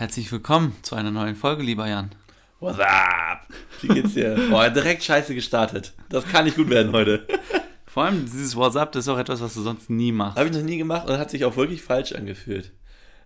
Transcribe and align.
Herzlich 0.00 0.32
willkommen 0.32 0.74
zu 0.80 0.94
einer 0.94 1.10
neuen 1.10 1.36
Folge, 1.36 1.62
lieber 1.62 1.86
Jan. 1.86 2.08
What's 2.58 2.80
up? 2.80 3.46
Wie 3.82 3.88
geht's 3.88 4.14
dir? 4.14 4.34
Boah, 4.50 4.70
direkt 4.70 5.02
scheiße 5.02 5.34
gestartet. 5.34 5.92
Das 6.08 6.26
kann 6.26 6.46
nicht 6.46 6.56
gut 6.56 6.70
werden 6.70 6.92
heute. 6.92 7.26
Vor 7.84 8.04
allem 8.04 8.24
dieses 8.24 8.56
WhatsApp, 8.56 8.92
das 8.92 9.04
ist 9.04 9.08
auch 9.10 9.18
etwas, 9.18 9.42
was 9.42 9.52
du 9.52 9.60
sonst 9.60 9.90
nie 9.90 10.10
machst. 10.10 10.38
Habe 10.38 10.48
ich 10.48 10.56
noch 10.56 10.62
nie 10.62 10.78
gemacht 10.78 11.06
und 11.06 11.18
hat 11.18 11.30
sich 11.30 11.44
auch 11.44 11.54
wirklich 11.54 11.82
falsch 11.82 12.12
angefühlt. 12.12 12.72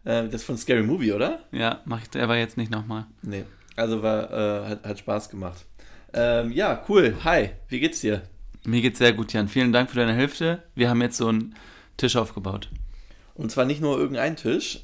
Äh, 0.02 0.24
das 0.24 0.34
ist 0.34 0.44
von 0.46 0.58
Scary 0.58 0.82
Movie, 0.82 1.12
oder? 1.12 1.44
Ja, 1.52 1.80
mach 1.84 2.00
ich 2.02 2.20
aber 2.20 2.36
jetzt 2.38 2.56
nicht 2.56 2.72
nochmal. 2.72 3.06
Nee. 3.22 3.44
Also 3.76 4.02
war, 4.02 4.32
äh, 4.32 4.70
hat, 4.70 4.84
hat 4.84 4.98
Spaß 4.98 5.30
gemacht. 5.30 5.64
Ähm, 6.12 6.50
ja, 6.50 6.82
cool. 6.88 7.14
Hi, 7.22 7.50
wie 7.68 7.78
geht's 7.78 8.00
dir? 8.00 8.22
Mir 8.64 8.82
geht's 8.82 8.98
sehr 8.98 9.12
gut, 9.12 9.32
Jan. 9.32 9.46
Vielen 9.46 9.72
Dank 9.72 9.90
für 9.90 9.96
deine 9.96 10.14
Hilfe. 10.14 10.64
Wir 10.74 10.90
haben 10.90 11.02
jetzt 11.02 11.18
so 11.18 11.28
einen 11.28 11.54
Tisch 11.96 12.16
aufgebaut. 12.16 12.68
Und 13.36 13.52
zwar 13.52 13.64
nicht 13.64 13.80
nur 13.80 13.96
irgendein 13.96 14.34
Tisch, 14.34 14.80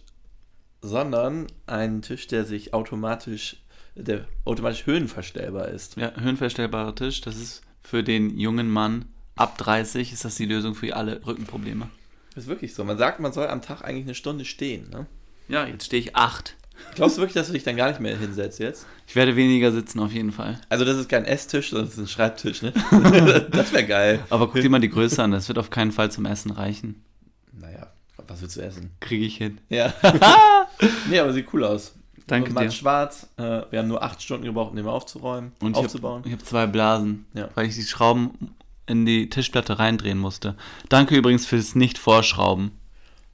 sondern 0.83 1.47
einen 1.67 2.03
Tisch, 2.03 2.27
der 2.27 2.45
sich 2.45 2.75
automatisch, 2.75 3.63
der 3.95 4.27
automatisch 4.45 4.87
höhenverstellbar 4.87 5.69
ist. 5.69 5.97
Ja, 5.97 6.13
höhenverstellbarer 6.19 6.95
Tisch. 6.95 7.21
Das 7.21 7.37
ist 7.37 7.63
für 7.83 8.03
den 8.03 8.39
jungen 8.39 8.69
Mann 8.71 9.07
ab 9.37 9.57
30 9.59 10.13
ist 10.13 10.25
das 10.25 10.37
die 10.37 10.47
Lösung 10.47 10.75
für 10.75 10.95
alle 10.95 11.25
Rückenprobleme. 11.27 11.89
Ist 12.37 12.47
wirklich 12.47 12.75
so. 12.75 12.85
Man 12.85 12.99
sagt, 12.99 13.21
man 13.21 13.33
soll 13.33 13.49
am 13.49 13.63
Tag 13.63 13.83
eigentlich 13.83 14.05
eine 14.05 14.15
Stunde 14.15 14.45
stehen. 14.45 14.89
Ne? 14.91 15.07
Ja, 15.49 15.67
jetzt 15.67 15.87
stehe 15.87 16.01
ich 16.01 16.15
acht. 16.15 16.57
Glaubst 16.95 17.17
du 17.17 17.21
wirklich, 17.21 17.35
dass 17.35 17.49
du 17.49 17.53
dich 17.53 17.65
dann 17.65 17.77
gar 17.77 17.89
nicht 17.89 18.01
mehr 18.01 18.17
hinsetzt 18.17 18.59
jetzt? 18.59 18.87
Ich 19.07 19.15
werde 19.17 19.37
weniger 19.37 19.73
sitzen 19.73 19.99
auf 20.01 20.13
jeden 20.13 20.33
Fall. 20.33 20.61
Also 20.69 20.85
das 20.85 20.97
ist 20.97 21.09
kein 21.09 21.25
Esstisch, 21.25 21.71
sondern 21.71 21.87
das 21.87 21.95
ist 21.95 22.01
ein 22.01 22.09
Schreibtisch, 22.09 22.63
ne? 22.63 22.73
das 23.51 23.73
wäre 23.73 23.85
geil. 23.85 24.21
Aber 24.31 24.47
guck 24.47 24.61
dir 24.61 24.71
mal 24.71 24.81
die 24.81 24.89
Größe 24.89 25.23
an, 25.23 25.33
das 25.33 25.49
wird 25.49 25.59
auf 25.59 25.69
keinen 25.69 25.93
Fall 25.93 26.11
zum 26.11 26.25
Essen 26.25 26.51
reichen. 26.51 27.05
Naja, 27.53 27.93
was 28.31 28.41
willst 28.43 28.57
du 28.57 28.61
essen? 28.63 28.91
Kriege 29.01 29.25
ich 29.25 29.37
hin. 29.37 29.59
Ja. 29.69 29.93
nee, 31.09 31.19
aber 31.19 31.33
sieht 31.33 31.53
cool 31.53 31.65
aus. 31.65 31.95
Danke 32.27 32.53
Matt 32.53 32.65
dir. 32.65 32.71
schwarz. 32.71 33.29
Äh, 33.37 33.63
wir 33.71 33.81
haben 33.81 33.89
nur 33.89 34.03
acht 34.03 34.23
Stunden 34.23 34.45
gebraucht, 34.45 34.71
um 34.71 34.77
den 34.77 34.87
aufzuräumen, 34.87 35.53
Und 35.61 35.73
ich 35.73 35.77
aufzubauen. 35.77 36.19
habe 36.21 36.29
ich 36.29 36.35
hab 36.35 36.45
zwei 36.45 36.67
Blasen, 36.67 37.27
Ja. 37.35 37.49
weil 37.55 37.67
ich 37.67 37.75
die 37.75 37.83
Schrauben 37.83 38.55
in 38.87 39.05
die 39.05 39.29
Tischplatte 39.29 39.79
reindrehen 39.79 40.19
musste. 40.19 40.57
Danke 40.89 41.17
übrigens 41.17 41.47
fürs 41.47 41.75
Nicht-Vorschrauben. 41.75 42.71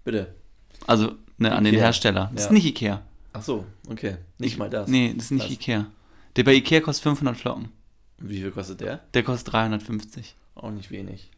Bitte. 0.05 0.35
Also 0.87 1.13
ne, 1.39 1.53
an 1.55 1.65
den. 1.65 1.75
Hersteller. 1.75 2.31
Das 2.35 2.45
Ja. 2.45 2.47
ist 2.49 2.53
nicht 2.53 2.65
Ikea. 2.67 3.03
Ach 3.33 3.43
so, 3.43 3.67
okay. 3.91 4.17
Nicht 4.39 4.57
mal 4.59 4.71
das. 4.71 4.89
Nee, 4.89 5.13
das 5.15 5.27
ist 5.27 5.31
nicht 5.33 5.45
Das. 5.47 5.53
Ikea. 5.53 5.87
Der 6.37 6.45
bei 6.45 6.55
Ikea 6.55 6.81
kostet 6.81 7.03
500 7.03 7.37
Flocken. 7.37 7.69
Wie 8.19 8.41
viel 8.41 8.51
kostet 8.51 8.81
der? 8.81 9.01
Der 9.13 9.23
kostet 9.23 9.53
350. 9.53 10.37
Auch 10.55 10.71
nicht 10.71 10.91
wenig. 10.91 11.31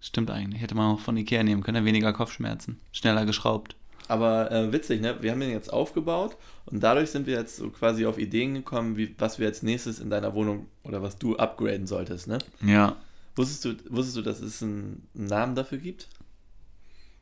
Stimmt 0.00 0.30
eigentlich. 0.30 0.62
Hätte 0.62 0.74
man 0.74 0.94
auch 0.94 1.00
von 1.00 1.16
Ikea 1.16 1.42
nehmen 1.42 1.62
können. 1.62 1.84
Weniger 1.84 2.12
Kopfschmerzen. 2.12 2.80
Schneller 2.92 3.26
geschraubt. 3.26 3.76
Aber 4.08 4.50
äh, 4.50 4.72
witzig, 4.72 5.00
ne? 5.00 5.16
Wir 5.20 5.30
haben 5.30 5.40
den 5.40 5.50
jetzt 5.50 5.72
aufgebaut 5.72 6.36
und 6.66 6.80
dadurch 6.82 7.10
sind 7.10 7.26
wir 7.28 7.34
jetzt 7.34 7.56
so 7.56 7.70
quasi 7.70 8.06
auf 8.06 8.18
Ideen 8.18 8.54
gekommen, 8.54 8.96
wie, 8.96 9.14
was 9.18 9.38
wir 9.38 9.46
als 9.46 9.62
nächstes 9.62 10.00
in 10.00 10.10
deiner 10.10 10.34
Wohnung 10.34 10.66
oder 10.82 11.00
was 11.02 11.16
du 11.18 11.36
upgraden 11.36 11.86
solltest, 11.86 12.26
ne? 12.26 12.38
Ja. 12.64 12.96
Wusstest 13.36 13.64
du, 13.64 13.74
wusstest 13.94 14.16
du, 14.16 14.22
dass 14.22 14.40
es 14.40 14.62
einen 14.62 15.06
Namen 15.14 15.54
dafür 15.54 15.78
gibt? 15.78 16.08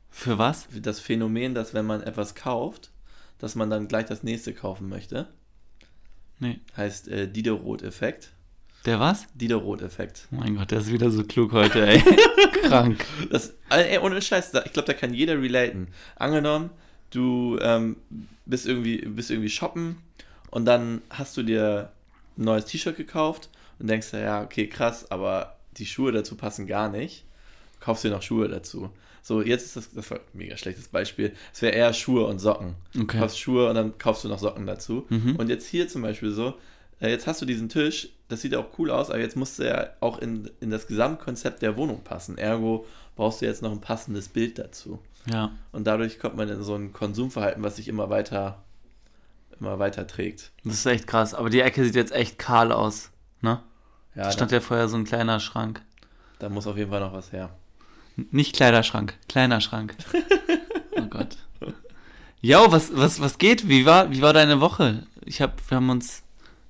Für 0.08 0.38
was? 0.38 0.64
Für 0.64 0.80
Das 0.80 1.00
Phänomen, 1.00 1.54
dass 1.54 1.74
wenn 1.74 1.84
man 1.84 2.00
etwas 2.02 2.34
kauft, 2.34 2.90
dass 3.38 3.54
man 3.54 3.68
dann 3.68 3.88
gleich 3.88 4.06
das 4.06 4.22
nächste 4.22 4.54
kaufen 4.54 4.88
möchte, 4.88 5.28
Nee. 6.38 6.60
heißt 6.76 7.08
äh, 7.08 7.28
Diderot-Effekt. 7.30 8.30
Der 8.88 8.98
was? 9.00 9.26
Diderot-Effekt. 9.34 10.28
Mein 10.30 10.56
Gott, 10.56 10.70
der 10.70 10.78
ist 10.78 10.90
wieder 10.90 11.10
so 11.10 11.22
klug 11.22 11.52
heute, 11.52 11.86
ey. 11.86 12.02
Krank. 12.62 13.04
Das, 13.30 13.52
ey, 13.68 13.98
ohne 13.98 14.20
Scheiß, 14.22 14.50
da- 14.52 14.64
ich 14.64 14.72
glaube, 14.72 14.86
da 14.86 14.94
kann 14.94 15.12
jeder 15.12 15.40
relaten. 15.40 15.88
Angenommen, 16.16 16.70
du 17.10 17.58
ähm, 17.60 17.96
bist, 18.46 18.66
irgendwie, 18.66 18.96
bist 19.02 19.30
irgendwie 19.30 19.50
shoppen 19.50 19.96
und 20.50 20.64
dann 20.64 21.02
hast 21.10 21.36
du 21.36 21.42
dir 21.42 21.92
ein 22.38 22.44
neues 22.44 22.64
T-Shirt 22.64 22.96
gekauft 22.96 23.50
und 23.78 23.88
denkst 23.90 24.10
dir, 24.10 24.20
ja, 24.20 24.42
okay, 24.42 24.68
krass, 24.68 25.10
aber 25.10 25.56
die 25.76 25.84
Schuhe 25.86 26.10
dazu 26.12 26.34
passen 26.36 26.66
gar 26.66 26.88
nicht. 26.88 27.24
Kaufst 27.80 28.04
dir 28.04 28.10
noch 28.10 28.22
Schuhe 28.22 28.48
dazu. 28.48 28.88
So, 29.22 29.42
jetzt 29.42 29.66
ist 29.66 29.76
das, 29.76 29.92
das 29.92 30.10
war 30.10 30.18
ein 30.18 30.24
mega 30.32 30.56
schlechtes 30.56 30.88
Beispiel. 30.88 31.34
Es 31.52 31.60
wäre 31.60 31.74
eher 31.74 31.92
Schuhe 31.92 32.24
und 32.26 32.38
Socken. 32.38 32.74
Du 32.94 33.02
Okay. 33.02 33.18
kaufst 33.18 33.38
Schuhe 33.38 33.68
und 33.68 33.74
dann 33.74 33.98
kaufst 33.98 34.24
du 34.24 34.28
noch 34.28 34.38
Socken 34.38 34.64
dazu. 34.66 35.04
Mhm. 35.10 35.36
Und 35.36 35.50
jetzt 35.50 35.66
hier 35.66 35.88
zum 35.88 36.00
Beispiel 36.00 36.30
so, 36.30 36.54
jetzt 37.06 37.26
hast 37.26 37.40
du 37.40 37.46
diesen 37.46 37.68
Tisch, 37.68 38.08
das 38.28 38.40
sieht 38.40 38.54
auch 38.56 38.66
cool 38.78 38.90
aus, 38.90 39.10
aber 39.10 39.20
jetzt 39.20 39.36
musst 39.36 39.58
du 39.58 39.62
ja 39.66 39.88
auch 40.00 40.18
in, 40.18 40.50
in 40.60 40.70
das 40.70 40.86
Gesamtkonzept 40.86 41.62
der 41.62 41.76
Wohnung 41.76 42.02
passen. 42.02 42.36
Ergo 42.38 42.86
brauchst 43.14 43.40
du 43.40 43.46
jetzt 43.46 43.62
noch 43.62 43.70
ein 43.72 43.80
passendes 43.80 44.28
Bild 44.28 44.58
dazu. 44.58 44.98
Ja. 45.32 45.52
Und 45.72 45.86
dadurch 45.86 46.18
kommt 46.18 46.36
man 46.36 46.48
in 46.48 46.62
so 46.62 46.74
ein 46.74 46.92
Konsumverhalten, 46.92 47.62
was 47.62 47.76
sich 47.76 47.88
immer 47.88 48.10
weiter, 48.10 48.62
immer 49.60 49.78
weiter 49.78 50.06
trägt. 50.06 50.50
Das 50.64 50.74
ist 50.74 50.86
echt 50.86 51.06
krass. 51.06 51.34
Aber 51.34 51.50
die 51.50 51.60
Ecke 51.60 51.84
sieht 51.84 51.94
jetzt 51.94 52.12
echt 52.12 52.38
kahl 52.38 52.72
aus. 52.72 53.10
Ne? 53.40 53.60
Ja, 54.14 54.24
Da 54.24 54.32
stand 54.32 54.50
ja 54.52 54.60
vorher 54.60 54.88
so 54.88 54.96
ein 54.96 55.04
kleiner 55.04 55.38
Schrank. 55.40 55.82
da 56.38 56.48
muss 56.48 56.66
auf 56.66 56.76
jeden 56.76 56.90
Fall 56.90 57.00
noch 57.00 57.12
was 57.12 57.32
her. 57.32 57.50
Nicht 58.32 58.56
Kleiderschrank, 58.56 59.16
kleiner 59.28 59.60
Schrank. 59.60 59.94
Oh 60.96 61.02
Gott. 61.02 61.36
Jo, 62.40 62.66
was, 62.70 62.90
was, 62.96 63.20
was 63.20 63.38
geht? 63.38 63.68
Wie 63.68 63.84
war, 63.86 64.10
wie 64.10 64.22
war 64.22 64.32
deine 64.32 64.60
Woche? 64.60 65.06
Ich 65.24 65.40
hab, 65.40 65.60
wir 65.70 65.76
haben 65.76 65.90
uns 65.90 66.22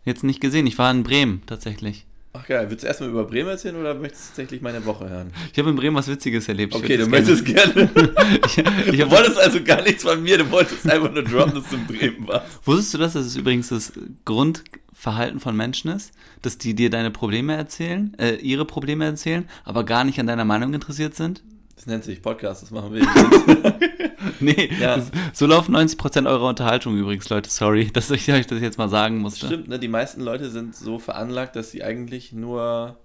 jetzt 0.09 0.25
nicht 0.25 0.41
gesehen. 0.41 0.67
Ich 0.67 0.79
war 0.79 0.91
in 0.91 1.03
Bremen 1.05 1.43
tatsächlich. 1.47 2.05
Ach 2.35 2.47
geil, 2.47 2.67
willst 2.69 2.85
du 2.85 2.87
erstmal 2.87 3.09
über 3.09 3.25
Bremen 3.25 3.49
erzählen 3.49 3.75
oder 3.77 3.95
möchtest 3.95 4.25
du 4.25 4.29
tatsächlich 4.29 4.61
meine 4.61 4.85
Woche 4.85 5.09
hören? 5.09 5.33
Ich 5.53 5.59
habe 5.59 5.71
in 5.71 5.77
Bremen 5.77 5.97
was 5.97 6.09
Witziges 6.09 6.47
erlebt. 6.49 6.75
Ich 6.75 6.83
Okay, 6.83 6.97
du 6.97 7.07
möchtest 7.07 7.45
gerne. 7.45 7.91
Ich, 8.47 8.59
ich 8.59 9.01
Du 9.01 9.11
wolltest 9.11 9.39
also 9.39 9.63
gar 9.63 9.83
nichts 9.83 10.03
von 10.03 10.23
mir, 10.23 10.39
du 10.39 10.51
wolltest 10.51 10.89
einfach 10.89 11.11
nur 11.13 11.23
droppen, 11.25 11.55
dass 11.55 11.69
du 11.71 11.77
in 11.77 11.87
Bremen 11.87 12.29
warst. 12.29 12.67
wusstest 12.67 12.95
du 12.95 12.99
das, 12.99 13.13
dass 13.15 13.27
es 13.27 13.37
übrigens 13.37 13.69
das 13.71 13.93
Grundverhalten 14.27 15.41
von 15.41 15.57
Menschen 15.57 15.91
ist, 15.91 16.13
dass 16.43 16.59
die 16.59 16.75
dir 16.75 16.91
deine 16.91 17.11
Probleme 17.11 17.57
erzählen, 17.57 18.15
äh, 18.19 18.37
ihre 18.37 18.67
Probleme 18.67 19.05
erzählen, 19.07 19.49
aber 19.65 19.85
gar 19.85 20.05
nicht 20.05 20.21
an 20.21 20.27
deiner 20.27 20.45
Meinung 20.45 20.75
interessiert 20.75 21.15
sind? 21.15 21.43
Das 21.79 21.87
nennt 21.87 22.03
sich 22.03 22.21
Podcast, 22.23 22.61
das 22.65 22.73
machen 22.73 22.93
wir 22.93 23.03
nicht. 23.03 23.79
Nee, 24.41 24.69
Ja. 24.81 24.97
das, 24.97 25.13
so 25.33 25.47
laufen 25.47 25.77
90% 25.77 26.29
eurer 26.29 26.49
Unterhaltung 26.49 26.97
übrigens, 26.99 27.29
Leute. 27.29 27.49
Sorry, 27.51 27.87
dass 27.93 28.11
ich 28.11 28.29
euch 28.33 28.49
das 28.49 28.61
jetzt 28.61 28.77
mal 28.79 28.89
sagen 28.89 29.19
musste. 29.19 29.47
Stimmt, 29.47 29.69
ne? 29.69 29.79
Die 29.79 29.87
meisten 29.87 30.21
Leute 30.21 30.51
sind 30.51 30.75
so 30.75 30.99
veranlagt, 30.99 31.55
dass 31.55 31.71
sie 31.71 31.85
eigentlich 31.85 32.33
nur 32.33 32.97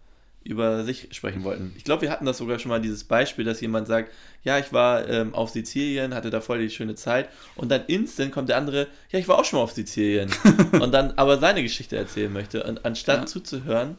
über 0.44 0.84
sich 0.86 1.10
sprechen 1.12 1.44
wollten. 1.44 1.72
Ich 1.78 1.84
glaube, 1.84 2.02
wir 2.02 2.10
hatten 2.12 2.26
das 2.26 2.40
sogar 2.40 2.58
schon 2.58 2.70
mal, 2.70 2.82
dieses 2.82 3.04
Beispiel, 3.04 3.46
dass 3.46 3.62
jemand 3.62 3.88
sagt, 3.88 4.12
ja, 4.44 4.58
ich 4.58 4.74
war 4.74 5.08
ähm, 5.08 5.36
auf 5.36 5.52
Sizilien, 5.52 6.16
hatte 6.16 6.32
da 6.32 6.42
voll 6.42 6.58
die 6.60 6.72
schöne 6.72 6.96
Zeit 6.96 7.30
und 7.56 7.70
dann 7.72 7.84
instant 7.86 8.32
kommt 8.32 8.50
der 8.50 8.58
andere, 8.58 8.88
ja, 9.12 9.20
ich 9.20 9.28
war 9.28 9.38
auch 9.38 9.46
schon 9.46 9.58
mal 9.60 9.64
auf 9.64 9.72
Sizilien 9.74 10.32
und 10.82 10.92
dann 10.94 11.12
aber 11.16 11.38
seine 11.38 11.62
Geschichte 11.62 11.96
erzählen 11.96 12.34
möchte 12.34 12.64
und 12.64 12.86
anstatt 12.86 13.20
Ja. 13.20 13.26
zuzuhören, 13.28 13.98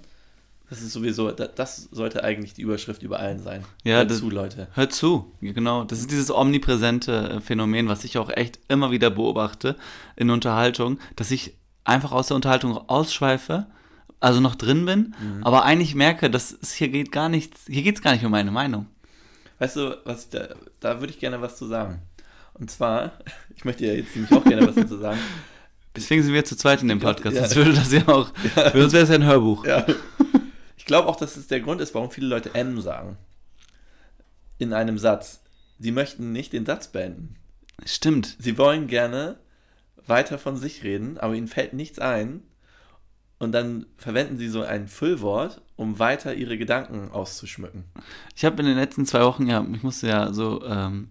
das 0.75 0.83
ist 0.83 0.93
sowieso, 0.93 1.31
da- 1.31 1.47
das 1.47 1.89
sollte 1.93 2.25
eigentlich 2.25 2.55
die 2.55 2.63
Überschrift 2.63 3.03
über 3.03 3.19
allen 3.21 3.39
sein. 3.39 3.65
Ja, 3.85 3.97
Hört 3.99 4.11
das- 4.11 4.19
zu, 4.19 4.31
Leute. 4.31 4.69
Hört 4.73 4.93
zu, 4.93 5.33
genau. 5.41 5.85
Das 5.85 6.01
ist 6.01 6.11
dieses 6.11 6.31
omnipräsente 6.31 7.31
äh, 7.37 7.41
Phänomen, 7.41 7.89
was 7.89 8.05
ich 8.05 8.19
auch 8.19 8.31
echt 8.31 8.59
immer 8.69 8.91
wieder 8.91 9.11
beobachte 9.11 9.77
in 10.17 10.31
Unterhaltung, 10.31 10.99
dass 11.17 11.31
ich 11.31 11.55
einfach 11.85 12.13
aus 12.13 12.29
der 12.29 12.35
Unterhaltung 12.37 12.77
ausschweife, 12.89 13.67
also 14.21 14.41
noch 14.41 14.55
drin 14.55 14.87
bin, 14.87 15.15
aber 15.43 15.65
eigentlich 15.65 15.95
merke, 15.95 16.31
dass 16.31 16.57
es 16.63 16.73
hier 16.73 16.89
geht 16.89 17.13
gar 17.13 17.29
nichts, 17.29 17.63
hier 17.69 17.83
geht 17.83 17.97
es 17.97 18.03
gar 18.03 18.13
nicht 18.15 18.25
um 18.25 18.31
meine 18.31 18.51
Meinung. 18.51 18.87
Weißt 19.59 19.77
du, 19.77 19.97
was 20.05 20.31
da, 20.31 20.49
da 20.81 21.01
würde 21.01 21.13
ich 21.13 21.19
gerne 21.21 21.41
was 21.43 21.57
zu 21.59 21.67
sagen. 21.67 22.01
Und 22.55 22.71
zwar, 22.71 23.13
ich 23.57 23.65
möchte 23.65 23.85
ja 23.87 23.93
jetzt 23.93 24.15
nämlich 24.17 24.33
auch 24.33 24.45
gerne 24.45 24.67
was 24.67 24.75
dazu 24.77 24.97
sagen. 24.99 25.19
Deswegen 25.97 26.25
sind 26.25 26.33
wir 26.33 26.45
zu 26.45 26.57
zweit 26.57 26.83
in 26.83 26.89
dem 26.89 26.99
Podcast. 26.99 27.37
ja. 27.37 27.43
Sonst 27.43 27.55
würde 27.57 27.73
das 27.75 27.93
ja 27.93 28.09
auch, 28.09 28.31
sonst 28.73 28.93
wäre 28.95 29.05
es 29.05 29.09
ja 29.11 29.15
ein 29.15 29.25
Hörbuch. 29.25 29.65
Ja. 29.65 29.85
Ich 30.85 30.87
glaube 30.87 31.09
auch, 31.09 31.17
dass 31.17 31.39
es 31.39 31.47
der 31.47 31.63
Grund 31.63 31.81
ist, 31.81 31.95
warum 31.95 32.11
viele 32.11 32.27
Leute 32.27 32.55
M 32.55 32.79
sagen. 32.79 33.17
In 34.59 34.75
einem 34.75 34.99
Satz. 34.99 35.41
Sie 35.79 35.93
möchten 35.93 36.31
nicht 36.31 36.53
den 36.53 36.67
Satz 36.67 36.89
beenden. 36.89 37.37
Stimmt. 37.87 38.37
Sie 38.39 38.59
wollen 38.59 38.87
gerne 38.87 39.39
weiter 40.07 40.37
von 40.37 40.59
sich 40.59 40.85
reden, 40.85 41.17
aber 41.17 41.33
ihnen 41.33 41.49
fällt 41.49 41.73
nichts 41.73 41.99
ein. 42.01 42.43
Und 43.39 43.53
dann 43.53 43.87
verwenden 43.97 44.37
sie 44.37 44.49
so 44.49 44.61
ein 44.61 44.87
Füllwort, 44.87 45.63
um 45.77 45.99
weiter 45.99 46.35
ihre 46.35 46.59
Gedanken 46.59 47.11
auszuschmücken. 47.11 47.85
Ich 48.37 48.45
habe 48.45 48.61
in 48.61 48.67
den 48.67 48.77
letzten 48.77 49.07
zwei 49.07 49.23
Wochen, 49.23 49.47
ja, 49.47 49.67
ich 49.73 49.83
musste 49.83 50.09
ja 50.09 50.35
so, 50.35 50.63
ähm, 50.67 51.09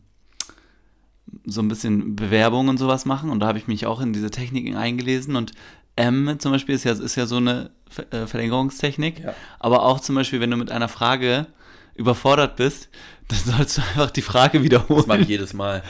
so 1.46 1.64
ein 1.64 1.68
bisschen 1.68 2.16
Bewerbungen 2.16 2.70
und 2.70 2.78
sowas 2.78 3.06
machen 3.06 3.32
und 3.32 3.40
da 3.40 3.48
habe 3.48 3.58
ich 3.58 3.68
mich 3.68 3.88
auch 3.88 4.02
in 4.02 4.14
diese 4.14 4.30
Techniken 4.30 4.76
eingelesen 4.76 5.36
und 5.36 5.54
M 5.96 6.36
zum 6.40 6.52
Beispiel 6.52 6.76
ist 6.76 6.84
ja, 6.86 6.94
ist 6.94 7.16
ja 7.16 7.26
so 7.26 7.38
eine 7.38 7.72
äh, 8.12 8.26
Verlängerungstechnik, 8.26 9.20
Ja. 9.20 9.34
aber 9.60 9.84
auch 9.84 10.00
zum 10.00 10.16
Beispiel, 10.16 10.40
wenn 10.40 10.52
du 10.52 10.58
mit 10.58 10.72
einer 10.72 10.88
Frage 10.90 11.48
überfordert 11.96 12.56
bist, 12.56 12.90
dann 13.28 13.40
sollst 13.40 13.78
du 13.78 13.82
einfach 13.82 14.12
die 14.12 14.22
Frage 14.24 14.64
wiederholen. 14.64 15.00
Das 15.00 15.08
mache 15.08 15.22
ich 15.22 15.28
jedes 15.28 15.54
Mal. 15.54 15.84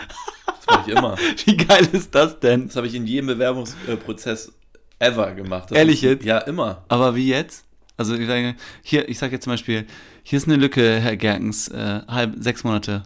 Das 0.45 0.65
mache 0.67 0.91
ich 0.91 0.97
immer. 0.97 1.15
Wie 1.45 1.57
geil 1.57 1.87
ist 1.91 2.13
das 2.13 2.39
denn? 2.39 2.67
Das 2.67 2.75
habe 2.75 2.87
ich 2.87 2.95
in 2.95 3.07
jedem 3.07 3.27
Bewerbungsprozess 3.27 4.51
ever 4.99 5.31
gemacht. 5.33 5.71
Das 5.71 5.77
Ehrlich 5.77 6.03
ist, 6.03 6.09
jetzt? 6.09 6.25
Ja, 6.25 6.39
immer. 6.39 6.83
Aber 6.89 7.15
wie 7.15 7.27
jetzt? 7.29 7.65
Also 7.95 8.15
ich 8.15 8.27
sage, 8.27 8.55
hier, 8.81 9.07
ich 9.07 9.17
sage 9.19 9.33
jetzt 9.33 9.43
zum 9.43 9.53
Beispiel, 9.53 9.85
hier 10.23 10.37
ist 10.37 10.47
eine 10.47 10.55
Lücke, 10.57 10.99
Herr 10.99 11.15
Gerkens, 11.15 11.67
äh, 11.69 12.01
halb 12.07 12.35
sechs 12.39 12.63
Monate. 12.63 13.03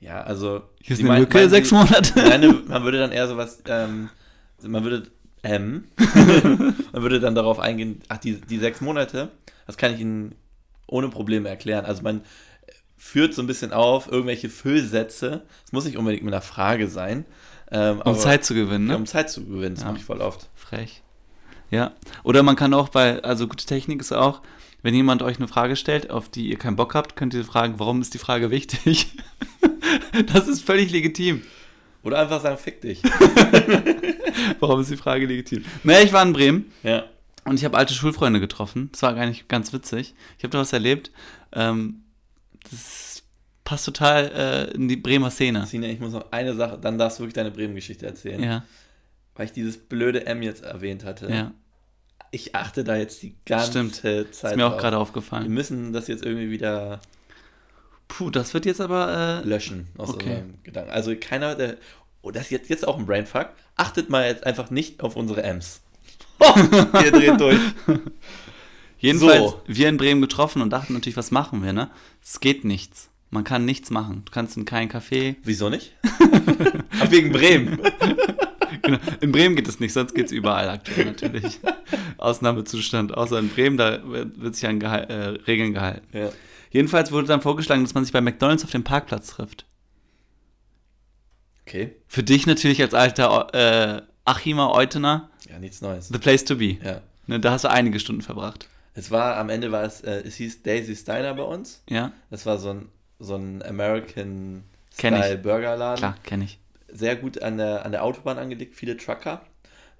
Ja, 0.00 0.20
also. 0.22 0.62
Hier 0.82 0.94
ist 0.94 1.00
eine 1.00 1.08
meinen- 1.08 1.20
Lücke, 1.20 1.38
meinen 1.38 1.50
sechs 1.50 1.70
Monate. 1.70 2.12
Meine, 2.16 2.52
man 2.52 2.82
würde 2.84 2.98
dann 2.98 3.12
eher 3.12 3.26
sowas, 3.28 3.62
ähm, 3.66 4.10
man 4.62 4.84
würde, 4.84 5.10
ähm, 5.44 5.84
man 6.92 7.02
würde 7.02 7.20
dann 7.20 7.34
darauf 7.34 7.58
eingehen, 7.60 8.00
ach, 8.08 8.18
die, 8.18 8.40
die 8.40 8.58
sechs 8.58 8.80
Monate, 8.80 9.30
das 9.66 9.76
kann 9.76 9.94
ich 9.94 10.00
Ihnen 10.00 10.34
ohne 10.86 11.08
Probleme 11.08 11.48
erklären. 11.48 11.84
Also 11.84 12.02
man 12.02 12.22
führt 12.96 13.34
so 13.34 13.42
ein 13.42 13.46
bisschen 13.46 13.72
auf, 13.72 14.10
irgendwelche 14.10 14.48
Füllsätze, 14.48 15.42
es 15.66 15.72
muss 15.72 15.84
nicht 15.84 15.96
unbedingt 15.98 16.24
mit 16.24 16.32
einer 16.32 16.42
Frage 16.42 16.88
sein. 16.88 17.24
Ähm, 17.70 17.96
Um 17.96 18.02
aber- 18.02 18.18
Zeit 18.18 18.44
zu 18.44 18.54
gewinnen, 18.54 18.86
ja, 18.88 18.94
ne? 18.94 18.98
um 18.98 19.06
Zeit 19.06 19.30
zu 19.30 19.44
gewinnen, 19.44 19.74
das 19.74 19.84
Ja. 19.84 19.88
mache 19.90 19.98
ich 19.98 20.04
voll 20.04 20.20
oft. 20.20 20.48
Frech. 20.54 21.02
Ja. 21.70 21.92
Oder 22.22 22.42
man 22.42 22.56
kann 22.56 22.74
auch 22.74 22.88
bei, 22.88 23.22
also 23.22 23.48
gute 23.48 23.66
Technik 23.66 24.00
ist 24.00 24.12
auch, 24.12 24.42
wenn 24.82 24.94
jemand 24.94 25.22
euch 25.22 25.38
eine 25.38 25.48
Frage 25.48 25.76
stellt, 25.76 26.10
auf 26.10 26.28
die 26.28 26.48
ihr 26.50 26.58
keinen 26.58 26.76
Bock 26.76 26.94
habt, 26.94 27.16
könnt 27.16 27.32
ihr 27.34 27.44
fragen, 27.44 27.74
warum 27.78 28.00
ist 28.02 28.12
die 28.14 28.18
Frage 28.18 28.50
wichtig? 28.50 29.16
das 30.32 30.46
ist 30.46 30.62
völlig 30.62 30.90
legitim. 30.90 31.42
Oder 32.04 32.18
einfach 32.20 32.40
sagen, 32.40 32.58
fick 32.58 32.80
dich. 32.80 33.02
Warum 34.60 34.80
ist 34.80 34.90
die 34.90 34.96
Frage 34.96 35.26
legitim? 35.26 35.64
Naja, 35.82 36.00
ich 36.04 36.12
war 36.12 36.22
in 36.22 36.32
Bremen 36.32 36.72
ja. 36.82 37.04
und 37.44 37.56
ich 37.58 37.64
habe 37.64 37.76
alte 37.76 37.94
Schulfreunde 37.94 38.40
getroffen. 38.40 38.90
Das 38.92 39.02
war 39.02 39.12
nicht 39.26 39.48
ganz 39.48 39.72
witzig. 39.72 40.14
Ich 40.38 40.44
habe 40.44 40.50
da 40.52 40.58
was 40.58 40.72
erlebt. 40.72 41.10
Ähm, 41.52 42.02
das 42.70 43.22
passt 43.64 43.86
total 43.86 44.68
äh, 44.70 44.74
in 44.74 44.88
die 44.88 44.96
Bremer 44.96 45.30
Szene. 45.30 45.66
Sina, 45.66 45.86
ich 45.88 46.00
muss 46.00 46.12
noch 46.12 46.30
eine 46.30 46.54
Sache, 46.54 46.78
dann 46.78 46.98
darfst 46.98 47.18
du 47.18 47.22
wirklich 47.22 47.34
deine 47.34 47.50
Bremen-Geschichte 47.50 48.06
erzählen. 48.06 48.42
Ja, 48.42 48.64
Weil 49.34 49.46
ich 49.46 49.52
dieses 49.52 49.78
blöde 49.78 50.26
M 50.26 50.42
jetzt 50.42 50.62
erwähnt 50.62 51.04
hatte. 51.04 51.28
ja. 51.30 51.50
Ich 52.30 52.52
achte 52.56 52.82
da 52.82 52.96
jetzt 52.96 53.22
die 53.22 53.36
ganze 53.46 53.70
Stimmt. 53.70 53.94
Zeit 53.94 54.26
Ist 54.52 54.56
mir 54.56 54.66
auch 54.66 54.76
gerade 54.76 54.96
Wir 54.96 55.00
aufgefallen. 55.00 55.48
müssen 55.52 55.92
das 55.92 56.08
jetzt 56.08 56.24
irgendwie 56.24 56.50
wieder 56.50 56.98
Puh, 58.16 58.30
das 58.30 58.54
wird 58.54 58.64
jetzt 58.66 58.80
aber. 58.80 59.42
Äh, 59.44 59.48
löschen 59.48 59.88
aus 59.98 60.10
Okay. 60.10 60.28
unserem 60.30 60.54
Gedanken. 60.62 60.90
Also 60.90 61.14
keiner, 61.18 61.54
der. 61.54 61.76
Oh, 62.22 62.30
das 62.30 62.44
ist 62.44 62.50
jetzt, 62.50 62.70
jetzt 62.70 62.86
auch 62.88 62.98
ein 62.98 63.06
Brainfuck. 63.06 63.48
Achtet 63.76 64.08
mal 64.08 64.26
jetzt 64.26 64.44
einfach 64.46 64.70
nicht 64.70 65.02
auf 65.02 65.16
unsere 65.16 65.42
M's. 65.42 65.82
Ihr 67.04 67.10
dreht 67.12 67.40
durch. 67.40 67.58
Jedenfalls, 68.98 69.50
So. 69.50 69.62
wir 69.66 69.88
in 69.88 69.96
Bremen 69.96 70.20
getroffen 70.22 70.62
und 70.62 70.70
dachten 70.70 70.94
natürlich, 70.94 71.16
was 71.16 71.30
machen 71.30 71.62
wir, 71.62 71.72
ne? 71.72 71.90
Es 72.22 72.40
geht 72.40 72.64
nichts. 72.64 73.10
Man 73.30 73.44
kann 73.44 73.64
nichts 73.64 73.90
machen. 73.90 74.22
Du 74.24 74.32
kannst 74.32 74.56
in 74.56 74.64
kein 74.64 74.88
Café. 74.90 75.36
Wieso 75.42 75.68
nicht? 75.68 75.92
Wegen 77.10 77.32
Bremen. 77.32 77.78
Genau. 78.82 78.98
In 79.20 79.32
Bremen 79.32 79.56
geht 79.56 79.66
es 79.68 79.80
nicht, 79.80 79.92
sonst 79.92 80.14
geht 80.14 80.26
es 80.26 80.32
überall 80.32 80.68
aktuell 80.68 81.06
natürlich. 81.06 81.58
Ausnahmezustand. 82.16 83.14
Außer 83.14 83.38
in 83.40 83.48
Bremen, 83.48 83.76
da 83.76 84.00
wird 84.04 84.54
sich 84.54 84.66
an 84.66 84.78
Gehal 84.80 85.04
äh, 85.10 85.28
Regeln 85.46 85.74
gehalten. 85.74 86.06
Ja. 86.16 86.30
Jedenfalls 86.74 87.12
wurde 87.12 87.28
dann 87.28 87.40
vorgeschlagen, 87.40 87.82
dass 87.84 87.94
man 87.94 88.04
sich 88.04 88.12
bei 88.12 88.20
McDonalds 88.20 88.64
auf 88.64 88.70
dem 88.72 88.82
Parkplatz 88.84 89.28
trifft. 89.28 89.64
Okay. 91.66 91.94
Für 92.08 92.22
dich 92.22 92.46
natürlich 92.46 92.82
als 92.82 92.94
alter 92.94 93.54
äh, 93.54 94.02
Achimer 94.24 94.72
Eutener, 94.74 95.30
Ja, 95.48 95.58
nichts 95.58 95.80
Neues. 95.80 96.08
the 96.08 96.18
place 96.18 96.44
to 96.44 96.56
be. 96.56 96.76
Ja. 96.84 97.00
Ne, 97.26 97.40
da 97.40 97.52
hast 97.52 97.64
du 97.64 97.70
einige 97.70 98.00
Stunden 98.00 98.22
verbracht. 98.22 98.68
Es 98.94 99.10
war, 99.10 99.36
am 99.36 99.48
Ende 99.48 99.72
war 99.72 99.84
es, 99.84 100.00
äh, 100.02 100.22
es 100.26 100.34
hieß 100.36 100.62
Daisy 100.62 100.94
Steiner 100.96 101.34
bei 101.34 101.42
uns. 101.44 101.82
Ja, 101.88 102.12
Das 102.30 102.44
war 102.44 102.58
so 102.58 102.70
ein, 102.70 102.88
so 103.18 103.36
ein 103.36 103.62
American 103.62 104.64
Kenn 104.98 105.14
ich. 105.14 105.20
Style 105.24 105.38
Burgerladen. 105.38 105.98
klar, 105.98 106.16
kenne 106.24 106.44
ich. 106.44 106.58
Sehr 106.88 107.16
gut 107.16 107.40
an 107.42 107.56
der, 107.56 107.84
an 107.84 107.92
der 107.92 108.04
Autobahn 108.04 108.36
angelegt, 108.38 108.74
viele 108.74 108.96
Trucker. 108.96 109.42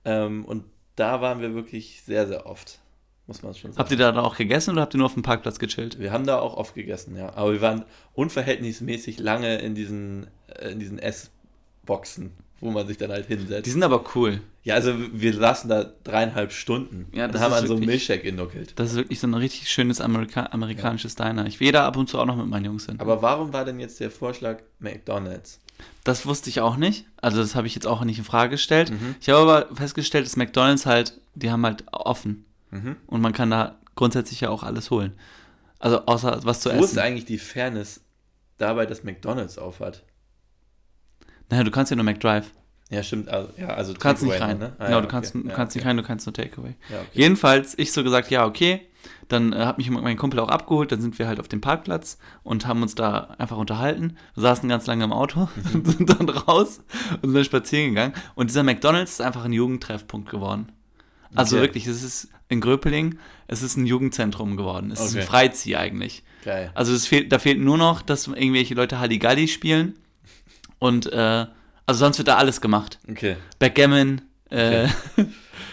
Ähm, 0.04 0.44
und 0.44 0.64
da 0.96 1.20
waren 1.20 1.40
wir 1.40 1.54
wirklich 1.54 2.02
sehr, 2.04 2.26
sehr 2.28 2.46
oft. 2.46 2.78
Muss 3.26 3.42
man 3.42 3.54
schon 3.54 3.72
sagen. 3.72 3.78
Habt 3.78 3.90
ihr 3.90 3.96
da 3.96 4.14
auch 4.22 4.36
gegessen 4.36 4.72
oder 4.72 4.82
habt 4.82 4.94
ihr 4.94 4.98
nur 4.98 5.06
auf 5.06 5.14
dem 5.14 5.22
Parkplatz 5.22 5.58
gechillt? 5.58 5.98
Wir 5.98 6.12
haben 6.12 6.26
da 6.26 6.38
auch 6.38 6.56
oft 6.56 6.74
gegessen, 6.74 7.16
ja. 7.16 7.34
Aber 7.34 7.52
wir 7.52 7.60
waren 7.62 7.84
unverhältnismäßig 8.12 9.18
lange 9.18 9.58
in 9.58 9.74
diesen, 9.74 10.26
äh, 10.48 10.70
in 10.72 10.78
diesen 10.78 10.98
Essboxen, 10.98 12.32
wo 12.60 12.70
man 12.70 12.86
sich 12.86 12.98
dann 12.98 13.10
halt 13.10 13.26
hinsetzt. 13.26 13.64
Die 13.66 13.70
sind 13.70 13.82
aber 13.82 14.04
cool. 14.14 14.42
ja, 14.62 14.74
also 14.74 14.92
wir 15.12 15.32
saßen 15.34 15.70
da 15.70 15.84
dreieinhalb 16.04 16.52
Stunden 16.52 17.06
Ja, 17.12 17.24
und 17.24 17.34
das 17.34 17.40
haben 17.40 17.52
ist 17.52 17.60
an 17.60 17.66
so 17.66 17.76
einem 17.76 17.86
Milchshake 17.86 18.22
genuckelt. 18.22 18.72
Das 18.76 18.90
ist 18.90 18.96
wirklich 18.96 19.20
so 19.20 19.26
ein 19.26 19.34
richtig 19.34 19.70
schönes 19.70 20.02
Amerika 20.02 20.48
amerikanisches 20.52 21.14
Diner. 21.14 21.46
Ich 21.46 21.60
will 21.60 21.72
da 21.72 21.86
ab 21.86 21.96
und 21.96 22.08
zu 22.10 22.18
auch 22.18 22.26
noch 22.26 22.36
mit 22.36 22.46
meinen 22.46 22.66
Jungs 22.66 22.84
hin. 22.86 23.00
Aber 23.00 23.22
warum 23.22 23.54
war 23.54 23.64
denn 23.64 23.80
jetzt 23.80 24.00
der 24.00 24.10
Vorschlag 24.10 24.58
McDonalds? 24.80 25.60
Das 26.04 26.26
wusste 26.26 26.50
ich 26.50 26.60
auch 26.60 26.76
nicht. 26.76 27.06
Also 27.20 27.38
das 27.38 27.54
habe 27.54 27.66
ich 27.66 27.74
jetzt 27.74 27.86
auch 27.86 28.04
nicht 28.04 28.18
in 28.18 28.24
Frage 28.24 28.50
gestellt. 28.50 28.90
Mhm. 28.90 29.16
Ich 29.20 29.30
habe 29.30 29.40
aber 29.40 29.74
festgestellt, 29.74 30.26
dass 30.26 30.36
McDonalds 30.36 30.84
halt, 30.86 31.18
die 31.34 31.50
haben 31.50 31.64
halt 31.64 31.84
offen. 31.90 32.44
Mhm. 32.74 32.96
Und 33.06 33.20
man 33.20 33.32
kann 33.32 33.50
da 33.50 33.78
grundsätzlich 33.94 34.40
ja 34.40 34.50
auch 34.50 34.62
alles 34.62 34.90
holen. 34.90 35.12
Also 35.78 36.06
außer 36.06 36.40
was 36.44 36.60
zu 36.60 36.70
Wo 36.70 36.78
ist 36.82 36.90
essen. 36.92 36.98
eigentlich 37.00 37.24
die 37.26 37.38
Fairness 37.38 38.00
dabei, 38.58 38.86
dass 38.86 39.04
McDonalds 39.04 39.58
aufhat? 39.58 40.02
Naja, 41.50 41.62
du 41.64 41.70
kannst 41.70 41.90
ja 41.90 41.96
nur 41.96 42.04
McDrive. 42.04 42.50
Ja, 42.90 43.02
stimmt. 43.02 43.28
Also, 43.28 43.50
ja, 43.58 43.68
also 43.68 43.92
Du 43.92 43.98
kannst 43.98 44.22
nicht 44.22 44.40
rein. 44.40 44.58
ne? 44.58 44.72
Ah, 44.78 44.84
genau, 44.86 44.96
ja, 44.98 45.00
du 45.02 45.08
kannst, 45.08 45.34
okay. 45.34 45.42
du 45.42 45.48
Ja, 45.48 45.54
kannst 45.54 45.72
okay. 45.74 45.78
nicht 45.80 45.86
rein, 45.88 45.96
du 45.96 46.02
kannst 46.02 46.26
nur 46.26 46.34
Takeaway. 46.34 46.74
Ja, 46.90 47.00
okay. 47.00 47.08
Jedenfalls, 47.12 47.78
ich 47.78 47.92
so 47.92 48.02
gesagt, 48.04 48.30
ja, 48.30 48.46
okay. 48.46 48.82
Dann 49.28 49.52
äh, 49.52 49.56
hat 49.66 49.78
mich 49.78 49.90
mein 49.90 50.16
Kumpel 50.16 50.38
auch 50.40 50.48
abgeholt, 50.48 50.92
dann 50.92 51.00
sind 51.00 51.18
wir 51.18 51.26
halt 51.26 51.40
auf 51.40 51.48
dem 51.48 51.60
Parkplatz 51.60 52.18
und 52.42 52.66
haben 52.66 52.82
uns 52.82 52.94
da 52.94 53.34
einfach 53.38 53.56
unterhalten. 53.58 54.16
Wir 54.34 54.42
saßen 54.42 54.68
ganz 54.68 54.86
lange 54.86 55.04
im 55.04 55.12
Auto, 55.12 55.48
Mhm. 55.72 55.84
sind 55.84 56.10
dann 56.10 56.28
raus 56.28 56.80
und 57.16 57.22
sind 57.30 57.34
dann 57.34 57.44
spazieren 57.44 57.90
gegangen. 57.90 58.14
Und 58.34 58.48
dieser 58.50 58.62
McDonalds 58.62 59.12
ist 59.12 59.20
einfach 59.20 59.44
ein 59.44 59.52
Jugendtreffpunkt 59.52 60.30
geworden. 60.30 60.72
Also 61.34 61.56
Okay. 61.56 61.64
wirklich, 61.64 61.86
es 61.86 62.02
ist 62.02 62.28
in 62.54 62.60
Gröpeling, 62.62 63.18
es 63.48 63.62
ist 63.62 63.76
ein 63.76 63.84
Jugendzentrum 63.86 64.56
geworden. 64.56 64.90
Es 64.90 65.00
ist 65.00 65.12
ein 65.14 65.18
Okay. 65.18 65.26
Freizieh 65.26 65.76
eigentlich. 65.76 66.22
Geil. 66.44 66.70
Also 66.74 66.96
fehlt, 66.98 67.30
da 67.32 67.38
fehlt 67.38 67.58
nur 67.60 67.76
noch, 67.78 68.00
dass 68.02 68.26
irgendwelche 68.26 68.74
Leute 68.74 68.98
Halligalli 68.98 69.48
spielen. 69.48 69.94
Und 70.78 71.12
äh, 71.12 71.46
also 71.86 71.98
sonst 71.98 72.18
wird 72.18 72.28
da 72.28 72.36
alles 72.36 72.60
gemacht. 72.60 72.98
Okay. 73.10 73.36
Backgammon, 73.58 74.22
äh, 74.50 74.88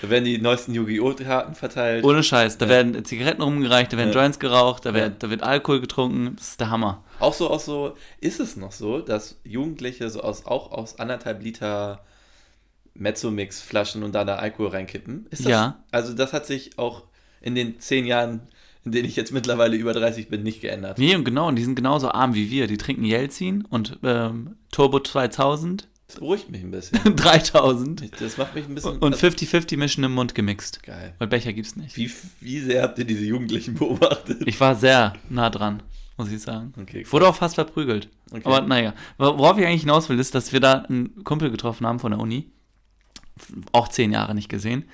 Da 0.02 0.10
werden 0.10 0.26
die 0.26 0.40
neuesten 0.40 0.74
Yu-Gi-Oh! 0.74 1.14
Karten 1.14 1.54
verteilt. 1.54 2.04
ohne 2.04 2.24
Scheiß. 2.24 2.58
Da 2.58 2.66
Ja. 2.66 2.72
werden 2.72 3.06
Zigaretten 3.06 3.44
rumgereicht, 3.44 3.94
da 3.94 3.98
werden 3.98 4.12
Ja. 4.12 4.20
Joints 4.20 4.40
geraucht, 4.40 4.86
da 4.86 4.90
Ja. 4.90 4.96
wird, 4.96 5.22
da 5.22 5.30
wird 5.30 5.44
Alkohol 5.44 5.80
getrunken. 5.80 6.36
Das 6.38 6.50
ist 6.50 6.60
der 6.60 6.72
Hammer. 6.72 7.04
Auch 7.20 7.34
so, 7.36 7.52
auch 7.52 7.60
so, 7.60 7.96
ist 8.20 8.40
es 8.40 8.56
noch 8.56 8.72
so, 8.72 9.00
dass 9.00 9.40
Jugendliche 9.44 10.10
so 10.10 10.22
aus, 10.22 10.46
auch 10.48 10.72
aus 10.72 10.98
anderthalb 10.98 11.44
Liter 11.44 12.04
Mezzo-Mix-Flaschen 12.96 14.04
und 14.04 14.14
da 14.14 14.24
da 14.26 14.36
Alkohol 14.36 14.70
reinkippen? 14.70 15.28
Ist 15.30 15.46
das, 15.46 15.52
Ja. 15.52 15.84
Also 15.92 16.14
das 16.14 16.34
hat 16.34 16.46
sich 16.46 16.78
auch 16.78 17.04
in 17.42 17.56
den 17.56 17.80
zehn 17.80 18.06
Jahren, 18.06 18.42
in 18.86 18.92
denen 18.92 19.08
ich 19.08 19.16
jetzt 19.16 19.32
mittlerweile 19.32 19.76
über 19.78 19.94
30 19.94 20.30
bin, 20.30 20.44
nicht 20.44 20.62
geändert. 20.62 20.98
Nee, 20.98 21.16
und 21.16 21.24
genau, 21.24 21.48
und 21.48 21.56
die 21.56 21.64
sind 21.64 21.76
genauso 21.76 22.10
arm 22.12 22.34
wie 22.36 22.50
wir. 22.50 22.68
Die 22.68 22.78
trinken 22.78 23.04
Jelzin 23.06 23.64
und 23.66 23.98
ähm, 24.04 24.56
Turbo 24.72 25.00
2000, 25.00 25.88
Das 26.08 26.18
beruhigt 26.18 26.50
mich 26.50 26.62
ein 26.64 26.72
bisschen. 26.72 27.00
3000 27.16 28.22
Das 28.22 28.38
macht 28.38 28.56
mich 28.56 28.66
ein 28.68 28.76
bisschen... 28.76 28.98
und 29.00 29.14
also, 29.14 29.28
50-50 29.28 29.78
mischen 29.78 30.04
im 30.04 30.14
Mund 30.14 30.36
gemixt. 30.36 30.84
geil. 30.84 31.14
Weil 31.20 31.28
Becher 31.28 31.54
gibt's 31.54 31.76
nicht. 31.76 31.96
Wie, 31.98 32.12
wie 32.40 32.60
sehr 32.60 32.84
habt 32.84 32.98
ihr 33.00 33.06
diese 33.06 33.24
Jugendlichen 33.24 33.74
beobachtet? 33.80 34.42
Ich 34.46 34.60
war 34.60 34.76
sehr 34.76 35.14
nah 35.30 35.50
dran, 35.50 35.82
muss 36.18 36.32
ich 36.32 36.42
sagen. 36.42 36.74
Okay, 36.80 37.06
wurde 37.10 37.28
auch 37.28 37.36
fast 37.36 37.56
verprügelt. 37.56 38.10
Okay. 38.32 38.42
Aber 38.46 38.62
naja, 38.62 38.94
worauf 39.18 39.58
ich 39.58 39.66
eigentlich 39.66 39.82
hinaus 39.82 40.10
will, 40.10 40.20
ist, 40.20 40.34
dass 40.36 40.54
wir 40.54 40.60
da 40.60 40.74
einen 40.88 41.24
Kumpel 41.24 41.52
getroffen 41.52 41.86
haben 41.88 42.00
von 42.00 42.12
der 42.12 42.20
Uni. 42.20 42.50
Auch 43.72 43.88
zehn 43.88 44.12
Jahre 44.12 44.36
nicht 44.36 44.50
gesehen. 44.50 44.86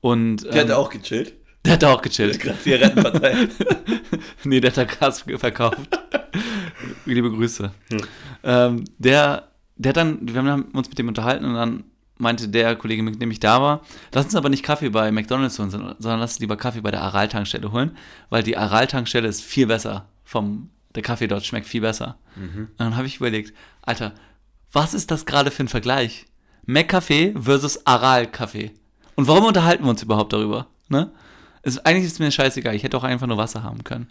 Und 0.00 0.44
Der 0.44 0.62
hat 0.62 0.68
ähm, 0.68 0.74
auch 0.74 0.90
gechillt. 0.90 1.34
der 1.64 1.74
hat 1.74 1.84
auch 1.84 2.00
Der 2.00 2.10
gechillt. 2.10 2.34
hat 2.34 2.40
gerade 2.40 2.58
Zigaretten 2.60 3.00
verteilt. 3.00 3.50
nee, 4.44 4.60
der 4.60 4.70
hat 4.70 4.76
da 4.78 4.84
Gas 4.84 5.24
verkauft. 5.36 5.78
Liebe 7.06 7.30
Grüße. 7.30 7.70
Ähm, 8.42 8.84
der, 8.98 9.48
der 9.76 9.88
hat 9.90 9.96
dann, 9.96 10.18
wir 10.22 10.42
haben 10.42 10.64
uns 10.72 10.88
mit 10.88 10.98
dem 10.98 11.08
unterhalten 11.08 11.44
und 11.44 11.54
dann 11.54 11.84
meinte 12.18 12.48
der 12.48 12.76
Kollege, 12.76 13.02
mit 13.02 13.20
dem 13.20 13.30
ich 13.30 13.40
da 13.40 13.60
war, 13.60 13.80
lass 14.12 14.26
uns 14.26 14.34
aber 14.36 14.48
nicht 14.48 14.62
Kaffee 14.62 14.88
bei 14.90 15.10
McDonalds 15.10 15.58
holen, 15.58 15.70
sondern 15.70 15.96
lass 15.98 16.32
uns 16.34 16.38
lieber 16.40 16.56
Kaffee 16.56 16.80
bei 16.80 16.90
der 16.90 17.02
Aral-Tankstelle 17.02 17.72
holen, 17.72 17.96
weil 18.30 18.42
die 18.42 18.56
Aral-Tankstelle 18.56 19.26
ist 19.28 19.42
viel 19.42 19.66
besser. 19.66 20.08
Vom, 20.22 20.70
der 20.94 21.02
Kaffee 21.02 21.26
dort 21.26 21.44
schmeckt 21.44 21.66
viel 21.66 21.80
besser. 21.80 22.18
Und 22.36 22.68
dann 22.78 22.96
habe 22.96 23.06
ich 23.06 23.16
überlegt, 23.16 23.52
Alter, 23.82 24.12
was 24.72 24.94
ist 24.94 25.10
das 25.10 25.26
gerade 25.26 25.50
für 25.50 25.64
ein 25.64 25.68
Vergleich? 25.68 26.26
McCafé 26.66 27.38
versus 27.40 27.86
Aral-Kaffee. 27.86 28.72
Und 29.16 29.28
warum 29.28 29.44
unterhalten 29.44 29.84
wir 29.84 29.90
uns 29.90 30.02
überhaupt 30.02 30.32
darüber? 30.32 30.66
Ne? 30.88 31.12
Es, 31.62 31.78
eigentlich 31.78 32.06
ist 32.06 32.14
es 32.14 32.18
mir 32.18 32.30
scheißegal, 32.30 32.74
ich 32.74 32.82
hätte 32.82 32.96
auch 32.96 33.04
einfach 33.04 33.26
nur 33.26 33.36
Wasser 33.38 33.62
haben 33.62 33.84
können. 33.84 34.10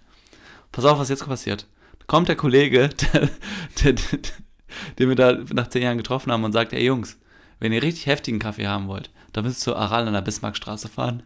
Pass 0.71 0.85
auf, 0.85 0.97
was 0.99 1.09
jetzt 1.09 1.25
passiert. 1.25 1.67
Da 1.99 2.05
kommt 2.07 2.27
der 2.27 2.35
Kollege, 2.35 2.89
der, 2.89 3.21
der, 3.83 3.93
der, 3.93 4.19
den 4.99 5.09
wir 5.09 5.15
da 5.15 5.37
nach 5.53 5.67
zehn 5.69 5.83
Jahren 5.83 5.97
getroffen 5.97 6.31
haben 6.31 6.43
und 6.43 6.51
sagt, 6.51 6.73
ey 6.73 6.83
Jungs, 6.83 7.17
wenn 7.59 7.71
ihr 7.71 7.83
richtig 7.83 8.07
heftigen 8.07 8.39
Kaffee 8.39 8.67
haben 8.67 8.87
wollt, 8.87 9.11
dann 9.31 9.45
müsst 9.45 9.61
ihr 9.61 9.71
zu 9.71 9.75
Aral 9.75 10.07
an 10.07 10.13
der 10.13 10.21
Bismarckstraße 10.21 10.89
fahren. 10.89 11.23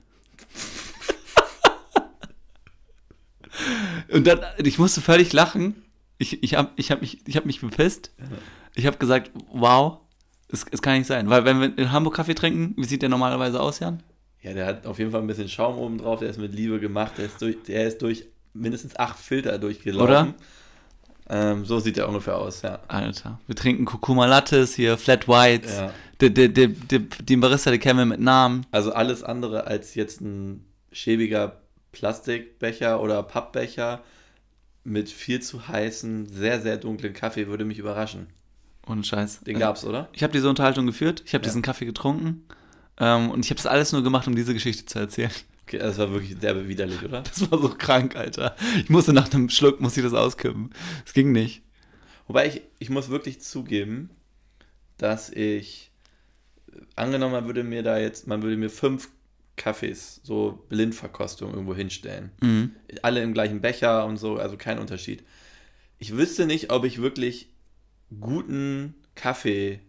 und 4.12 4.28
dann, 4.28 4.42
ich 4.58 4.78
musste 4.78 5.02
völlig 5.02 5.34
lachen. 5.34 5.84
Ich, 6.18 6.44
ich 6.44 6.56
habe 6.56 6.72
ich 6.76 6.92
hab 6.92 7.02
mich, 7.02 7.20
ich 7.28 7.38
hab 7.38 7.46
mich 7.46 7.62
bepisst. 7.62 8.12
Ich 8.76 8.86
habe 8.86 8.98
gesagt, 8.98 9.32
wow, 9.52 10.00
es, 10.50 10.66
es 10.72 10.82
kann 10.82 10.98
nicht 10.98 11.08
sein. 11.08 11.30
Weil 11.30 11.46
wenn 11.46 11.60
wir 11.60 11.78
in 11.78 11.92
Hamburg 11.92 12.16
Kaffee 12.16 12.36
trinken, 12.36 12.74
wie 12.78 12.86
sieht 12.86 13.02
der 13.02 13.10
normalerweise 13.10 13.60
aus, 13.60 13.80
Jan? 13.80 14.02
Ja, 14.42 14.54
der 14.54 14.66
hat 14.66 14.86
auf 14.86 15.00
jeden 15.00 15.12
Fall 15.12 15.22
ein 15.22 15.28
bisschen 15.28 15.50
Schaum 15.50 15.78
oben 15.78 15.98
drauf, 15.98 16.20
der 16.20 16.30
ist 16.30 16.40
mit 16.40 16.54
Liebe 16.54 16.80
gemacht, 16.80 17.14
der 17.18 17.26
ist 17.26 17.42
durch, 17.42 17.58
der 17.64 17.88
ist 17.88 18.02
durch 18.02 18.26
mindestens 18.54 18.96
acht 18.98 19.20
Filter 19.20 19.58
durchgelaufen. 19.58 20.08
Oder? 20.08 20.34
Ähm, 21.30 21.66
so 21.66 21.80
sieht 21.80 21.98
der 21.98 22.08
ungefähr 22.08 22.38
aus, 22.38 22.62
ja. 22.62 22.80
Alter. 22.88 23.40
Wir 23.48 23.56
trinken 23.56 23.84
Kurkuma 23.84 24.26
Lattes 24.26 24.76
hier, 24.76 24.98
Flat 24.98 25.28
Whites. 25.28 25.76
ja. 25.76 25.92
Die, 26.22 26.34
die, 26.34 26.52
die, 26.52 26.70
die, 26.70 27.00
den 27.10 27.42
Barista, 27.42 27.70
die 27.70 27.78
kennen 27.78 28.00
wir 28.00 28.06
mit 28.06 28.20
Namen. 28.20 28.66
Also 28.72 28.92
alles 28.92 29.24
andere 29.24 29.68
als 29.68 29.94
jetzt 29.94 30.22
ein 30.22 30.66
schäbiger 30.92 31.62
Plastikbecher 31.92 33.02
oder 33.02 33.22
Pappbecher 33.22 34.02
mit 34.84 35.10
viel 35.10 35.42
zu 35.42 35.68
heißen, 35.68 36.28
sehr, 36.30 36.62
sehr 36.62 36.78
dunklen 36.78 37.14
Kaffee 37.14 37.48
würde 37.48 37.66
mich 37.66 37.78
überraschen. 37.78 38.28
Ohne 38.88 39.04
Scheiß. 39.04 39.42
Den 39.42 39.56
Äh, 39.58 39.60
gab's, 39.60 39.84
oder? 39.86 40.10
Ich 40.14 40.24
habe 40.24 40.34
diese 40.34 40.50
Unterhaltung 40.50 40.86
geführt, 40.86 41.24
ich 41.26 41.34
habe 41.34 41.44
Ja. 41.44 41.50
diesen 41.50 41.62
Kaffee 41.62 41.86
getrunken 41.86 42.44
ähm, 43.00 43.30
und 43.32 43.44
ich 43.46 43.50
habe 43.52 43.58
das 43.58 43.66
alles 43.68 43.92
nur 43.92 44.04
gemacht, 44.04 44.28
um 44.28 44.36
diese 44.36 44.54
Geschichte 44.54 44.86
zu 44.86 45.00
erzählen. 45.00 45.32
Okay, 45.64 45.80
das 45.80 45.98
war 45.98 46.10
wirklich 46.12 46.38
sehr 46.40 46.68
widerlich, 46.68 47.04
oder? 47.04 47.22
Das 47.24 47.52
war 47.52 47.62
so 47.62 47.70
krank, 47.70 48.16
Alter. 48.16 48.56
Ich 48.78 48.90
musste 48.90 49.12
nach 49.12 49.32
einem 49.34 49.50
Schluck, 49.50 49.82
muss 49.82 49.98
ich 49.98 50.04
das 50.04 50.14
auskippen. 50.14 50.70
Es 51.06 51.14
ging 51.14 51.34
nicht. 51.34 51.62
Wobei 52.28 52.48
ich, 52.48 52.62
ich 52.80 52.90
muss 52.90 53.10
wirklich 53.10 53.42
zugeben, 53.42 54.10
dass 54.98 55.30
ich, 55.30 55.92
angenommen, 56.96 57.34
man 57.34 57.46
würde 57.46 57.64
mir 57.64 57.84
da 57.84 57.98
jetzt, 57.98 58.28
man 58.28 58.42
würde 58.44 58.56
mir 58.58 58.70
fünf 58.70 59.10
Kaffees, 59.58 60.22
so 60.24 60.64
Blindverkostung 60.70 61.52
irgendwo 61.52 61.76
hinstellen. 61.76 62.32
Mhm. 62.42 62.72
Alle 63.02 63.22
im 63.22 63.34
gleichen 63.34 63.60
Becher 63.60 64.06
und 64.06 64.18
so, 64.18 64.38
also 64.38 64.56
kein 64.56 64.80
Unterschied. 64.80 65.24
Ich 66.00 66.16
wüsste 66.16 66.46
nicht, 66.46 66.72
ob 66.72 66.86
ich 66.86 67.02
wirklich 67.02 67.50
guten 68.20 68.96
Kaffee, 69.16 69.80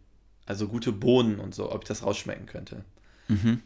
also 0.46 0.68
gute 0.68 0.92
Bohnen 0.92 1.38
und 1.40 1.54
so, 1.54 1.70
ob 1.72 1.82
ich 1.82 1.88
das 1.88 2.04
rausschmecken 2.04 2.46
könnte. 2.46 2.84
Mhm. 3.28 3.60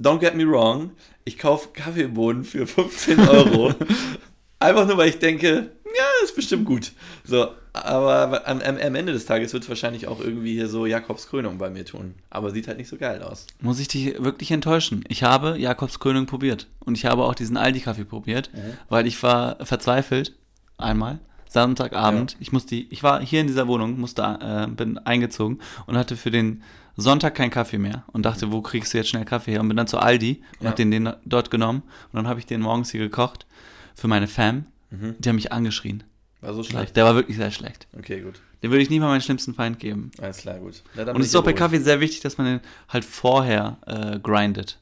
Don't 0.00 0.18
get 0.18 0.34
me 0.34 0.46
wrong, 0.46 0.90
ich 1.24 1.38
kaufe 1.38 1.70
Kaffeebohnen 1.72 2.44
für 2.44 2.66
15 2.66 3.20
Euro. 3.20 3.74
Einfach 4.58 4.86
nur, 4.86 4.96
weil 4.96 5.08
ich 5.08 5.18
denke, 5.18 5.70
ja, 5.96 6.04
ist 6.24 6.34
bestimmt 6.34 6.64
gut. 6.64 6.92
So, 7.24 7.48
aber 7.72 8.46
am, 8.46 8.60
am 8.60 8.78
am 8.78 8.94
Ende 8.94 9.12
des 9.12 9.26
Tages 9.26 9.52
wird 9.52 9.62
es 9.62 9.68
wahrscheinlich 9.68 10.06
auch 10.06 10.20
irgendwie 10.20 10.54
hier 10.54 10.68
so 10.68 10.86
Jakobs 10.86 11.28
Krönung 11.28 11.58
bei 11.58 11.70
mir 11.70 11.84
tun. 11.84 12.14
Aber 12.30 12.50
sieht 12.50 12.68
halt 12.68 12.78
nicht 12.78 12.88
so 12.88 12.96
geil 12.96 13.22
aus. 13.22 13.46
Muss 13.60 13.78
ich 13.80 13.88
dich 13.88 14.22
wirklich 14.22 14.50
enttäuschen. 14.50 15.04
Ich 15.08 15.22
habe 15.22 15.58
Jakobs 15.58 15.98
Krönung 15.98 16.26
probiert. 16.26 16.68
Und 16.80 16.96
ich 16.96 17.04
habe 17.04 17.24
auch 17.24 17.34
diesen 17.34 17.56
Aldi-Kaffee 17.56 18.04
probiert, 18.04 18.50
weil 18.88 19.06
ich 19.06 19.22
war 19.22 19.64
verzweifelt. 19.64 20.34
Einmal. 20.78 21.20
Samstagabend. 21.48 22.36
Ich 22.40 22.52
musste, 22.52 22.74
ich 22.76 23.02
war 23.02 23.20
hier 23.20 23.40
in 23.40 23.46
dieser 23.46 23.66
Wohnung, 23.68 23.98
musste, 23.98 24.22
äh, 24.22 24.66
bin 24.70 24.98
eingezogen 24.98 25.60
und 25.86 25.96
hatte 25.96 26.16
für 26.16 26.30
den 26.30 26.62
Sonntag 26.96 27.34
keinen 27.34 27.50
Kaffee 27.50 27.78
mehr 27.78 28.04
und 28.12 28.24
dachte, 28.24 28.50
wo 28.52 28.62
kriegst 28.62 28.94
du 28.94 28.98
jetzt 28.98 29.08
schnell 29.10 29.24
Kaffee 29.24 29.52
her? 29.52 29.60
Und 29.60 29.68
bin 29.68 29.76
dann 29.76 29.86
zu 29.86 29.98
Aldi 29.98 30.42
und 30.58 30.64
Ja. 30.64 30.70
hab 30.70 30.76
den, 30.76 30.90
den 30.90 31.12
dort 31.24 31.50
genommen 31.50 31.82
und 32.12 32.16
dann 32.16 32.26
habe 32.28 32.40
ich 32.40 32.46
den 32.46 32.60
morgens 32.60 32.90
hier 32.90 33.00
gekocht 33.00 33.46
für 33.94 34.08
meine 34.08 34.26
Fam. 34.28 34.66
Die 34.90 35.28
haben 35.28 35.36
mich 35.36 35.52
angeschrien. 35.52 36.04
War 36.40 36.54
so 36.54 36.62
schlecht. 36.62 36.96
Der 36.96 37.04
war 37.04 37.14
wirklich 37.16 37.36
sehr 37.36 37.50
schlecht. 37.50 37.86
Okay, 37.98 38.20
gut. 38.20 38.40
Den 38.62 38.70
würde 38.70 38.82
ich 38.82 38.88
nie 38.88 39.00
mal 39.00 39.08
meinen 39.08 39.20
schlimmsten 39.20 39.52
Feind 39.52 39.78
geben. 39.78 40.10
Alles 40.20 40.38
klar, 40.38 40.58
gut. 40.58 40.82
Dann 40.94 41.08
Und 41.10 41.20
es 41.20 41.26
ist 41.28 41.36
auch 41.36 41.42
bei. 41.42 41.52
Kaffee 41.52 41.78
sehr 41.80 42.00
wichtig, 42.00 42.20
dass 42.20 42.38
man 42.38 42.46
den 42.46 42.60
halt 42.88 43.04
vorher 43.04 43.76
äh, 43.86 44.18
grindet. 44.20 44.78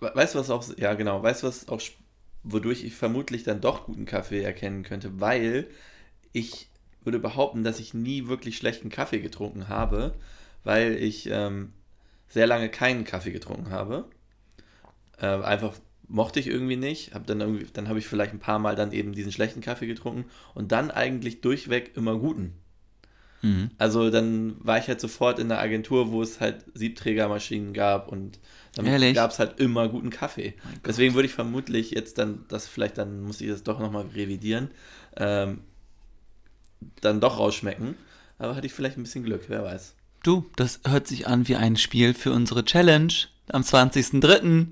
We- 0.00 0.12
Weißt 0.14 0.34
du, 0.34 0.38
was 0.38 0.50
auch, 0.50 0.64
ja 0.78 0.94
genau, 0.94 1.22
weißt 1.22 1.42
du, 1.42 1.46
was 1.48 1.68
auch, 1.68 1.80
wodurch 2.44 2.84
ich 2.84 2.94
vermutlich 2.94 3.42
dann 3.42 3.60
doch 3.60 3.86
guten 3.86 4.04
Kaffee 4.04 4.42
erkennen 4.42 4.82
könnte, 4.82 5.20
weil 5.20 5.66
ich 6.32 6.68
würde 7.02 7.18
behaupten, 7.18 7.64
dass 7.64 7.80
ich 7.80 7.94
nie 7.94 8.28
wirklich 8.28 8.56
schlechten 8.56 8.90
Kaffee 8.90 9.20
getrunken 9.20 9.68
habe, 9.68 10.14
weil 10.62 10.94
ich 10.94 11.28
ähm, 11.30 11.72
sehr 12.28 12.46
lange 12.46 12.68
keinen 12.68 13.04
Kaffee 13.04 13.32
getrunken 13.32 13.70
habe. 13.70 14.06
Äh, 15.18 15.26
einfach 15.26 15.74
mochte 16.08 16.40
ich 16.40 16.46
irgendwie 16.46 16.76
nicht, 16.76 17.14
hab 17.14 17.26
dann 17.26 17.40
irgendwie, 17.40 17.66
dann 17.72 17.88
habe 17.88 17.98
ich 17.98 18.06
vielleicht 18.06 18.32
ein 18.32 18.38
paar 18.38 18.58
Mal 18.58 18.76
dann 18.76 18.92
eben 18.92 19.12
diesen 19.12 19.32
schlechten 19.32 19.60
Kaffee 19.60 19.86
getrunken 19.86 20.26
und 20.54 20.72
dann 20.72 20.90
eigentlich 20.90 21.40
durchweg 21.40 21.96
immer 21.96 22.18
guten. 22.18 22.54
Mhm. 23.42 23.70
Also 23.78 24.10
dann 24.10 24.56
war 24.64 24.78
ich 24.78 24.88
halt 24.88 25.00
sofort 25.00 25.38
in 25.38 25.48
der 25.48 25.60
Agentur, 25.60 26.12
wo 26.12 26.22
es 26.22 26.40
halt 26.40 26.64
Siebträgermaschinen 26.74 27.72
gab 27.72 28.08
und 28.08 28.38
dann 28.74 28.86
Ehrlich? 28.86 29.14
gab 29.14 29.30
es 29.30 29.38
halt 29.38 29.60
immer 29.60 29.88
guten 29.88 30.10
Kaffee. 30.10 30.50
Gott. 30.50 30.80
Deswegen 30.86 31.14
würde 31.14 31.26
ich 31.26 31.34
vermutlich 31.34 31.90
jetzt 31.90 32.18
dann, 32.18 32.44
das 32.48 32.66
vielleicht 32.66 32.98
dann 32.98 33.22
muss 33.22 33.40
ich 33.40 33.48
das 33.48 33.62
doch 33.62 33.78
nochmal 33.78 34.06
revidieren, 34.14 34.70
ähm, 35.16 35.60
dann 37.00 37.20
doch 37.20 37.38
rausschmecken. 37.38 37.96
Aber 38.38 38.56
hatte 38.56 38.66
ich 38.66 38.72
vielleicht 38.72 38.96
ein 38.96 39.02
bisschen 39.04 39.24
Glück, 39.24 39.44
wer 39.48 39.62
weiß. 39.62 39.94
Du, 40.22 40.46
das 40.56 40.80
hört 40.86 41.06
sich 41.06 41.26
an 41.26 41.48
wie 41.48 41.56
ein 41.56 41.76
Spiel 41.76 42.14
für 42.14 42.32
unsere 42.32 42.64
Challenge 42.64 43.12
am 43.48 43.62
20.03. 43.62 44.68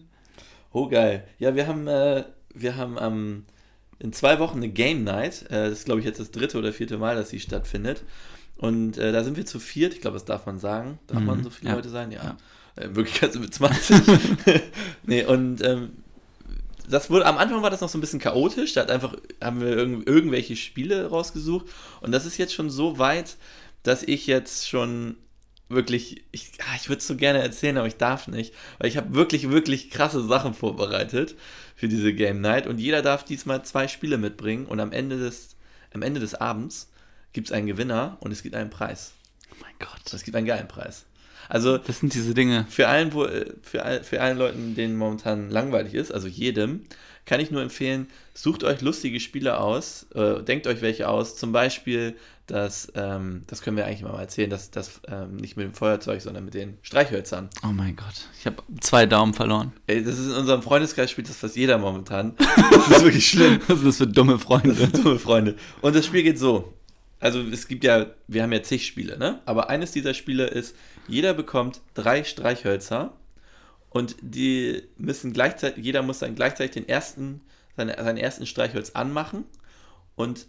Oh 0.73 0.88
geil. 0.88 1.25
Ja, 1.38 1.54
wir 1.54 1.66
haben, 1.66 1.87
äh, 1.87 2.25
wir 2.54 2.76
haben 2.76 2.99
am 2.99 3.44
in 4.02 4.12
zwei 4.12 4.40
Wochen 4.40 4.56
eine 4.56 4.68
Game 4.68 5.04
Night. 5.04 5.44
Äh, 5.44 5.68
das 5.68 5.73
ist, 5.73 5.85
glaube 5.85 6.00
ich, 6.00 6.06
jetzt 6.06 6.18
das 6.18 6.32
dritte 6.32 6.59
oder 6.59 6.73
vierte 6.73 6.99
Mal, 6.99 7.14
dass 7.14 7.30
sie 7.30 7.38
stattfindet. 7.38 8.02
Und 8.62 8.97
äh, 8.97 9.11
da 9.11 9.25
sind 9.25 9.37
wir 9.37 9.45
zu 9.45 9.59
viert. 9.59 9.92
Ich 9.92 10.00
glaube, 10.00 10.14
das 10.14 10.25
darf 10.25 10.47
man 10.47 10.61
sagen. 10.61 11.00
Darf 11.09 11.19
Mhm, 11.19 11.26
man 11.26 11.42
so 11.42 11.50
viele 11.50 11.71
ja. 11.71 11.76
Leute 11.76 11.88
sein? 11.88 12.12
Ja. 12.12 12.23
Ja. 12.23 12.37
Äh, 12.76 12.85
in 12.85 12.95
Wirklichkeit 12.95 13.33
sind 13.33 13.42
wir 13.42 13.50
20. 13.50 14.00
nee, 15.02 15.25
und 15.25 15.61
ähm, 15.64 15.90
das 16.88 17.11
wurde, 17.11 17.26
am 17.26 17.38
Anfang 17.38 17.61
war 17.62 17.71
das 17.71 17.81
noch 17.81 17.88
so 17.88 17.99
ein 17.99 18.00
bisschen 18.00 18.21
chaotisch. 18.21 18.75
Da 18.75 18.83
hat 18.83 18.92
einfach, 18.92 19.16
haben 19.42 19.61
wir 19.61 19.76
irgend, 19.76 20.07
irgendwelche 20.07 20.54
Spiele 20.54 21.07
rausgesucht. 21.07 21.66
Und 22.02 22.12
das 22.12 22.25
ist 22.25 22.38
jetzt 22.38 22.54
schon 22.54 22.71
so 22.71 22.99
weit, 22.99 23.37
dass 23.83 24.04
ich 24.04 24.28
jetzt 24.28 24.69
schon 24.69 25.16
wirklich, 25.69 26.23
ich, 26.31 26.52
ah, 26.61 26.76
ich 26.76 26.88
würde 26.88 27.00
es 27.00 27.07
so 27.09 27.16
gerne 27.16 27.40
erzählen, 27.40 27.78
aber 27.78 27.88
ich 27.88 27.97
darf 27.97 28.28
nicht, 28.28 28.54
weil 28.78 28.88
ich 28.88 28.97
habe 28.97 29.12
wirklich, 29.12 29.50
wirklich 29.50 29.90
krasse 29.90 30.23
Sachen 30.25 30.54
vorbereitet 30.54 31.35
für 31.75 31.88
diese 31.88 32.14
Game 32.14 32.40
Night 32.40 32.69
und 32.69 32.78
jeder 32.78 33.02
darf 33.02 33.25
diesmal 33.25 33.64
zwei 33.64 33.88
Spiele 33.88 34.19
mitbringen 34.19 34.66
und 34.66 34.78
am 34.78 34.92
Ende 34.92 35.19
des, 35.19 35.57
am 35.92 36.02
Ende 36.02 36.21
des 36.21 36.37
Abends 36.37 36.92
gibt 37.33 37.49
es 37.49 37.53
einen 37.53 37.67
Gewinner 37.67 38.17
und 38.21 38.33
es 38.33 38.43
gibt 38.43 38.55
einen 38.55 38.71
Preis. 38.71 39.12
Oh 39.51 39.57
mein 39.61 39.73
Gott. 39.79 40.12
Es 40.12 40.23
gibt 40.25 40.37
einen 40.37 40.47
geilen 40.47 40.69
Preis. 40.69 41.07
Also 41.49 41.77
Das 41.77 41.99
sind 42.01 42.15
diese 42.15 42.35
Dinge. 42.35 42.67
für 42.69 42.89
allen, 42.89 43.12
wo, 43.12 43.25
äh, 43.25 43.53
für, 43.62 43.85
all, 43.85 44.03
für 44.05 44.21
allen 44.21 44.39
Leuten, 44.39 44.75
denen 44.75 44.97
momentan 44.97 45.51
langweilig 45.51 45.95
ist, 45.95 46.12
also 46.12 46.29
jedem, 46.29 46.85
kann 47.27 47.41
ich 47.41 47.51
nur 47.51 47.62
empfehlen, 47.62 48.09
sucht 48.35 48.65
euch 48.65 48.81
lustige 48.81 49.21
Spiele 49.21 49.59
aus, 49.59 50.07
äh, 50.15 50.43
denkt 50.43 50.67
euch 50.67 50.81
welche 50.83 51.09
aus, 51.09 51.37
zum 51.37 51.53
Beispiel 51.53 52.17
das, 52.47 52.91
ähm, 52.97 53.43
das 53.47 53.62
können 53.62 53.77
wir 53.77 53.87
eigentlich 53.87 54.03
mal 54.03 54.19
erzählen, 54.19 54.51
das, 54.51 54.71
das 54.71 55.01
ähm, 55.09 55.37
nicht 55.37 55.57
mit 55.57 55.65
dem 55.67 55.75
Feuerzeug, 55.75 56.21
sondern 56.21 56.45
mit 56.45 56.55
den 56.55 56.79
Streichhölzern. 56.83 57.49
Oh 57.65 57.69
mein 57.73 57.97
Gott. 57.97 58.29
Ich 58.39 58.47
habe 58.47 58.62
zwei 58.81 59.07
Daumen 59.07 59.35
verloren. 59.35 59.73
Ey, 59.87 60.03
das 60.03 60.19
ist 60.19 60.27
in 60.27 60.35
unserem 60.35 60.62
Freundeskreis 60.62 61.11
spielt 61.11 61.29
das 61.29 61.37
fast 61.37 61.57
jeder 61.57 61.79
momentan. 61.79 62.35
Das 62.73 62.89
ist 62.89 63.05
wirklich 63.05 63.29
schlimm. 63.29 63.61
Was 63.69 63.79
ist 63.79 63.87
das 63.87 63.97
für 63.99 64.07
dumme 64.07 64.35
Das 64.35 64.43
Freunde? 64.43 64.75
sind 64.75 64.97
dumme 65.05 65.19
Freunde. 65.19 65.57
Und 65.81 65.95
das 65.95 66.07
Spiel 66.07 66.23
geht 66.23 66.39
so. 66.39 66.73
Also 67.23 67.41
es 67.41 67.69
gibt 67.69 67.85
ja, 67.85 68.07
wir 68.26 68.43
haben 68.43 68.52
ja 68.52 68.64
zig 68.64 68.85
Spiele, 68.85 69.17
ne? 69.17 69.41
Aber 69.45 69.71
eines 69.71 69.93
dieser 69.93 70.12
Spiele 70.12 70.49
ist, 70.49 70.75
jeder 71.07 71.35
bekommt 71.35 71.81
drei 71.95 72.25
Streichhölzer 72.25 73.17
und 73.91 74.17
die 74.21 74.83
müssen 74.99 75.33
gleichzeitig, 75.33 75.85
jeder 75.85 76.02
muss 76.02 76.19
dann 76.19 76.35
gleichzeitig 76.35 76.73
den 76.73 76.88
ersten, 76.88 77.41
seine, 77.76 77.95
seinen 77.95 78.17
ersten 78.17 78.45
Streichholz 78.45 78.91
anmachen 78.91 79.45
und 80.17 80.47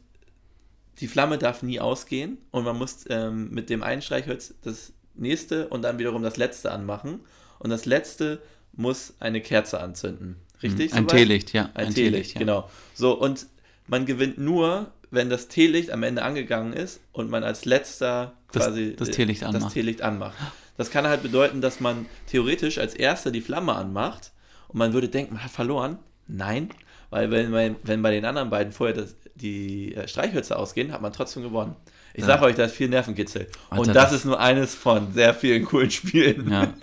die 1.00 1.08
Flamme 1.08 1.38
darf 1.38 1.62
nie 1.62 1.80
ausgehen 1.80 2.40
und 2.50 2.64
man 2.64 2.76
muss 2.76 3.06
ähm, 3.08 3.52
mit 3.52 3.70
dem 3.70 3.84
einen 3.84 4.02
Streichholz 4.02 4.56
das 4.64 4.94
nächste 5.14 5.68
und 5.68 5.84
dann 5.84 6.00
wiederum 6.00 6.24
das 6.24 6.38
letzte 6.38 6.72
anmachen 6.72 7.20
und 7.60 7.70
das 7.70 7.86
letzte 7.86 8.42
muss 8.72 9.14
eine 9.20 9.42
Kerze 9.42 9.80
anzünden. 9.80 10.38
Richtig? 10.64 10.92
Ein 10.94 11.04
soweit? 11.04 11.20
Teelicht, 11.20 11.54
ja. 11.54 11.70
Ein, 11.76 11.94
Teelicht, 11.94 12.34
ja. 12.34 12.40
genau. 12.40 12.68
So, 12.96 13.14
und 13.14 13.46
man 13.86 14.08
gewinnt 14.08 14.40
nur, 14.40 14.92
wenn 15.14 15.30
das 15.30 15.48
Teelicht 15.48 15.92
am 15.92 16.04
Ende 16.04 16.24
angegangen 16.24 16.74
ist 16.74 17.00
und 17.12 17.30
man 17.30 17.44
als 17.44 17.66
letzter 17.66 18.34
Das- 18.52 18.66
quasi 18.66 18.96
das 18.96 19.12
Teelicht 19.12 19.42
das 19.44 19.56
anmacht. 19.56 19.74
Teelicht 19.74 20.02
anmacht. 20.02 20.36
Das 20.78 20.90
kann 20.90 21.08
halt 21.08 21.22
bedeuten, 21.22 21.62
dass 21.62 21.80
man 21.80 22.06
theoretisch 22.28 22.78
als 22.80 22.96
erster 22.96 23.30
die 23.32 23.42
Flamme 23.42 23.74
anmacht 23.76 24.32
und 24.70 24.80
man 24.80 24.94
würde 24.94 25.08
denken, 25.10 25.36
man 25.36 25.44
hat 25.44 25.52
verloren. 25.52 26.00
Nein, 26.28 26.70
weil 27.12 27.30
wenn, 27.32 27.52
bei- 27.52 27.76
wenn 27.84 28.02
bei 28.02 28.12
den 28.12 28.26
anderen 28.26 28.50
beiden 28.50 28.74
vorher 28.74 28.96
das, 28.96 29.16
die 29.36 29.94
äh, 29.96 30.08
Streichhölzer 30.08 30.58
ausgehen, 30.58 30.92
hat 30.92 31.02
man 31.02 31.14
trotzdem 31.14 31.44
gewonnen. 31.44 31.76
Ich 32.16 32.22
Ja. 32.22 32.28
sage 32.28 32.46
euch, 32.46 32.56
da 32.56 32.66
ist 32.66 32.76
viel 32.76 32.90
Nervenkitzel. 32.90 33.48
Alter, 33.70 33.82
und 33.82 33.88
das 33.90 33.96
das- 34.06 34.14
ist 34.14 34.26
nur 34.26 34.40
eines 34.40 34.74
von 34.76 35.14
sehr 35.14 35.34
vielen 35.34 35.66
coolen 35.66 35.92
Spielen. 35.92 36.50
Ja. 36.52 36.74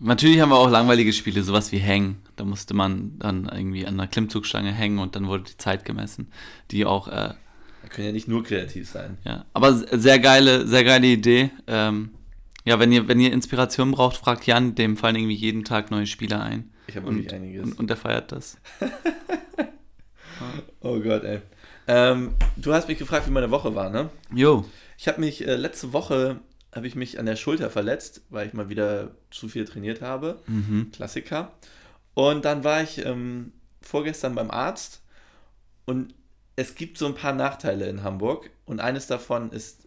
Natürlich 0.00 0.40
haben 0.40 0.50
wir 0.50 0.56
auch 0.56 0.70
langweilige 0.70 1.12
Spiele, 1.12 1.42
sowas 1.42 1.72
wie 1.72 1.78
Hängen. 1.78 2.22
Da 2.36 2.44
musste 2.44 2.72
man 2.74 3.18
dann 3.18 3.48
irgendwie 3.52 3.84
an 3.86 3.94
einer 3.94 4.06
Klimmzugstange 4.06 4.72
hängen 4.72 4.98
und 4.98 5.16
dann 5.16 5.26
wurde 5.26 5.44
die 5.44 5.56
Zeit 5.56 5.84
gemessen. 5.84 6.30
Die 6.70 6.84
auch, 6.86 7.08
äh, 7.08 7.34
Wir 7.82 7.90
können 7.90 8.06
ja 8.08 8.12
nicht 8.12 8.28
nur 8.28 8.42
kreativ 8.44 8.88
sein. 8.88 9.18
ja. 9.24 9.44
Aber 9.52 9.72
sehr 9.72 10.18
geile, 10.18 10.66
sehr 10.66 10.84
geile 10.84 11.06
Idee. 11.06 11.50
Ähm, 11.66 12.10
ja, 12.64 12.78
wenn 12.78 12.92
ihr, 12.92 13.08
wenn 13.08 13.20
ihr 13.20 13.32
Inspiration 13.32 13.92
braucht, 13.92 14.16
fragt 14.16 14.46
Jan, 14.46 14.74
dem 14.74 14.96
fallen 14.96 15.16
irgendwie 15.16 15.34
jeden 15.36 15.64
Tag 15.64 15.90
neue 15.90 16.06
Spiele 16.06 16.40
ein. 16.40 16.70
Ich 16.86 16.96
habe 16.96 17.06
Und, 17.06 17.32
einiges. 17.32 17.62
und, 17.64 17.78
und 17.78 17.90
er 17.90 17.96
feiert 17.96 18.32
das. 18.32 18.56
Oh 20.80 21.00
Gott, 21.00 21.24
ey. 21.24 21.40
Ähm, 21.88 22.34
du 22.56 22.72
hast 22.72 22.86
mich 22.88 22.98
gefragt, 22.98 23.26
wie 23.26 23.30
meine 23.32 23.50
Woche 23.50 23.74
war, 23.74 23.90
ne? 23.90 24.10
Jo. 24.32 24.64
Ich 24.96 25.08
habe 25.08 25.20
mich 25.20 25.46
äh, 25.46 25.56
letzte 25.56 25.92
Woche 25.92 26.38
habe 26.72 26.86
ich 26.86 26.94
mich 26.94 27.18
an 27.18 27.26
der 27.26 27.36
Schulter 27.36 27.70
verletzt, 27.70 28.22
weil 28.30 28.46
ich 28.46 28.52
mal 28.52 28.68
wieder 28.68 29.12
zu 29.30 29.48
viel 29.48 29.64
trainiert 29.64 30.00
habe. 30.02 30.40
Mhm. 30.46 30.90
Klassiker. 30.92 31.52
Und 32.14 32.44
dann 32.44 32.62
war 32.62 32.82
ich 32.82 33.04
ähm, 33.04 33.52
vorgestern 33.80 34.34
beim 34.34 34.50
Arzt 34.50 35.02
und 35.86 36.14
es 36.58 36.74
gibt 36.74 36.98
so 36.98 37.06
ein 37.06 37.14
paar 37.14 37.34
Nachteile 37.34 37.86
in 37.86 38.02
Hamburg 38.02 38.50
und 38.66 38.80
eines 38.80 39.06
davon 39.06 39.52
ist 39.52 39.86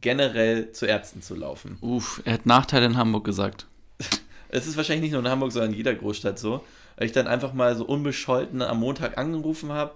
generell 0.00 0.70
zu 0.70 0.86
Ärzten 0.86 1.22
zu 1.22 1.34
laufen. 1.34 1.76
Uff, 1.80 2.22
er 2.24 2.34
hat 2.34 2.46
Nachteile 2.46 2.86
in 2.86 2.96
Hamburg 2.96 3.24
gesagt. 3.24 3.66
Es 4.54 4.66
ist 4.66 4.76
wahrscheinlich 4.76 5.04
nicht 5.04 5.12
nur 5.12 5.22
in 5.22 5.30
Hamburg, 5.30 5.50
sondern 5.50 5.70
in 5.70 5.78
jeder 5.78 5.94
Großstadt 5.94 6.38
so. 6.38 6.62
Weil 6.96 7.06
ich 7.06 7.12
dann 7.12 7.26
einfach 7.26 7.54
mal 7.54 7.74
so 7.74 7.86
unbescholten 7.86 8.60
am 8.60 8.80
Montag 8.80 9.16
angerufen 9.16 9.72
habe 9.72 9.92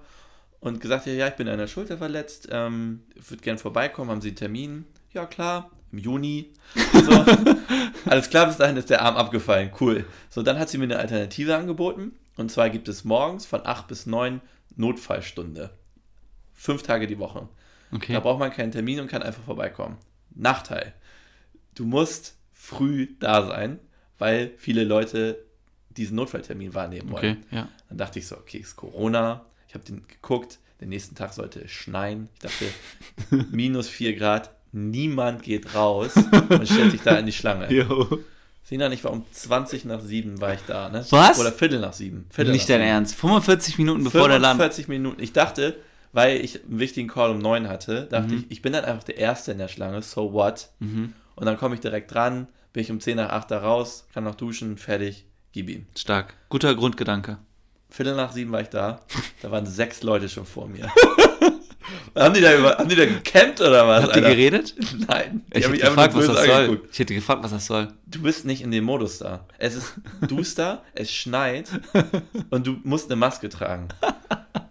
und 0.61 0.81
gesagt 0.81 1.05
habe, 1.05 1.15
ja, 1.15 1.29
ich 1.29 1.35
bin 1.35 1.47
an 1.47 1.59
der 1.59 1.67
Schulter 1.67 1.99
verletzt, 1.99 2.49
ähm, 2.51 3.03
würde 3.29 3.43
gern 3.43 3.59
vorbeikommen, 3.59 4.11
haben 4.11 4.23
Sie 4.23 4.29
einen 4.29 4.37
Termin? 4.37 4.87
Ja, 5.13 5.27
klar, 5.27 5.71
im 5.93 5.99
Juni. 5.99 6.53
So. 6.75 7.25
Alles 8.07 8.31
klar, 8.31 8.47
bis 8.47 8.57
dahin 8.57 8.79
ist 8.79 8.89
der 8.89 9.03
Arm 9.03 9.17
abgefallen, 9.17 9.71
cool. 9.83 10.07
So, 10.31 10.43
dann 10.43 10.59
hat 10.59 10.71
sie 10.71 10.79
mir 10.79 10.85
eine 10.85 10.99
Alternative 10.99 11.55
angeboten 11.55 12.13
und 12.39 12.51
zwar 12.51 12.71
gibt 12.71 12.89
es 12.89 13.05
morgens 13.05 13.45
von 13.45 13.61
8 13.67 13.87
bis 13.89 14.07
9 14.07 14.41
Notfallstunde. 14.77 15.71
Fünf 16.55 16.83
Tage 16.83 17.07
die 17.07 17.19
Woche. 17.19 17.49
Okay. 17.93 18.13
Da 18.13 18.21
braucht 18.21 18.39
man 18.39 18.51
keinen 18.51 18.73
Termin 18.73 19.01
und 19.01 19.09
kann 19.09 19.23
einfach 19.23 19.43
vorbeikommen. 19.43 19.97
Nachteil. 20.35 20.95
Du 21.75 21.85
musst 21.85 22.37
früh 22.53 23.09
da 23.21 23.47
sein, 23.47 23.79
weil 24.19 24.53
viele 24.57 24.85
Leute 24.85 25.45
diesen 25.91 26.17
Notfalltermin 26.17 26.75
wahrnehmen 26.75 27.11
wollen. 27.11 27.45
Okay, 27.45 27.57
ja. 27.57 27.69
Dann 27.89 27.99
dachte 27.99 28.19
ich 28.19 28.27
so, 28.27 28.37
okay, 28.37 28.59
ist 28.59 28.77
Corona. 28.77 29.45
Ich 29.69 29.75
habe 29.75 29.85
den 29.85 30.07
geguckt. 30.07 30.59
Den 30.81 30.91
nächsten 30.91 31.15
Tag 31.15 31.33
sollte 31.33 31.61
es 31.61 31.71
schneien. 31.71 32.29
Ich 32.35 32.41
dachte, 32.41 33.47
minus 33.51 33.89
4 33.89 34.15
Grad. 34.17 34.51
Niemand 34.73 35.43
geht 35.43 35.75
raus 35.75 36.15
und 36.49 36.69
stellt 36.69 36.91
sich 36.91 37.01
da 37.01 37.19
in 37.19 37.27
die 37.27 37.33
Schlange. 37.33 37.73
Jo. 37.73 38.19
Sina, 38.69 38.91
ich 38.91 39.05
war 39.05 39.13
um 39.13 39.25
20 39.31 39.85
nach 39.85 40.01
7 40.01 40.41
war 40.41 40.55
ich 40.55 40.61
da, 40.67 40.89
ne? 40.89 41.07
Was? 41.11 41.39
Oder 41.39 41.53
Viertel 41.53 41.79
nach 41.79 41.93
7. 41.93 42.27
Viertel 42.31 42.51
Nicht 42.53 42.63
nach 42.69 42.75
dein 42.75 42.81
7. 42.81 42.89
Ernst. 42.91 43.15
45 43.15 43.79
Minuten 43.79 44.03
bevor 44.03 44.29
der 44.29 44.41
Land. 44.41 44.57
45 44.59 44.89
Minuten. 44.89 45.23
Ich 45.23 45.33
dachte, 45.33 45.77
weil 46.13 46.39
ich 46.45 46.65
einen 46.65 46.81
wichtigen 46.81 47.07
Call 47.09 47.31
um 47.31 47.39
9 47.39 47.69
hatte, 47.69 48.07
dachte 48.11 48.33
Mhm. 48.35 48.39
ich, 48.41 48.51
ich 48.51 48.63
bin 48.63 48.73
dann 48.73 48.85
einfach 48.85 49.05
der 49.05 49.19
Erste 49.19 49.53
in 49.53 49.59
der 49.59 49.69
Schlange, 49.69 50.03
so 50.03 50.33
what? 50.33 50.71
Mhm. 50.81 51.13
Und 51.37 51.47
dann 51.47 51.57
komme 51.59 51.77
ich 51.77 51.81
direkt 51.81 52.13
dran, 52.13 52.49
bin 52.73 52.83
ich 52.83 52.91
um 52.91 52.99
10 52.99 53.17
nach 53.19 53.31
8 53.31 53.51
da 53.53 53.59
raus, 53.61 54.09
kann 54.13 54.25
noch 54.25 54.35
duschen, 54.35 54.79
fertig, 54.79 55.27
gib 55.53 55.71
ihm. 55.71 55.87
Stark. 55.97 56.35
Guter 56.49 56.75
Grundgedanke. 56.75 57.39
Viertel 57.89 58.17
nach 58.17 58.33
7 58.33 58.51
war 58.51 58.63
ich 58.63 58.69
da, 58.69 59.01
da 59.43 59.51
waren 59.53 59.65
sechs 59.65 60.03
Leute 60.03 60.29
schon 60.29 60.45
vor 60.45 60.67
mir. 60.67 60.91
haben, 62.15 62.35
die 62.35 62.41
da 62.41 62.57
über, 62.57 62.79
haben 62.79 62.89
die 62.89 62.97
da 62.97 63.05
gecampt 63.05 63.61
oder 63.61 63.87
was? 63.87 64.05
Habt 64.05 64.17
ihr 64.17 64.23
geredet? 64.23 64.75
Nein. 65.09 65.43
Ich 65.53 65.65
haben 65.65 65.73
hätte 65.73 65.87
gefragt, 65.87 66.15
was 66.15 66.27
das 66.27 66.45
soll. 66.45 66.83
Ich 66.91 66.99
hätte 66.99 67.15
gefragt, 67.15 67.45
was 67.45 67.51
das 67.51 67.67
soll. 67.67 67.89
Du 68.07 68.23
bist 68.23 68.45
nicht 68.45 68.63
in 68.63 68.71
dem 68.71 68.85
Modus 68.85 69.19
da. 69.19 69.47
Es 69.59 69.75
ist 69.75 69.95
duster, 70.29 70.83
es 70.95 71.13
schneit 71.13 71.69
und 72.51 72.67
du 72.67 72.79
musst 72.83 73.11
eine 73.11 73.17
Maske 73.17 73.49
tragen. 73.49 73.89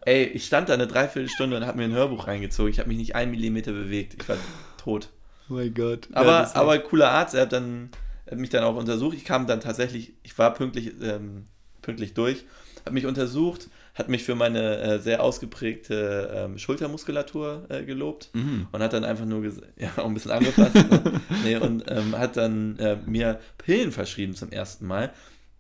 Ey, 0.06 0.26
ich 0.26 0.46
stand 0.46 0.70
da 0.70 0.74
eine 0.74 0.88
Dreiviertelstunde 0.88 1.58
und 1.58 1.66
habe 1.66 1.78
mir 1.78 1.86
ein 1.86 1.94
Hörbuch 1.94 2.28
reingezogen. 2.28 2.72
Ich 2.72 2.80
habe 2.80 2.90
mich 2.90 2.98
nicht 2.98 3.16
einen 3.16 3.32
Millimeter 3.32 3.72
bewegt. 3.72 4.16
Ich 4.22 4.30
war 4.30 4.38
tot. 4.78 5.10
Oh 5.50 5.54
mein 5.54 5.74
Gott. 5.74 6.08
Aber, 6.14 6.56
aber 6.56 6.80
cooler 6.80 7.12
Arzt, 7.12 7.36
er 7.36 7.42
hat, 7.42 7.54
dann, 7.54 7.90
hat 8.30 8.38
mich 8.38 8.50
dann 8.50 8.64
auch 8.64 8.76
untersucht. 8.76 9.16
Ich 9.16 9.26
kam 9.26 9.48
dann 9.48 9.62
tatsächlich, 9.62 10.14
ich 10.24 10.38
war 10.38 10.54
pünktlich, 10.54 10.94
ähm, 11.02 11.48
pünktlich 11.82 12.14
durch, 12.14 12.46
hat 12.86 12.94
mich 12.94 13.06
untersucht, 13.06 13.70
hat 13.96 14.10
mich 14.10 14.24
für 14.24 14.36
meine 14.36 14.78
äh, 14.80 15.00
sehr 15.00 15.24
ausgeprägte 15.24 16.30
ähm, 16.36 16.58
Schultermuskulatur 16.60 17.66
äh, 17.70 17.84
gelobt 17.84 18.30
Mhm. 18.34 18.68
und 18.72 18.84
hat 18.84 18.94
dann 18.94 19.04
einfach 19.06 19.26
nur 19.26 19.44
ja, 19.78 19.90
auch 19.98 20.06
ein 20.06 20.14
bisschen 20.14 20.32
angepasst. 20.32 20.76
ne? 20.76 21.22
nee, 21.44 21.56
und 21.56 21.86
ähm, 21.90 22.16
hat 22.18 22.38
dann 22.38 22.78
äh, 22.78 22.98
mir 23.06 23.40
Pillen 23.58 23.92
verschrieben 23.92 24.36
zum 24.36 24.52
ersten 24.52 24.86
Mal, 24.86 25.12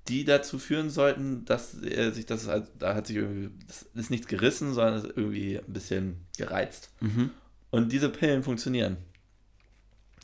die 0.09 0.23
dazu 0.25 0.59
führen 0.59 0.89
sollten, 0.91 1.45
dass 1.45 1.75
er 1.81 2.11
sich 2.11 2.25
das, 2.27 2.47
halt- 2.47 2.67
da 2.77 2.93
hat 2.93 3.07
sich 3.07 3.15
irgendwie, 3.15 3.49
das 3.67 3.83
ist 3.95 4.11
nichts 4.11 4.27
gerissen, 4.27 4.73
sondern 4.73 4.97
ist 4.97 5.05
irgendwie 5.15 5.57
ein 5.57 5.73
bisschen 5.73 6.25
gereizt. 6.37 6.91
Mhm. 6.99 7.31
Und 7.71 7.91
diese 7.91 8.09
Pillen 8.09 8.43
funktionieren. 8.43 8.97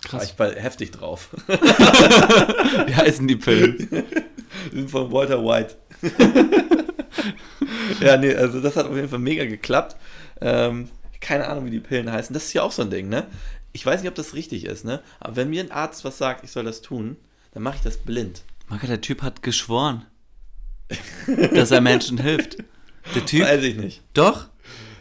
War 0.03 0.19
Krass. 0.19 0.31
ich 0.31 0.39
war 0.39 0.51
heftig 0.51 0.91
drauf. 0.91 1.29
Wie 1.47 2.95
heißen 2.95 3.27
die 3.27 3.35
Pillen? 3.37 3.77
Die 4.71 4.75
sind 4.77 4.91
von 4.91 5.11
Walter 5.11 5.43
White. 5.43 5.75
ja, 8.01 8.17
nee, 8.17 8.33
also 8.33 8.61
das 8.61 8.75
hat 8.75 8.85
auf 8.87 8.95
jeden 8.95 9.09
Fall 9.09 9.19
mega 9.19 9.45
geklappt. 9.45 9.95
Ähm, 10.39 10.89
keine 11.19 11.47
Ahnung, 11.47 11.65
wie 11.65 11.71
die 11.71 11.79
Pillen 11.79 12.11
heißen. 12.11 12.33
Das 12.33 12.45
ist 12.45 12.53
ja 12.53 12.63
auch 12.63 12.71
so 12.71 12.81
ein 12.81 12.89
Ding, 12.89 13.09
ne? 13.09 13.27
Ich 13.73 13.85
weiß 13.85 14.01
nicht, 14.01 14.09
ob 14.09 14.15
das 14.15 14.33
richtig 14.33 14.65
ist, 14.65 14.83
ne? 14.83 15.01
Aber 15.19 15.35
wenn 15.35 15.49
mir 15.49 15.63
ein 15.63 15.71
Arzt 15.71 16.03
was 16.03 16.17
sagt, 16.17 16.43
ich 16.43 16.51
soll 16.51 16.63
das 16.63 16.81
tun, 16.81 17.15
dann 17.53 17.63
mache 17.63 17.77
ich 17.77 17.81
das 17.81 17.97
blind. 17.97 18.43
Marco, 18.67 18.87
der 18.87 19.01
Typ 19.01 19.21
hat 19.21 19.43
geschworen, 19.43 20.05
dass 21.53 21.71
er 21.71 21.81
Menschen 21.81 22.17
hilft. 22.17 22.57
Der 23.15 23.25
Typ? 23.25 23.43
Weiß 23.43 23.63
ich 23.63 23.75
nicht. 23.75 24.01
Doch? 24.13 24.47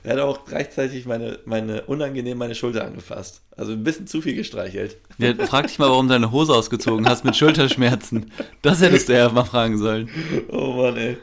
Er 0.02 0.14
hat 0.14 0.20
auch 0.20 0.46
gleichzeitig 0.46 1.04
meine, 1.04 1.40
meine 1.44 1.82
unangenehm 1.82 2.38
meine 2.38 2.54
Schulter 2.54 2.84
angefasst. 2.86 3.42
Also 3.56 3.72
ein 3.72 3.84
bisschen 3.84 4.06
zu 4.06 4.22
viel 4.22 4.34
gestreichelt. 4.34 4.96
Ja, 5.18 5.34
frag 5.46 5.66
dich 5.66 5.78
mal, 5.78 5.90
warum 5.90 6.08
du 6.08 6.14
deine 6.14 6.32
Hose 6.32 6.54
ausgezogen 6.54 7.06
hast 7.06 7.24
mit 7.24 7.36
Schulterschmerzen. 7.36 8.32
Das 8.62 8.80
hättest 8.80 9.10
du 9.10 9.16
ja 9.16 9.28
mal 9.28 9.44
fragen 9.44 9.76
sollen. 9.76 10.08
Oh 10.48 10.72
Mann, 10.72 10.96
ey. 10.96 11.18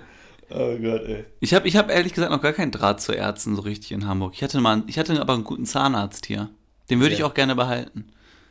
Oh 0.49 0.77
Gott, 0.77 1.03
ey. 1.07 1.25
Ich 1.41 1.53
habe 1.53 1.67
ich 1.67 1.75
hab 1.75 1.89
ehrlich 1.91 2.13
gesagt 2.13 2.31
noch 2.31 2.41
gar 2.41 2.53
keinen 2.53 2.71
Draht 2.71 3.01
zu 3.01 3.11
Ärzten 3.13 3.55
so 3.55 3.61
richtig 3.63 3.91
in 3.91 4.07
Hamburg. 4.07 4.33
Ich 4.35 4.43
hatte, 4.43 4.61
mal, 4.61 4.83
ich 4.87 4.97
hatte 4.97 5.19
aber 5.19 5.33
einen 5.33 5.43
guten 5.43 5.65
Zahnarzt 5.65 6.25
hier. 6.25 6.49
Den 6.89 6.99
würde 7.01 7.13
ich 7.13 7.19
Ja. 7.19 7.25
auch 7.25 7.33
gerne 7.33 7.53
behalten. 7.55 8.05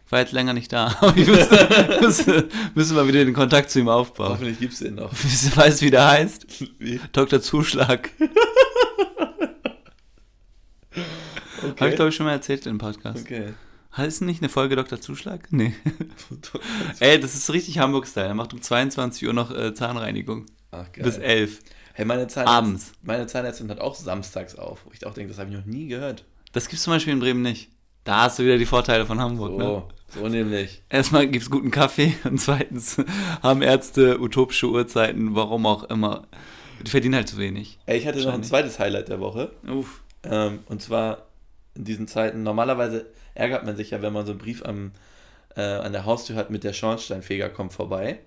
Ich 0.05 0.13
war 0.13 0.21
jetzt 0.21 0.33
länger 0.33 0.53
nicht 0.53 0.73
da. 0.73 0.95
Aber 1.01 1.17
ich 1.17 1.27
müsste, 1.27 1.99
müsste, 2.01 2.49
müsste 2.77 2.95
mal 2.95 3.09
wieder 3.09 3.25
den 3.25 3.35
Kontakt 3.35 3.71
zu 3.71 3.81
ihm 3.81 3.89
aufbauen. 3.89 4.29
Hoffentlich 4.35 4.61
gibt's 4.61 4.79
den 4.79 4.95
noch. 4.97 5.11
Weißt 5.13 5.81
du, 5.83 5.87
wie 5.87 5.91
der 5.91 6.07
heißt? 6.09 6.47
Wie? 6.79 7.01
Dr. 7.13 7.41
Zuschlag. 7.41 8.11
Habe 11.81 11.91
ich, 11.91 11.97
glaube 11.97 12.11
ich, 12.11 12.15
schon 12.15 12.27
mal 12.27 12.33
erzählt 12.33 12.67
im 12.67 12.79
Podcast. 12.79 13.21
Okay. 13.23 13.55
Heißt 13.97 14.23
nicht 14.23 14.43
eine 14.43 14.49
Folge 14.49 14.77
Dr. 14.77 15.01
Zuschlag? 15.01 15.49
Nee. 15.51 15.75
Ey, 17.01 17.19
das 17.19 17.35
ist 17.35 17.51
richtig 17.53 17.79
Hamburg-Style. 17.79 18.27
Er 18.29 18.35
macht 18.35 18.53
um 18.53 18.61
22 18.61 19.27
Uhr 19.27 19.33
noch 19.35 19.51
äh, 19.51 19.75
Zahnreinigung. 19.75 20.47
Ach, 20.71 20.91
geil. 20.93 21.05
Bis 21.05 21.17
11. 21.19 21.61
Hey, 21.97 22.05
meine 22.05 22.27
Zahnärztin, 22.27 22.55
Abends. 22.55 22.93
Meine 23.01 23.27
Zahnärztin 23.27 23.71
hat 23.71 23.81
auch 23.81 23.95
samstags 23.95 24.55
auf. 24.57 24.85
Wo 24.85 24.91
ich 24.93 25.07
auch 25.07 25.15
denke, 25.15 25.31
das 25.31 25.39
habe 25.39 25.49
ich 25.49 25.57
noch 25.57 25.65
nie 25.65 25.87
gehört. 25.87 26.27
Das 26.53 26.69
gibt's 26.69 26.85
zum 26.85 26.93
Beispiel 26.93 27.15
in 27.15 27.21
Bremen 27.21 27.41
nicht. 27.41 27.71
Da 28.05 28.25
hast 28.25 28.39
du 28.39 28.43
wieder 28.43 28.59
die 28.59 28.67
Vorteile 28.67 29.07
von 29.07 29.19
Hamburg. 29.19 29.57
Ne? 29.57 29.65
So, 29.65 29.89
so 30.09 30.29
nämlich. 30.29 30.83
Erstmal 30.91 31.27
gibt's 31.27 31.49
guten 31.49 31.71
Kaffee 31.71 32.15
und 32.25 32.39
zweitens 32.39 32.99
haben 33.43 33.63
Ärzte 33.63 34.21
utopische 34.21 34.69
Uhrzeiten, 34.69 35.35
warum 35.35 35.65
auch 35.65 35.85
immer. 35.85 36.27
Die 36.85 36.91
verdienen 36.91 37.15
halt 37.15 37.31
zu 37.31 37.39
wenig. 37.39 37.79
Ey, 37.87 37.97
ich 37.97 38.07
hatte 38.07 38.23
noch 38.23 38.35
ein 38.35 38.45
zweites 38.45 38.79
Highlight 38.79 39.09
der 39.09 39.21
Woche. 39.21 39.53
Uff. 39.67 40.03
Ähm, 40.23 40.59
und 40.67 40.83
zwar 40.83 41.29
in 41.75 41.85
diesen 41.85 42.09
Zeiten, 42.09 42.43
normalerweise 42.43 43.07
ärgert 43.35 43.65
man 43.65 43.75
sich 43.75 43.93
ja, 43.93 44.03
wenn 44.03 44.13
man 44.13 44.27
so 44.27 44.33
einen 44.33 44.39
Brief 44.39 44.63
am, 44.67 44.93
äh, 45.57 45.63
an 45.63 45.95
der 45.95 46.05
Haustür 46.05 46.37
hat 46.37 46.51
mit 46.51 46.63
der 46.63 46.75
Schornsteinfeger 46.75 47.49
kommt 47.49 47.73
vorbei. 47.73 48.19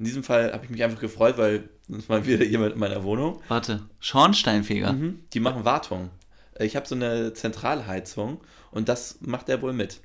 In 0.00 0.06
diesem 0.06 0.24
Fall 0.24 0.50
habe 0.54 0.64
ich 0.64 0.70
mich 0.70 0.82
einfach 0.82 0.98
gefreut, 0.98 1.36
weil 1.36 1.68
ist 1.88 2.08
mal 2.08 2.24
wieder 2.26 2.42
jemand 2.44 2.72
in 2.72 2.78
meiner 2.78 3.04
Wohnung. 3.04 3.42
Warte, 3.48 3.82
Schornsteinfeger. 3.98 4.94
Mhm. 4.94 5.20
Die 5.34 5.40
machen 5.40 5.66
Wartung. 5.66 6.08
Äh, 6.54 6.64
Ich 6.64 6.74
habe 6.74 6.86
so 6.88 6.94
eine 6.94 7.34
Zentralheizung 7.34 8.40
und 8.70 8.88
das 8.88 9.18
macht 9.20 9.50
er 9.50 9.60
wohl 9.60 9.74
mit. 9.74 10.00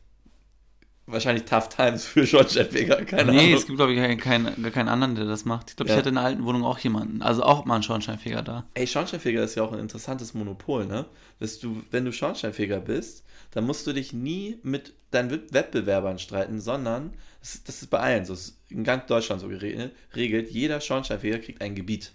Wahrscheinlich 1.07 1.45
Tough 1.45 1.69
Times 1.69 2.03
für 2.05 2.25
Schornsteinfeger, 2.25 3.05
keine 3.05 3.31
nee, 3.31 3.39
Ahnung. 3.39 3.53
es 3.53 3.65
gibt, 3.67 3.77
glaube 3.77 3.93
ich, 3.93 3.99
keinen, 3.99 4.17
keinen, 4.17 4.63
gar 4.63 4.71
keinen 4.71 4.89
anderen, 4.89 5.13
der 5.13 5.25
das 5.25 5.45
macht. 5.45 5.69
Ich 5.69 5.75
glaube, 5.75 5.89
Ja. 5.89 5.95
ich 5.95 5.99
hatte 5.99 6.09
in 6.09 6.17
einer 6.17 6.25
alten 6.25 6.45
Wohnung 6.45 6.63
auch 6.65 6.79
jemanden. 6.79 7.21
Also 7.21 7.43
auch 7.43 7.63
mal 7.65 7.75
einen 7.75 7.83
Schornsteinfeger 7.83 8.41
da. 8.41 8.65
Ey, 8.73 8.87
Schornsteinfeger 8.87 9.43
ist 9.43 9.53
ja 9.53 9.61
auch 9.63 9.71
ein 9.71 9.77
interessantes 9.79 10.33
Monopol, 10.33 10.87
ne? 10.87 11.05
Dass 11.39 11.59
du, 11.59 11.83
wenn 11.91 12.05
du 12.05 12.11
Schornsteinfeger 12.11 12.79
bist, 12.79 13.23
dann 13.51 13.65
musst 13.65 13.85
du 13.85 13.93
dich 13.93 14.13
nie 14.13 14.57
mit 14.63 14.93
deinen 15.11 15.29
Wett- 15.29 15.53
Wettbewerbern 15.53 16.17
streiten, 16.17 16.59
sondern, 16.59 17.13
das, 17.39 17.63
das 17.63 17.83
ist 17.83 17.91
bei 17.91 17.99
allen 17.99 18.25
so, 18.25 18.33
das 18.33 18.47
ist 18.47 18.57
in 18.69 18.83
ganz 18.83 19.05
Deutschland 19.05 19.41
so 19.41 19.47
geregelt, 19.47 19.93
regelt, 20.15 20.49
jeder 20.49 20.81
Schornsteinfeger 20.81 21.37
kriegt 21.37 21.61
ein 21.61 21.75
Gebiet. 21.75 22.13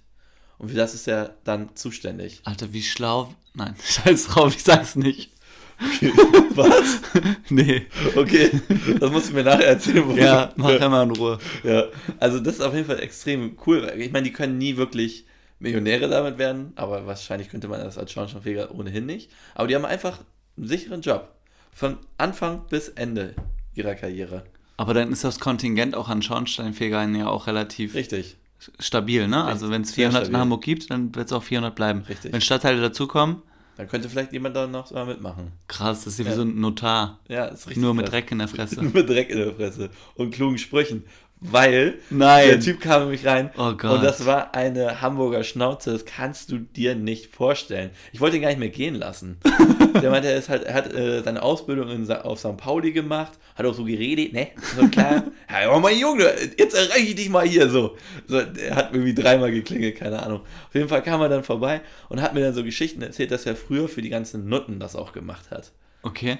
Und 0.58 0.68
für 0.70 0.76
das 0.76 0.94
ist 0.94 1.06
er 1.06 1.36
dann 1.44 1.74
zuständig. 1.76 2.40
Alter, 2.44 2.72
wie 2.72 2.82
schlau. 2.82 3.32
Nein, 3.54 3.76
scheiß 3.84 4.26
drauf, 4.26 4.54
ich 4.56 4.64
sag's 4.64 4.96
nicht. 4.96 5.30
Was? 6.54 7.00
Nee. 7.48 7.86
Okay, 8.16 8.50
das 8.98 9.10
musst 9.10 9.30
du 9.30 9.34
mir 9.34 9.44
nachher 9.44 9.66
erzählen. 9.68 10.06
wo- 10.06 10.12
Ja, 10.16 10.52
mach 10.56 10.70
immer 10.70 11.02
in 11.02 11.10
Ruhe. 11.12 11.38
Ja, 11.64 11.84
also 12.18 12.38
das 12.38 12.54
ist 12.56 12.60
auf 12.60 12.74
jeden 12.74 12.86
Fall 12.86 13.00
extrem 13.00 13.56
cool. 13.66 13.90
Ich 13.98 14.12
meine, 14.12 14.24
die 14.24 14.32
können 14.32 14.58
nie 14.58 14.76
wirklich 14.76 15.24
Millionäre 15.58 16.08
damit 16.08 16.38
werden, 16.38 16.72
aber 16.76 17.06
wahrscheinlich 17.06 17.48
könnte 17.50 17.68
man 17.68 17.80
das 17.80 17.98
als 17.98 18.12
Schornsteinfeger 18.12 18.74
ohnehin 18.74 19.06
nicht. 19.06 19.30
Aber 19.54 19.68
die 19.68 19.74
haben 19.74 19.84
einfach 19.84 20.18
einen 20.56 20.66
sicheren 20.66 21.00
Job. 21.02 21.34
Von 21.72 21.98
Anfang 22.18 22.62
bis 22.68 22.88
Ende 22.88 23.34
ihrer 23.74 23.94
Karriere. 23.94 24.44
Aber 24.76 24.94
dann 24.94 25.12
ist 25.12 25.24
das 25.24 25.38
Kontingent 25.40 25.94
auch 25.94 26.08
an 26.08 26.22
Schornsteinfegern 26.22 27.14
ja 27.14 27.28
auch 27.28 27.46
relativ 27.46 27.94
Richtig. 27.94 28.36
stabil, 28.78 29.28
ne? 29.28 29.44
Also 29.44 29.70
wenn 29.70 29.82
es 29.82 29.88
sehr 29.92 30.10
400 30.10 30.28
in. 30.28 30.36
Hamburg 30.36 30.62
gibt, 30.62 30.90
dann 30.90 31.14
wird 31.14 31.26
es 31.26 31.32
auch 31.32 31.42
400 31.42 31.74
bleiben. 31.74 32.02
Richtig. 32.08 32.32
Wenn 32.32 32.40
Stadtteile 32.40 32.80
dazukommen, 32.80 33.42
Dann 33.80 33.88
könnte 33.88 34.08
vielleicht 34.10 34.32
jemand 34.32 34.54
da 34.54 34.66
noch 34.66 34.90
mal 34.90 35.06
mitmachen. 35.06 35.52
krass, 35.68 36.04
das 36.04 36.12
ist 36.14 36.18
ja 36.18 36.26
wie 36.26 36.28
Ja. 36.30 36.36
so 36.36 36.42
ein 36.42 36.60
Notar. 36.60 37.18
Ja, 37.28 37.46
ist 37.46 37.66
richtig. 37.66 37.82
Nur 37.82 37.94
mit 37.94 38.04
krass. 38.04 38.12
Dreck 38.12 38.30
in 38.32 38.38
der 38.38 38.48
Fresse. 38.48 38.82
Nur 38.82 38.92
mit 38.94 39.08
Dreck 39.08 39.30
in 39.30 39.38
der 39.38 39.54
Fresse 39.54 39.88
und 40.16 40.32
klugen 40.32 40.58
Sprüchen. 40.58 41.04
Weil 41.40 41.98
Nein. 42.10 42.48
der 42.48 42.60
Typ 42.60 42.80
kam 42.80 43.02
nämlich 43.02 43.26
rein 43.26 43.50
Oh 43.56 43.72
Gott. 43.72 43.92
und 43.92 44.04
das 44.04 44.26
war 44.26 44.54
eine 44.54 45.00
Hamburger 45.00 45.42
Schnauze, 45.42 45.92
das 45.92 46.04
kannst 46.04 46.52
du 46.52 46.58
dir 46.58 46.94
nicht 46.94 47.34
vorstellen. 47.34 47.90
Ich 48.12 48.20
wollte 48.20 48.36
ihn 48.36 48.42
gar 48.42 48.48
nicht 48.48 48.58
mehr 48.58 48.68
gehen 48.68 48.94
lassen. 48.94 49.38
der 50.02 50.10
meinte, 50.10 50.28
er, 50.28 50.36
ist 50.36 50.48
halt, 50.48 50.64
er 50.64 50.74
hat 50.74 50.92
äh, 50.92 51.22
seine 51.22 51.42
Ausbildung 51.42 51.88
in, 51.88 52.10
auf 52.10 52.38
St. 52.38 52.56
Pauli 52.56 52.92
gemacht, 52.92 53.32
hat 53.54 53.66
auch 53.66 53.74
so 53.74 53.84
geredet, 53.84 54.32
ne? 54.32 54.48
So 54.76 54.86
klar. 54.88 55.24
ja, 55.50 55.74
oh 55.74 55.80
mein 55.80 55.98
Junge, 55.98 56.30
jetzt 56.58 56.74
erreiche 56.74 57.08
ich 57.08 57.14
dich 57.14 57.28
mal 57.28 57.46
hier 57.46 57.68
so. 57.70 57.96
so. 58.26 58.38
Er 58.38 58.76
hat 58.76 58.92
irgendwie 58.92 59.14
dreimal 59.14 59.50
geklingelt, 59.50 59.96
keine 59.96 60.22
Ahnung. 60.22 60.40
Auf 60.40 60.74
jeden 60.74 60.88
Fall 60.88 61.02
kam 61.02 61.20
er 61.20 61.28
dann 61.28 61.44
vorbei 61.44 61.80
und 62.08 62.20
hat 62.20 62.34
mir 62.34 62.40
dann 62.40 62.54
so 62.54 62.64
Geschichten 62.64 63.02
erzählt, 63.02 63.30
dass 63.30 63.46
er 63.46 63.56
früher 63.56 63.88
für 63.88 64.02
die 64.02 64.10
ganzen 64.10 64.48
Nutten 64.48 64.78
das 64.78 64.94
auch 64.94 65.12
gemacht 65.12 65.50
hat. 65.50 65.72
Okay. 66.02 66.38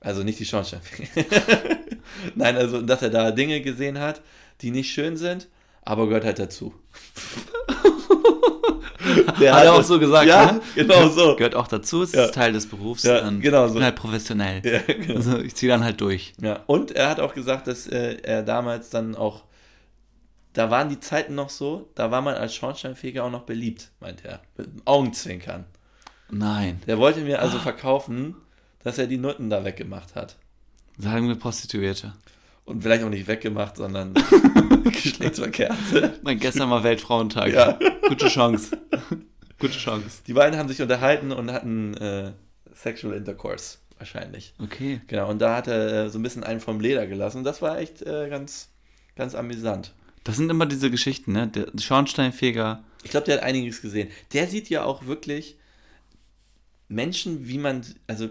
Also 0.00 0.22
nicht 0.22 0.38
die 0.40 0.46
Schornsteinfeger. 0.46 1.78
Nein, 2.34 2.56
also 2.56 2.80
dass 2.82 3.02
er 3.02 3.10
da 3.10 3.30
Dinge 3.30 3.60
gesehen 3.60 3.98
hat, 3.98 4.20
die 4.60 4.70
nicht 4.70 4.90
schön 4.92 5.16
sind, 5.16 5.48
aber 5.82 6.06
gehört 6.06 6.24
halt 6.24 6.38
dazu. 6.38 6.74
Der 9.40 9.54
Hat 9.54 9.64
er 9.64 9.72
auch 9.74 9.82
so 9.82 9.98
gesagt, 9.98 10.28
Ja, 10.28 10.52
ne? 10.52 10.60
genau 10.76 11.08
so. 11.08 11.34
Gehört 11.36 11.56
auch 11.56 11.66
dazu, 11.66 12.02
es 12.02 12.12
Ja. 12.12 12.26
ist 12.26 12.34
Teil 12.34 12.52
des 12.52 12.66
Berufs. 12.68 13.02
Ja, 13.02 13.26
und 13.26 13.40
genau 13.40 13.64
Ich 13.64 13.68
so. 13.70 13.74
bin 13.74 13.84
halt 13.84 13.96
professionell. 13.96 14.62
Ja, 14.64 14.78
genau. 14.94 15.16
Also 15.16 15.38
ich 15.38 15.54
ziehe 15.56 15.70
dann 15.72 15.82
halt 15.82 16.00
durch. 16.00 16.34
Ja, 16.40 16.60
und 16.66 16.92
er 16.92 17.10
hat 17.10 17.18
auch 17.18 17.34
gesagt, 17.34 17.66
dass 17.66 17.86
äh, 17.88 18.18
er 18.22 18.42
damals 18.44 18.90
dann 18.90 19.16
auch, 19.16 19.42
da 20.52 20.70
waren 20.70 20.88
die 20.88 21.00
Zeiten 21.00 21.34
noch 21.34 21.50
so, 21.50 21.90
da 21.96 22.10
war 22.12 22.22
man 22.22 22.34
als 22.36 22.54
Schornsteinfeger 22.54 23.24
auch 23.24 23.30
noch 23.30 23.42
beliebt, 23.42 23.90
meint 24.00 24.24
er. 24.24 24.40
Mit 24.56 24.68
Augenzwinkern. 24.84 25.64
Nein. 26.30 26.80
Der 26.86 26.98
wollte 26.98 27.20
mir 27.20 27.42
also 27.42 27.58
verkaufen, 27.58 28.36
dass 28.84 28.98
er 28.98 29.06
die 29.08 29.18
Nutten 29.18 29.50
da 29.50 29.64
weggemacht 29.64 30.14
hat. 30.14 30.36
Sagen 30.98 31.28
wir 31.28 31.34
Prostituierte. 31.36 32.12
Und 32.64 32.82
vielleicht 32.82 33.02
auch 33.02 33.08
nicht 33.08 33.26
weggemacht, 33.26 33.76
sondern 33.76 34.14
Geschlechtsverkehr. 34.84 35.76
Mein 36.22 36.38
gestern 36.38 36.70
war 36.70 36.84
Weltfrauentag. 36.84 37.52
Ja. 37.52 37.78
Gute 38.08 38.28
Chance. 38.28 38.78
Gute 39.58 39.78
Chance. 39.78 40.22
Die 40.26 40.32
beiden 40.32 40.58
haben 40.58 40.68
sich 40.68 40.80
unterhalten 40.80 41.32
und 41.32 41.50
hatten 41.52 41.94
äh, 41.94 42.32
Sexual 42.74 43.14
Intercourse, 43.14 43.78
wahrscheinlich. 43.98 44.54
Okay. 44.58 45.00
Genau, 45.06 45.28
und 45.30 45.40
da 45.40 45.56
hat 45.56 45.66
er 45.66 46.04
äh, 46.04 46.10
so 46.10 46.18
ein 46.18 46.22
bisschen 46.22 46.44
einen 46.44 46.60
vom 46.60 46.80
Leder 46.80 47.06
gelassen. 47.06 47.42
Das 47.44 47.62
war 47.62 47.78
echt 47.78 48.02
äh, 48.02 48.28
ganz, 48.28 48.70
ganz 49.16 49.34
amüsant. 49.34 49.92
Das 50.24 50.36
sind 50.36 50.50
immer 50.50 50.66
diese 50.66 50.90
Geschichten, 50.90 51.32
ne? 51.32 51.48
Der 51.48 51.66
Schornsteinfeger. 51.76 52.84
Ich 53.02 53.10
glaube, 53.10 53.26
der 53.26 53.36
hat 53.38 53.42
einiges 53.42 53.82
gesehen. 53.82 54.08
Der 54.32 54.46
sieht 54.46 54.68
ja 54.68 54.84
auch 54.84 55.06
wirklich 55.06 55.56
Menschen, 56.88 57.48
wie 57.48 57.58
man, 57.58 57.84
also 58.06 58.28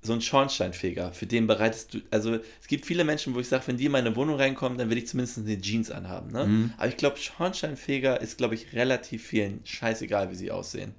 so 0.00 0.12
ein 0.12 0.20
Schornsteinfeger, 0.20 1.12
für 1.12 1.26
den 1.26 1.46
bereitest 1.46 1.94
du, 1.94 1.98
also 2.10 2.38
es 2.60 2.68
gibt 2.68 2.86
viele 2.86 3.04
Menschen, 3.04 3.34
wo 3.34 3.40
ich 3.40 3.48
sage, 3.48 3.64
wenn 3.66 3.76
die 3.76 3.86
in 3.86 3.92
meine 3.92 4.14
Wohnung 4.14 4.36
reinkommen, 4.36 4.78
dann 4.78 4.90
will 4.90 4.98
ich 4.98 5.08
zumindest 5.08 5.38
eine 5.38 5.60
Jeans 5.60 5.90
anhaben. 5.90 6.30
Ne? 6.30 6.46
Mhm. 6.46 6.72
Aber 6.76 6.88
ich 6.88 6.96
glaube, 6.96 7.16
Schornsteinfeger 7.16 8.20
ist, 8.20 8.38
glaube 8.38 8.54
ich, 8.54 8.72
relativ 8.74 9.26
vielen 9.26 9.60
scheißegal, 9.64 10.30
wie 10.30 10.36
sie 10.36 10.50
aussehen. 10.52 10.94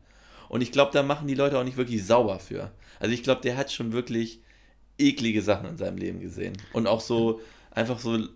Und 0.50 0.62
ich 0.62 0.72
glaube, 0.72 0.92
da 0.92 1.04
machen 1.04 1.28
die 1.28 1.36
Leute 1.36 1.58
auch 1.58 1.64
nicht 1.64 1.78
wirklich 1.78 2.06
sauber 2.06 2.40
für. 2.40 2.72
Also 3.00 3.14
ich 3.14 3.24
glaube, 3.24 3.42
der 3.42 3.56
hat 3.56 3.72
schon 3.72 3.94
wirklich 3.94 4.42
eklige 4.98 5.42
Sachen 5.42 5.70
in 5.70 5.78
seinem 5.78 5.98
Leben 5.98 6.20
gesehen. 6.20 6.58
Und 6.74 6.88
auch 6.88 7.00
so, 7.00 7.40
einfach 7.72 8.00
so 8.00 8.28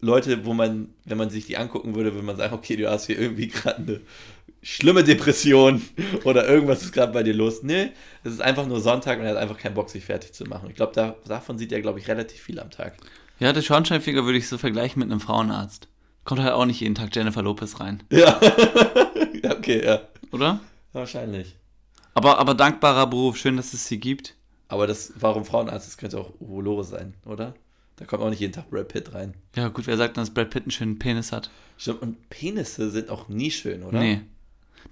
Leute, 0.00 0.44
wo 0.44 0.54
man, 0.54 0.94
wenn 1.04 1.18
man 1.18 1.30
sich 1.30 1.46
die 1.46 1.56
angucken 1.56 1.94
würde, 1.94 2.14
würde 2.14 2.26
man 2.26 2.36
sagen, 2.36 2.54
okay, 2.54 2.76
du 2.76 2.90
hast 2.90 3.06
hier 3.06 3.18
irgendwie 3.18 3.48
gerade 3.48 3.76
eine 3.82 4.00
schlimme 4.62 5.04
Depression 5.04 5.82
oder 6.24 6.48
irgendwas 6.48 6.82
ist 6.82 6.92
gerade 6.92 7.12
bei 7.12 7.22
dir 7.22 7.34
los. 7.34 7.62
Nee, 7.62 7.90
es 8.24 8.32
ist 8.32 8.40
einfach 8.40 8.66
nur 8.66 8.80
Sonntag 8.80 9.18
und 9.18 9.24
er 9.24 9.32
hat 9.32 9.38
einfach 9.38 9.58
keinen 9.58 9.74
Bock, 9.74 9.90
sich 9.90 10.04
fertig 10.04 10.32
zu 10.32 10.44
machen. 10.44 10.68
Ich 10.70 10.76
glaube, 10.76 10.92
da, 10.94 11.16
davon 11.26 11.58
sieht 11.58 11.72
er, 11.72 11.80
glaube 11.80 11.98
ich, 11.98 12.08
relativ 12.08 12.40
viel 12.40 12.60
am 12.60 12.70
Tag. 12.70 12.94
Ja, 13.38 13.52
der 13.52 13.62
Schornsteinfeger 13.62 14.24
würde 14.24 14.38
ich 14.38 14.48
so 14.48 14.58
vergleichen 14.58 15.00
mit 15.00 15.10
einem 15.10 15.20
Frauenarzt. 15.20 15.88
Kommt 16.24 16.42
halt 16.42 16.52
auch 16.52 16.66
nicht 16.66 16.80
jeden 16.80 16.94
Tag 16.94 17.14
Jennifer 17.16 17.42
Lopez 17.42 17.80
rein, 17.80 18.02
Ja. 18.10 18.38
okay, 19.50 19.84
ja. 19.84 20.00
oder? 20.32 20.60
Wahrscheinlich. 20.92 21.56
Aber, 22.14 22.38
aber 22.38 22.54
dankbarer 22.54 23.06
Beruf, 23.06 23.36
schön, 23.38 23.56
dass 23.56 23.72
es 23.72 23.86
sie 23.86 23.98
gibt. 23.98 24.34
Aber 24.68 24.86
das, 24.86 25.12
warum 25.16 25.44
Frauenarzt, 25.44 25.86
das 25.86 25.96
könnte 25.96 26.18
auch 26.18 26.32
Uwe 26.40 26.62
Lore 26.62 26.84
sein, 26.84 27.14
oder? 27.24 27.54
Da 27.96 28.04
kommt 28.04 28.22
auch 28.22 28.30
nicht 28.30 28.40
jeden 28.40 28.52
Tag 28.52 28.70
Brad 28.70 28.88
Pitt 28.88 29.14
rein. 29.14 29.34
Ja, 29.56 29.68
gut, 29.68 29.86
wer 29.86 29.96
sagt 29.96 30.16
denn, 30.16 30.22
dass 30.22 30.32
Brad 30.32 30.50
Pitt 30.50 30.64
einen 30.64 30.70
schönen 30.70 30.98
Penis 30.98 31.32
hat? 31.32 31.50
Stimmt, 31.76 32.02
und 32.02 32.30
Penisse 32.30 32.90
sind 32.90 33.10
auch 33.10 33.28
nie 33.28 33.50
schön, 33.50 33.82
oder? 33.82 33.98
Nee. 34.00 34.20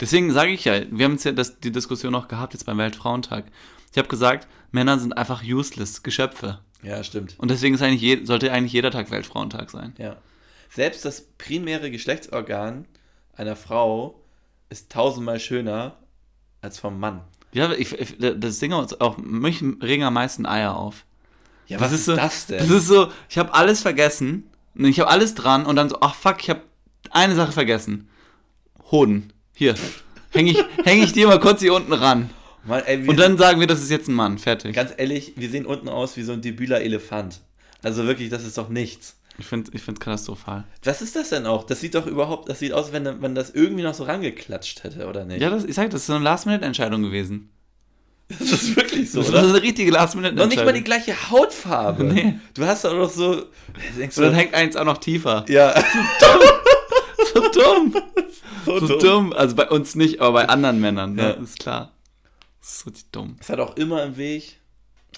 Deswegen 0.00 0.32
sage 0.32 0.52
ich 0.52 0.64
ja, 0.64 0.80
wir 0.90 1.04
haben 1.04 1.12
jetzt 1.12 1.24
ja 1.24 1.32
das, 1.32 1.58
die 1.60 1.72
Diskussion 1.72 2.14
auch 2.14 2.28
gehabt 2.28 2.52
jetzt 2.54 2.64
beim 2.64 2.78
Weltfrauentag. 2.78 3.44
Ich 3.92 3.98
habe 3.98 4.08
gesagt, 4.08 4.46
Männer 4.70 4.98
sind 4.98 5.16
einfach 5.16 5.42
useless 5.44 6.02
Geschöpfe. 6.02 6.60
Ja, 6.82 7.02
stimmt. 7.02 7.34
Und 7.38 7.50
deswegen 7.50 7.74
ist 7.74 7.82
eigentlich 7.82 8.02
je, 8.02 8.24
sollte 8.24 8.52
eigentlich 8.52 8.72
jeder 8.72 8.90
Tag 8.90 9.10
Weltfrauentag 9.10 9.70
sein. 9.70 9.94
Ja. 9.98 10.16
Selbst 10.70 11.04
das 11.04 11.22
primäre 11.38 11.90
Geschlechtsorgan 11.90 12.84
einer 13.34 13.56
Frau 13.56 14.20
ist 14.68 14.92
tausendmal 14.92 15.40
schöner 15.40 15.96
als 16.60 16.78
vom 16.78 17.00
Mann. 17.00 17.22
Ja, 17.52 17.72
ich, 17.72 17.96
das 18.18 18.58
Ding 18.58 18.72
ist 18.72 19.00
auch, 19.00 19.16
mich 19.16 19.62
regen 19.82 20.04
am 20.04 20.14
meisten 20.14 20.44
Eier 20.44 20.76
auf. 20.76 21.04
Ja, 21.66 21.78
Das 21.78 21.86
was 21.88 21.98
ist 22.00 22.04
so- 22.04 22.16
das 22.16 22.46
denn? 22.46 22.58
Das 22.58 22.70
ist 22.70 22.86
so, 22.86 23.08
ich 23.28 23.38
habe 23.38 23.54
alles 23.54 23.80
vergessen. 23.80 24.44
Ich 24.74 25.00
habe 25.00 25.10
alles 25.10 25.34
dran 25.34 25.66
und 25.66 25.74
dann 25.76 25.88
so, 25.88 25.98
ach 26.02 26.14
fuck, 26.14 26.36
ich 26.40 26.50
habe 26.50 26.60
eine 27.10 27.34
Sache 27.34 27.52
vergessen. 27.52 28.08
Hoden. 28.90 29.32
Hier. 29.58 29.74
Hänge 30.30 30.52
ich, 30.52 30.64
häng 30.84 31.02
ich 31.02 31.12
dir 31.12 31.26
mal 31.26 31.40
kurz 31.40 31.60
hier 31.60 31.74
unten 31.74 31.92
ran. 31.92 32.30
Mann, 32.64 32.82
ey, 32.86 33.08
Und 33.08 33.18
dann 33.18 33.36
sagen 33.36 33.58
wir, 33.58 33.66
das 33.66 33.80
ist 33.82 33.90
jetzt 33.90 34.06
ein 34.06 34.14
Mann. 34.14 34.38
Fertig. 34.38 34.72
ganz 34.72 34.92
ehrlich, 34.96 35.32
wir 35.34 35.50
sehen 35.50 35.66
unten 35.66 35.88
aus 35.88 36.16
wie 36.16 36.22
so 36.22 36.32
ein 36.32 36.40
debüler 36.42 36.80
Elefant. 36.80 37.40
Also 37.82 38.06
wirklich, 38.06 38.28
das 38.30 38.44
ist 38.44 38.56
doch 38.56 38.68
nichts. 38.68 39.16
Ich 39.36 39.46
finde 39.46 39.68
es 39.68 39.74
ich 39.74 39.82
find's 39.82 39.98
katastrophal. 40.00 40.62
Was 40.84 41.02
ist 41.02 41.16
das 41.16 41.30
denn 41.30 41.44
auch? 41.46 41.64
Das 41.64 41.80
sieht 41.80 41.96
doch 41.96 42.06
überhaupt, 42.06 42.48
das 42.48 42.60
sieht 42.60 42.72
aus, 42.72 42.92
wenn 42.92 43.18
man 43.18 43.34
das 43.34 43.50
irgendwie 43.50 43.82
noch 43.82 43.94
so 43.94 44.04
rangeklatscht 44.04 44.84
hätte, 44.84 45.06
oder 45.08 45.24
nicht? 45.24 45.40
Ja, 45.40 45.50
das, 45.50 45.64
ich 45.64 45.74
sag, 45.74 45.90
das 45.90 46.02
ist 46.02 46.06
so 46.06 46.14
eine 46.14 46.22
Last-Minute-Entscheidung 46.24 47.02
gewesen. 47.02 47.50
das 48.28 48.40
ist 48.52 48.76
wirklich 48.76 49.10
so, 49.10 49.18
Das 49.18 49.28
ist 49.28 49.34
oder? 49.34 49.42
eine 49.48 49.62
richtige 49.62 49.90
Noch 49.90 50.00
nicht 50.06 50.14
mal 50.16 50.30
die 50.30 50.30
Last-Minute-Entscheidung. 50.30 50.84
gleiche 50.84 51.30
Hautfarbe. 51.30 52.04
Nee. 52.04 52.38
Du 52.54 52.64
hast 52.64 52.84
doch 52.84 52.94
noch 52.94 53.10
so. 53.10 53.42
Denkst 53.98 54.16
Und 54.18 54.22
dann 54.24 54.34
hängt 54.34 54.54
eins 54.54 54.76
auch 54.76 54.84
noch 54.84 54.98
tiefer. 54.98 55.44
ja, 55.48 55.74
So 57.34 57.40
dumm. 57.52 57.92
so, 57.92 58.00
So 58.80 58.86
dumm. 58.86 58.98
dumm. 59.00 59.32
Also 59.32 59.54
bei 59.56 59.68
uns 59.68 59.94
nicht, 59.94 60.20
aber 60.20 60.32
bei 60.32 60.48
anderen 60.48 60.80
Männern, 60.80 61.14
ne? 61.14 61.22
Ja. 61.22 61.30
Ist 61.30 61.58
klar. 61.58 61.92
Das 62.60 62.70
ist 62.70 62.80
so 62.84 62.90
dumm. 63.12 63.36
Es 63.40 63.48
hat 63.48 63.60
auch 63.60 63.76
immer 63.76 64.02
im 64.04 64.16
Weg. 64.16 64.60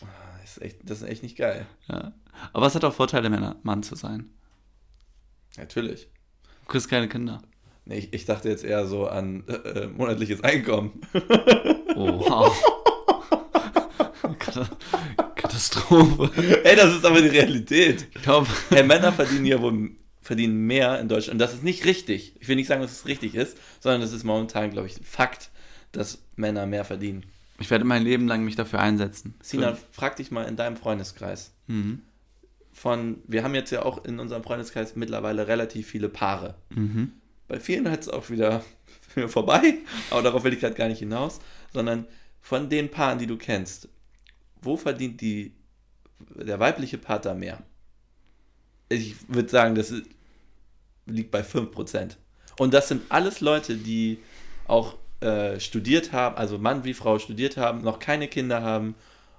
Ah, 0.03 0.07
Das 0.41 0.57
ist, 0.57 0.63
echt, 0.63 0.77
das 0.83 1.03
ist 1.03 1.09
echt 1.09 1.23
nicht 1.23 1.37
geil. 1.37 1.67
Ja. 1.89 2.13
Aber 2.53 2.67
es 2.67 2.75
hat 2.75 2.85
auch 2.85 2.95
Vorteile, 2.95 3.29
Männer, 3.31 3.57
Mann 3.63 3.83
zu 3.83 3.95
sein. 3.97 4.31
Natürlich. 5.57 6.09
Du 6.67 6.73
kriegst 6.73 6.89
keine 6.89 7.09
Kinder. 7.09 7.43
Nee, 7.85 7.99
ich, 7.99 8.13
ich 8.13 8.25
dachte 8.25 8.49
jetzt 8.49 8.63
eher 8.65 8.87
so 8.87 9.09
an 9.09 9.45
äh, 9.49 9.53
äh, 9.55 9.87
monatliches 9.89 10.43
Einkommen. 10.45 11.01
Oh, 11.97 12.21
wow. 12.21 12.65
Kat- 14.39 14.71
Katastrophe. 15.35 16.31
Ey, 16.65 16.77
das 16.77 16.95
ist 16.95 17.05
aber 17.05 17.21
die 17.21 17.29
Realität. 17.29 18.07
Ich 18.15 18.23
glaube, 18.23 18.47
Hey, 18.71 18.83
Männer 18.85 19.13
verdienen 19.13 19.47
ja 19.47 19.61
wohl 19.61 19.91
verdienen 20.31 20.65
mehr 20.65 21.01
in 21.01 21.09
Deutschland. 21.09 21.35
Und 21.35 21.39
das 21.41 21.55
ist 21.55 21.65
nicht 21.65 21.85
richtig. 21.87 22.37
Ich 22.39 22.47
will 22.47 22.55
nicht 22.55 22.69
sagen, 22.69 22.83
dass 22.83 22.93
es 22.93 23.05
richtig 23.05 23.35
ist, 23.35 23.59
sondern 23.81 24.01
es 24.01 24.13
ist 24.13 24.23
momentan, 24.23 24.71
glaube 24.71 24.87
ich, 24.87 24.97
ein 24.97 25.03
Fakt, 25.03 25.51
dass 25.91 26.23
Männer 26.37 26.67
mehr 26.67 26.85
verdienen. 26.85 27.27
ich 27.59 27.69
werde 27.69 27.85
mein 27.85 28.05
Leben 28.05 28.29
lang 28.29 28.45
mich 28.45 28.55
dafür 28.55 28.79
einsetzen. 28.79 29.35
Sina, 29.43 29.77
frag 29.91 30.15
dich 30.15 30.31
mal 30.31 30.45
in 30.45 30.55
deinem 30.55 30.77
Freundeskreis. 30.77 31.51
Mhm. 31.67 32.03
Von, 32.73 33.25
wir 33.27 33.43
haben 33.43 33.57
jetzt 33.57 33.73
ja 33.73 33.83
auch 33.85 34.05
in 34.05 34.21
unserem 34.21 34.45
Freundeskreis 34.45 34.95
mittlerweile 34.95 35.49
relativ 35.49 35.89
viele 35.89 36.09
Paare. 36.09 36.55
Mhm. 36.77 37.11
Bei 37.49 37.59
vielen 37.59 37.91
hat 37.91 38.03
es 38.03 38.09
auch 38.09 38.31
wieder 38.31 38.65
vorbei, 39.27 39.79
aber 40.11 40.23
darauf 40.23 40.45
will 40.45 40.53
ich 40.53 40.61
gerade 40.61 40.77
gar 40.77 40.87
nicht 40.87 41.01
hinaus, 41.01 41.41
sondern 41.73 42.07
von 42.41 42.71
den 42.71 42.89
Paaren, 42.89 43.19
die 43.19 43.27
du 43.27 43.37
kennst, 43.37 43.89
wo 44.63 44.77
verdient 44.77 45.21
die, 45.23 45.55
der 46.37 46.61
weibliche 46.61 46.99
Partner 46.99 47.35
mehr? 47.35 47.65
Ich 48.89 49.17
würde 49.27 49.49
sagen, 49.49 49.75
das 49.75 49.91
ist, 49.91 50.07
liegt 51.11 51.31
bei 51.31 51.43
5%. 51.43 52.17
Und 52.59 52.75
das 52.75 52.89
sind 52.89 53.03
alles 53.09 53.41
Leute, 53.41 53.77
die 53.77 54.19
auch 54.67 54.97
äh, 55.21 55.59
studiert 55.61 56.13
haben, 56.13 56.37
also 56.37 56.59
Mann 56.59 56.85
wie 56.85 56.95
Frau 56.95 57.19
studiert 57.19 57.57
haben, 57.57 57.83
noch 57.83 57.99
keine 57.99 58.29
Kinder 58.29 58.63
haben, 58.63 58.95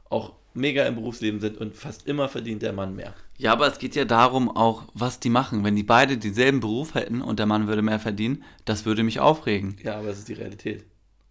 auch 0.09 0.33
mega 0.53 0.85
im 0.85 0.95
Berufsleben 0.95 1.39
sind 1.39 1.57
und 1.57 1.75
fast 1.75 2.07
immer 2.07 2.27
verdient 2.27 2.61
der 2.61 2.73
Mann 2.73 2.95
mehr. 2.95 3.13
Ja, 3.37 3.53
aber 3.53 3.67
es 3.67 3.79
geht 3.79 3.95
ja 3.95 4.05
darum 4.05 4.55
auch, 4.55 4.83
was 4.93 5.19
die 5.19 5.29
machen. 5.29 5.63
Wenn 5.63 5.75
die 5.75 5.83
beide 5.83 6.17
denselben 6.17 6.59
Beruf 6.59 6.93
hätten 6.93 7.21
und 7.21 7.39
der 7.39 7.45
Mann 7.45 7.67
würde 7.67 7.81
mehr 7.81 7.99
verdienen, 7.99 8.43
das 8.65 8.85
würde 8.85 9.03
mich 9.03 9.19
aufregen. 9.19 9.77
Ja, 9.83 9.97
aber 9.97 10.07
das 10.07 10.19
ist 10.19 10.27
die 10.27 10.33
Realität. 10.33 10.85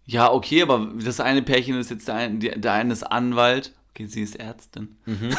Ja, 0.05 0.31
okay, 0.31 0.63
aber 0.63 0.89
das 1.01 1.19
eine 1.19 1.41
Pärchen 1.41 1.79
ist 1.79 1.91
jetzt 1.91 2.07
der 2.07 2.15
eine, 2.15 2.39
der 2.39 2.73
eine 2.73 2.91
ist 2.91 3.03
Anwalt. 3.03 3.73
Okay, 3.91 4.07
sie 4.07 4.21
ist 4.23 4.35
Ärztin. 4.37 4.97
Und 5.05 5.35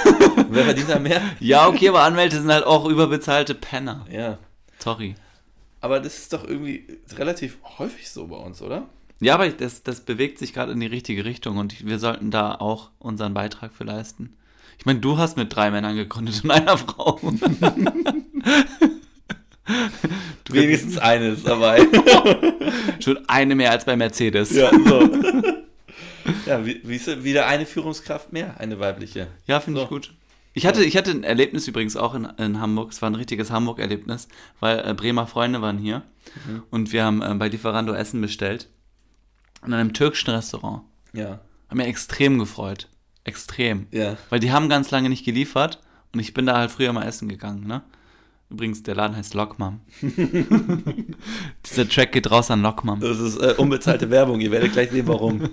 wer 0.51 0.65
verdient 0.65 0.88
da 0.88 0.99
mehr? 0.99 1.23
Ja, 1.41 1.69
okay, 1.69 1.88
aber 1.88 2.03
Anwälte 2.03 2.41
sind 2.41 2.53
halt 2.53 2.65
auch 2.65 2.87
überbezahlte 2.87 3.55
Penner. 3.55 4.07
Ja. 4.11 4.38
Sorry. 4.83 5.14
Aber 5.81 6.01
das 6.01 6.18
ist 6.18 6.33
doch 6.33 6.45
irgendwie 6.45 6.85
relativ 7.16 7.59
häufig 7.79 8.11
so 8.11 8.27
bei 8.27 8.37
uns, 8.37 8.62
oder? 8.62 8.88
Ja, 9.21 9.35
aber 9.35 9.49
das, 9.49 9.83
das 9.83 10.01
bewegt 10.01 10.38
sich 10.38 10.53
gerade 10.53 10.73
in 10.73 10.81
die 10.81 10.87
richtige 10.87 11.25
Richtung 11.25 11.57
und 11.59 11.87
wir 11.87 11.99
sollten 11.99 12.31
da 12.31 12.55
auch 12.57 12.90
unseren 12.99 13.35
Beitrag 13.35 13.73
für 13.73 13.85
leisten. 13.85 14.37
Ich 14.79 14.87
meine, 14.87 14.99
du 15.01 15.16
hast 15.18 15.37
mit 15.37 15.55
drei 15.55 15.71
Männern 15.71 15.95
gegründet 15.97 16.40
und 16.42 16.51
einer 16.51 16.77
Frau. 16.77 17.21
Wenigstens 20.49 20.99
eine 20.99 21.29
ist 21.31 21.47
dabei. 21.47 21.87
Schon 23.01 23.18
eine 23.29 23.55
mehr 23.55 23.71
als 23.71 23.85
bei 23.85 23.97
Mercedes. 23.97 24.53
ja, 24.53 24.71
so. 24.71 25.09
Ja, 26.47 26.64
wie, 26.64 26.81
wie 26.85 26.95
ist 26.95 27.25
wieder 27.25 27.49
eine 27.49 27.66
Führungskraft 27.66 28.33
mehr, 28.33 28.55
eine 28.61 28.79
weibliche. 28.79 29.27
Ja, 29.49 29.59
finde 29.59 29.81
So. 29.81 29.85
ich 29.85 29.88
gut. 29.90 30.12
Ich 30.55 30.67
hatte, 30.67 30.85
ich 30.85 30.97
hatte 30.97 31.11
ein 31.11 31.25
Erlebnis 31.25 31.67
übrigens 31.67 31.97
auch 31.97 32.15
in, 32.15 32.25
in 32.25 32.61
Hamburg. 32.61 32.93
Es 32.93 33.01
war 33.01 33.11
ein 33.11 33.15
richtiges 33.15 33.51
Hamburg-Erlebnis, 33.51 34.29
weil 34.61 34.79
äh, 34.87 34.95
Bremer 34.95 35.27
Freunde 35.27 35.62
waren 35.62 35.79
hier 35.79 36.03
und 36.71 36.93
wir 36.93 37.05
haben 37.05 37.23
äh, 37.23 37.35
bei 37.35 37.49
Lieferando 37.49 37.93
Essen 37.93 38.21
bestellt. 38.21 38.69
In 39.65 39.73
einem 39.73 39.93
türkischen 39.93 40.31
Restaurant. 40.31 40.83
Ja. 41.12 41.41
Haben 41.69 41.77
mir 41.77 41.87
extrem 41.87 42.38
gefreut. 42.38 42.88
Extrem. 43.25 43.87
Ja. 43.93 44.17
Weil 44.29 44.41
die 44.41 44.53
haben 44.53 44.69
ganz 44.69 44.91
lange 44.91 45.09
nicht 45.09 45.25
geliefert 45.25 45.81
und 46.12 46.21
ich 46.21 46.35
bin 46.35 46.47
da 46.47 46.57
halt 46.57 46.71
früher 46.71 46.93
mal 46.93 47.07
essen 47.07 47.29
gegangen, 47.29 47.67
ne? 47.67 47.83
Übrigens, 48.51 48.83
der 48.83 48.95
Laden 48.95 49.17
heißt 49.17 49.33
Lockmam. 49.33 49.81
Dieser 51.67 51.88
Track 51.88 52.12
geht 52.12 52.31
raus 52.31 52.51
an 52.51 52.61
Lockmam. 52.61 53.01
Das 53.01 53.19
ist 53.19 53.38
äh, 53.38 53.55
unbezahlte 53.57 54.11
Werbung, 54.11 54.41
ihr 54.41 54.51
werdet 54.51 54.73
gleich 54.73 54.91
sehen, 54.91 55.07
warum. 55.07 55.49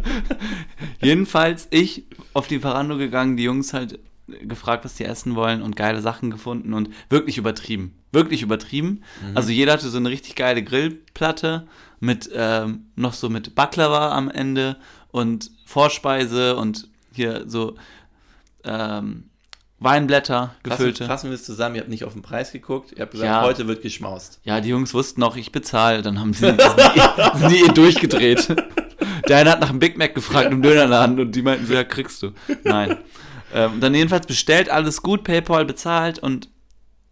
Jedenfalls 1.00 1.66
ich 1.70 2.04
auf 2.34 2.46
die 2.46 2.58
Verando 2.58 2.98
gegangen, 2.98 3.38
die 3.38 3.44
Jungs 3.44 3.72
halt 3.72 4.00
gefragt, 4.42 4.84
was 4.84 4.94
die 4.94 5.04
essen 5.04 5.34
wollen 5.34 5.62
und 5.62 5.76
geile 5.76 6.00
Sachen 6.00 6.30
gefunden 6.30 6.72
und 6.74 6.90
wirklich 7.08 7.38
übertrieben. 7.38 7.94
Wirklich 8.12 8.42
übertrieben. 8.42 9.02
Also 9.34 9.50
jeder 9.50 9.72
hatte 9.74 9.88
so 9.88 9.98
eine 9.98 10.08
richtig 10.10 10.34
geile 10.36 10.62
Grillplatte 10.62 11.66
mit 12.00 12.30
ähm, 12.34 12.86
noch 12.96 13.12
so 13.12 13.28
mit 13.28 13.54
Baklava 13.54 14.12
am 14.16 14.30
Ende 14.30 14.76
und 15.10 15.50
Vorspeise 15.66 16.56
und 16.56 16.88
hier 17.12 17.44
so 17.46 17.76
ähm, 18.64 19.24
Weinblätter 19.82 20.54
Fassen, 20.62 20.62
gefüllte. 20.62 21.06
fassen 21.06 21.30
wir 21.30 21.34
es 21.34 21.44
zusammen, 21.44 21.74
ihr 21.76 21.80
habt 21.80 21.88
nicht 21.90 22.04
auf 22.04 22.12
den 22.12 22.20
Preis 22.20 22.52
geguckt, 22.52 22.92
ihr 22.92 23.00
habt 23.00 23.12
gesagt, 23.12 23.26
Ja. 23.30 23.42
heute 23.42 23.66
wird 23.66 23.80
geschmaust. 23.80 24.38
Ja, 24.44 24.60
die 24.60 24.68
Jungs 24.68 24.92
wussten 24.92 25.22
auch, 25.22 25.36
ich 25.36 25.52
bezahle. 25.52 26.02
Dann 26.02 26.20
haben 26.20 26.34
sie 26.34 26.40
sind 26.46 26.60
die, 26.60 27.38
sind 27.38 27.52
eh 27.70 27.72
durchgedreht. 27.72 28.48
Der 29.28 29.38
eine 29.38 29.50
hat 29.50 29.60
nach 29.60 29.70
einem 29.70 29.78
Big 29.78 29.96
Mac 29.96 30.14
gefragt 30.14 30.52
im 30.52 30.60
Dönerladen 30.60 31.18
und 31.20 31.32
die 31.32 31.40
meinten 31.40 31.66
so, 31.66 31.72
ja, 31.72 31.84
kriegst 31.84 32.22
du. 32.22 32.32
Nein. 32.64 32.98
Ähm, 33.52 33.80
dann 33.80 33.94
jedenfalls 33.94 34.26
bestellt, 34.26 34.68
alles 34.68 35.02
gut, 35.02 35.24
PayPal 35.24 35.64
bezahlt 35.64 36.18
und 36.18 36.48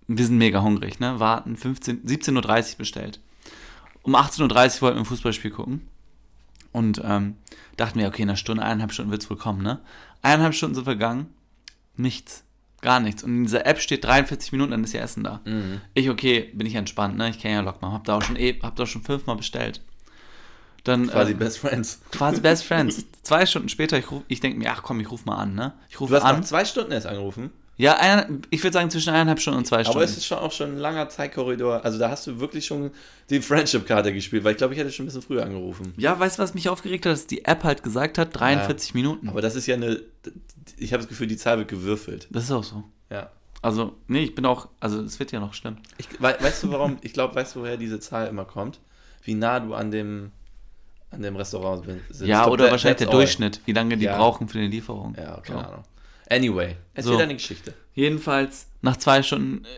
wir 0.07 0.24
sind 0.24 0.38
mega 0.38 0.62
hungrig, 0.62 1.01
ne? 1.01 1.20
Warten, 1.20 1.57
15, 1.57 2.05
17.30 2.05 2.72
Uhr 2.72 2.79
bestellt. 2.79 3.20
Um 4.03 4.14
18.30 4.14 4.42
Uhr 4.77 4.83
wollten 4.83 4.96
wir 4.96 5.03
ein 5.03 5.05
Fußballspiel 5.05 5.51
gucken. 5.51 5.88
Und 6.72 7.01
ähm, 7.05 7.37
dachten 7.77 7.98
wir, 7.98 8.09
okay, 8.09 8.22
in 8.22 8.29
einer 8.29 8.37
Stunde, 8.37 8.62
eineinhalb 8.62 8.92
Stunden 8.92 9.11
wird 9.11 9.22
es 9.22 9.31
wohl 9.31 9.37
kommen, 9.37 9.62
ne? 9.62 9.81
Eineinhalb 10.22 10.55
Stunden 10.55 10.74
sind 10.74 10.85
vergangen. 10.85 11.27
Nichts. 11.96 12.44
Gar 12.81 13.01
nichts. 13.01 13.24
Und 13.24 13.37
in 13.37 13.42
dieser 13.44 13.66
App 13.66 13.81
steht 13.81 14.05
43 14.05 14.53
Minuten, 14.53 14.70
dann 14.70 14.85
ist 14.85 14.92
ja 14.92 15.01
Essen 15.01 15.24
da. 15.24 15.40
Ich, 15.94 16.09
okay, 16.09 16.51
bin 16.55 16.66
ich 16.66 16.77
entspannt, 16.77 17.16
ne? 17.16 17.31
Ich 17.31 17.40
kenne 17.40 17.55
ja 17.55 17.61
Lockman. 17.61 17.92
Hab 17.92 18.05
da 18.05 18.16
auch 18.16 18.22
schon, 18.22 18.37
eh, 18.37 18.59
hab 18.62 18.77
da 18.77 18.87
schon 18.87 19.03
fünfmal 19.03 19.37
bestellt. 19.37 19.83
Dann 20.88 21.07
Quasi 21.09 21.33
ähm, 21.33 21.38
Best 21.38 21.59
Friends. 21.59 22.01
quasi 22.12 22.40
Best 22.40 22.64
Friends. 22.64 23.05
Zwei 23.22 23.46
Stunden 23.46 23.68
später, 23.68 23.98
ich, 23.98 24.11
ruf, 24.11 24.22
ich 24.29 24.40
denke 24.40 24.59
mir, 24.59 24.70
ach 24.72 24.83
komm, 24.83 25.01
ich 25.01 25.11
ruf 25.11 25.24
mal 25.27 25.37
an, 25.37 25.55
ne? 25.55 25.74
Ich 25.88 25.96
Du 25.96 26.05
rufe 26.05 26.14
hast 26.16 26.22
an. 26.24 26.42
zwei 26.44 26.64
Stunden 26.64 26.92
erst 26.92 27.07
angerufen. 27.07 27.51
Ja, 27.77 27.96
ein, 27.98 28.42
ich 28.51 28.61
würde 28.64 28.72
sagen 28.74 28.90
zwischen 28.90 29.11
eineinhalb 29.11 29.38
Stunden 29.40 29.59
und 29.59 29.64
zwei 29.66 29.77
Aber 29.77 29.85
Stunden. 29.85 30.03
es 30.03 30.16
ist 30.16 30.27
schon 30.27 30.38
auch 30.38 30.51
schon 30.51 30.72
ein 30.72 30.79
langer 30.79 31.09
Zeitkorridor. 31.11 31.85
Also 31.85 31.96
da 31.98 32.11
hast 32.11 32.27
du 32.27 32.40
wirklich 32.40 32.66
schon 32.66 32.90
die 33.31 33.40
Friendship-Karte 33.40 34.12
gespielt, 34.12 34.42
weil 34.42 34.53
ich 34.53 34.59
glaube, 34.59 34.74
ich 34.74 34.81
hätte 34.81 34.90
schon 34.90 35.05
ein 35.05 35.07
bisschen 35.09 35.22
früher 35.22 35.44
angerufen. 35.44 35.94
ja, 35.96 36.18
weißt 36.18 36.38
du, 36.38 36.42
was 36.42 36.55
mich 36.55 36.68
aufgeregt 36.68 37.07
hat? 37.07 37.12
Dass 37.12 37.29
die 37.29 37.44
App 37.44 37.62
halt 37.62 37.85
gesagt 37.85 38.18
hat, 38.18 38.31
43 38.38 38.94
Minuten. 38.94 39.29
Aber 39.29 39.42
das 39.42 39.55
ist 39.55 39.66
ja 39.68 39.77
eine. 39.77 40.01
Ich 40.77 40.92
habe 40.92 41.03
das 41.03 41.09
Gefühl, 41.09 41.29
die 41.29 41.37
Zahl 41.37 41.59
wird 41.59 41.68
gewürfelt. 41.68 42.27
Das 42.31 42.44
ist 42.44 42.51
auch 42.51 42.64
so. 42.64 42.83
Ja. 43.11 43.31
Also, 43.62 43.94
nee, 44.09 44.22
ich 44.24 44.35
bin 44.35 44.44
auch, 44.46 44.68
also 44.81 45.01
es 45.03 45.18
wird 45.20 45.31
ja 45.33 45.38
noch 45.40 45.55
schlimm. 45.55 45.77
Ich, 45.98 46.09
wei- 46.20 46.37
weißt 46.40 46.62
du 46.64 46.70
warum? 46.72 46.98
Ich 47.03 47.12
glaube, 47.12 47.35
weißt 47.37 47.55
du, 47.57 47.61
woher 47.61 47.77
diese 47.77 48.01
Zahl 48.01 48.27
immer 48.29 48.44
kommt? 48.44 48.81
Wie 49.22 49.35
nah 49.35 49.61
du 49.61 49.74
an 49.74 49.90
dem, 49.92 50.31
an 51.11 51.23
dem 51.23 51.37
Restaurant. 51.37 51.85
Ich 52.11 52.21
ja, 52.21 52.47
oder 52.47 52.64
that- 52.64 52.73
wahrscheinlich 52.73 52.99
der. 52.99 53.07
Durchschnitt, 53.09 53.61
wie 53.66 53.73
lange 53.73 53.97
die 53.97 54.05
Ja. 54.05 54.16
brauchen 54.16 54.49
für 54.49 54.59
eine 54.59 54.68
Lieferung. 54.68 55.14
Ja, 55.16 55.40
keine 55.40 55.61
So. 55.61 55.66
Ahnung. 55.66 55.85
Anyway, 56.31 56.77
erzähl 56.94 57.12
So. 57.12 57.18
deine 57.18 57.35
Geschichte. 57.35 57.73
Jedenfalls 57.94 58.66
nach 58.83 58.97
zwei 58.99 59.23
Stunden, 59.23 59.64
äh, 59.64 59.68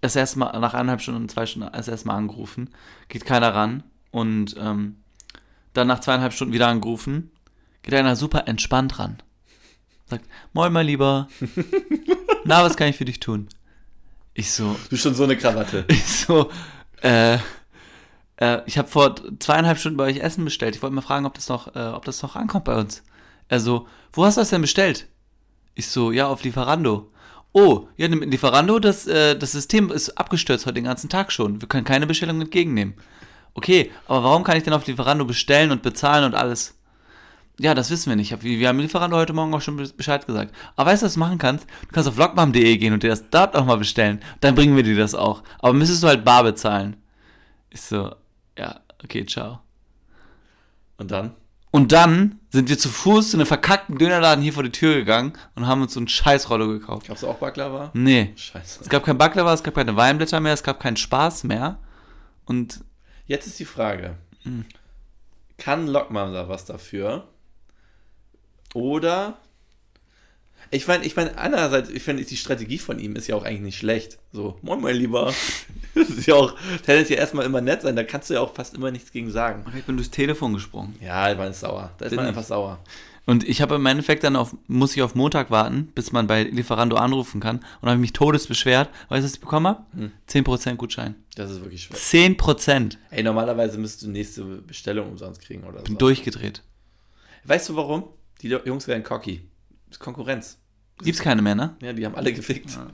das 0.00 0.16
erste 0.16 0.38
Mal, 0.40 0.58
nach 0.58 0.74
eineinhalb 0.74 1.00
Stunden 1.00 1.22
und 1.22 1.30
zwei 1.30 1.46
Stunden 1.46 1.70
das 1.72 1.86
erste 1.88 2.08
Mal 2.08 2.16
angerufen, 2.16 2.70
geht 3.08 3.24
keiner 3.24 3.54
ran 3.54 3.84
und 4.10 4.56
ähm, 4.58 4.96
dann 5.72 5.86
nach 5.86 6.00
zweieinhalb 6.00 6.32
Stunden 6.32 6.52
wieder 6.52 6.66
angerufen, 6.66 7.30
geht 7.82 7.94
einer 7.94 8.16
super 8.16 8.48
entspannt 8.48 8.98
ran. 8.98 9.18
Sagt, 10.06 10.24
moin 10.52 10.72
mein 10.72 10.86
Lieber, 10.86 11.28
na, 12.44 12.64
was 12.64 12.76
kann 12.76 12.88
ich 12.88 12.96
für 12.96 13.04
dich 13.04 13.20
tun? 13.20 13.48
Ich 14.34 14.50
so, 14.52 14.72
Du 14.84 14.88
bist 14.90 15.02
schon 15.02 15.14
so 15.14 15.24
eine 15.24 15.36
Krawatte. 15.36 15.84
ich 15.88 16.04
so, 16.04 16.50
äh, 17.02 17.38
äh, 18.40 18.62
ich 18.66 18.76
habe 18.78 18.88
vor 18.88 19.14
zweieinhalb 19.38 19.78
Stunden 19.78 19.96
bei 19.96 20.04
euch 20.04 20.18
Essen 20.18 20.44
bestellt. 20.44 20.74
Ich 20.74 20.82
wollte 20.82 20.94
mal 20.94 21.02
fragen, 21.02 21.26
ob 21.26 21.34
das 21.34 21.48
noch, 21.48 21.74
äh, 21.74 21.78
ob 21.94 22.04
das 22.04 22.20
noch 22.22 22.34
ankommt 22.36 22.64
bei 22.64 22.76
uns. 22.76 23.02
Er 23.48 23.60
so, 23.60 23.86
wo 24.12 24.24
hast 24.24 24.36
du 24.36 24.40
das 24.40 24.50
denn 24.50 24.60
bestellt? 24.62 25.06
Ich 25.74 25.88
so, 25.88 26.10
ja, 26.12 26.26
auf 26.26 26.42
Lieferando. 26.42 27.10
Oh, 27.52 27.88
ja, 27.96 28.08
mit 28.08 28.30
Lieferando, 28.30 28.78
das, 28.78 29.06
äh, 29.06 29.36
das 29.36 29.52
System 29.52 29.90
ist 29.90 30.10
abgestürzt 30.18 30.66
heute 30.66 30.74
den 30.74 30.84
ganzen 30.84 31.08
Tag 31.08 31.32
schon. 31.32 31.60
Wir 31.60 31.68
können 31.68 31.84
keine 31.84 32.06
Bestellung 32.06 32.40
entgegennehmen. 32.40 32.94
Okay, 33.54 33.90
aber 34.06 34.22
warum 34.22 34.44
kann 34.44 34.56
ich 34.56 34.62
denn 34.62 34.72
auf 34.72 34.86
Lieferando 34.86 35.24
bestellen 35.24 35.72
und 35.72 35.82
bezahlen 35.82 36.24
und 36.24 36.34
alles? 36.34 36.76
Ja, 37.58 37.74
das 37.74 37.90
wissen 37.90 38.08
wir 38.08 38.16
nicht. 38.16 38.42
Wir 38.42 38.68
haben 38.68 38.78
Lieferando 38.78 39.16
heute 39.16 39.32
Morgen 39.32 39.52
auch 39.52 39.60
schon 39.60 39.76
be- 39.76 39.90
Bescheid 39.94 40.24
gesagt. 40.26 40.54
Aber 40.76 40.90
weißt 40.90 41.02
du, 41.02 41.06
was 41.06 41.14
du 41.14 41.20
machen 41.20 41.36
kannst? 41.38 41.66
Du 41.82 41.88
kannst 41.92 42.08
auf 42.08 42.14
vlogmam.de 42.14 42.76
gehen 42.78 42.94
und 42.94 43.02
dir 43.02 43.10
das 43.10 43.28
dort 43.28 43.54
auch 43.56 43.66
mal 43.66 43.76
bestellen. 43.76 44.20
Dann 44.40 44.54
bringen 44.54 44.76
wir 44.76 44.82
dir 44.84 44.96
das 44.96 45.14
auch. 45.14 45.42
Aber 45.58 45.72
müsstest 45.74 46.02
du 46.02 46.06
halt 46.06 46.24
bar 46.24 46.44
bezahlen. 46.44 46.96
Ich 47.68 47.82
so, 47.82 48.14
ja, 48.60 48.80
okay, 49.02 49.24
ciao. 49.24 49.60
Und 50.98 51.10
dann? 51.10 51.34
Und 51.70 51.92
dann 51.92 52.40
sind 52.50 52.68
wir 52.68 52.78
zu 52.78 52.88
Fuß 52.88 53.30
zu 53.30 53.36
einem 53.36 53.46
verkackten 53.46 53.96
Dönerladen 53.96 54.42
hier 54.42 54.52
vor 54.52 54.62
die 54.62 54.72
Tür 54.72 54.94
gegangen 54.94 55.32
und 55.54 55.66
haben 55.66 55.80
uns 55.82 55.94
so 55.94 56.00
ein 56.00 56.08
Scheißrollo 56.08 56.68
gekauft. 56.68 57.06
Gab's 57.06 57.24
auch 57.24 57.38
Baklava? 57.38 57.90
Nee. 57.94 58.32
Scheiße. 58.36 58.80
Es 58.82 58.88
gab 58.88 59.04
kein 59.04 59.16
Baklava, 59.16 59.54
es 59.54 59.62
gab 59.62 59.76
keine 59.76 59.96
Weinblätter 59.96 60.40
mehr, 60.40 60.52
es 60.52 60.62
gab 60.62 60.80
keinen 60.80 60.96
Spaß 60.96 61.44
mehr. 61.44 61.78
Und 62.44 62.80
Jetzt 63.26 63.46
ist 63.46 63.58
die 63.60 63.64
Frage: 63.64 64.16
Hm. 64.42 64.66
Kann 65.56 65.86
Lockman 65.86 66.34
da 66.34 66.48
was 66.48 66.64
dafür? 66.64 67.28
Oder. 68.74 69.38
Ich 70.72 70.86
meine, 70.86 71.04
ich 71.04 71.16
meine, 71.16 71.36
einerseits, 71.36 71.90
ich 71.90 72.02
finde, 72.02 72.24
die 72.24 72.36
Strategie 72.36 72.78
von 72.78 72.98
ihm 73.00 73.16
ist 73.16 73.26
ja 73.26 73.34
auch 73.34 73.42
eigentlich 73.44 73.60
nicht 73.60 73.78
schlecht. 73.78 74.18
So, 74.32 74.58
moin, 74.62 74.80
mein 74.80 74.96
Lieber. 74.96 75.32
Das 75.92 76.08
ist 76.08 76.26
ja 76.26 76.36
auch, 76.36 76.54
tendenziell 76.86 77.18
erstmal 77.18 77.44
immer 77.44 77.60
nett 77.60 77.82
sein, 77.82 77.96
da 77.96 78.04
kannst 78.04 78.30
du 78.30 78.34
ja 78.34 78.40
auch 78.40 78.54
fast 78.54 78.74
immer 78.74 78.92
nichts 78.92 79.10
gegen 79.10 79.28
sagen. 79.32 79.64
ich 79.76 79.82
bin 79.82 79.96
durchs 79.96 80.12
Telefon 80.12 80.54
gesprungen. 80.54 80.94
Ja, 81.00 81.34
man 81.34 81.50
ist 81.50 81.58
sauer. 81.58 81.90
Da 81.98 82.04
ist 82.04 82.10
Bin 82.10 82.16
man 82.18 82.26
ich. 82.26 82.28
einfach 82.28 82.44
sauer. 82.44 82.78
Und 83.26 83.48
ich 83.48 83.60
habe 83.60 83.74
im 83.74 83.84
Endeffekt 83.86 84.22
dann 84.22 84.36
auf, 84.36 84.56
muss 84.68 84.96
ich 84.96 85.02
auf 85.02 85.16
Montag 85.16 85.50
warten, 85.50 85.88
bis 85.94 86.12
man 86.12 86.28
bei 86.28 86.44
Lieferando 86.44 86.96
anrufen 86.96 87.40
kann. 87.40 87.58
Und 87.80 87.88
habe 87.88 87.98
mich 87.98 88.12
todes 88.12 88.46
beschwert. 88.46 88.88
Weißt 89.08 89.22
du, 89.22 89.24
was 89.24 89.34
ich 89.34 89.40
bekommen 89.40 89.66
habe? 89.66 89.84
10% 90.28 90.76
Gutschein. 90.76 91.16
Das 91.34 91.50
ist 91.50 91.60
wirklich 91.60 91.82
schwer. 91.82 91.96
10%. 91.96 92.96
Ey, 93.10 93.22
normalerweise 93.24 93.76
müsstest 93.78 94.04
du 94.04 94.10
nächste 94.10 94.44
Bestellung 94.44 95.10
umsonst 95.10 95.40
kriegen 95.42 95.64
oder 95.64 95.78
so. 95.80 95.84
Bin 95.84 95.98
durchgedreht. 95.98 96.62
Weißt 97.44 97.68
du 97.68 97.76
warum? 97.76 98.04
Die 98.42 98.48
Jungs 98.48 98.86
werden 98.86 99.02
cocky. 99.02 99.42
Das 99.88 99.96
ist 99.96 100.00
Konkurrenz. 100.00 100.59
Gibt's 101.02 101.20
keine 101.20 101.42
mehr, 101.42 101.54
ne? 101.54 101.76
Ja, 101.82 101.92
die 101.92 102.04
haben 102.04 102.14
alle 102.14 102.32
gefickt. 102.32 102.70
Ja. 102.70 102.86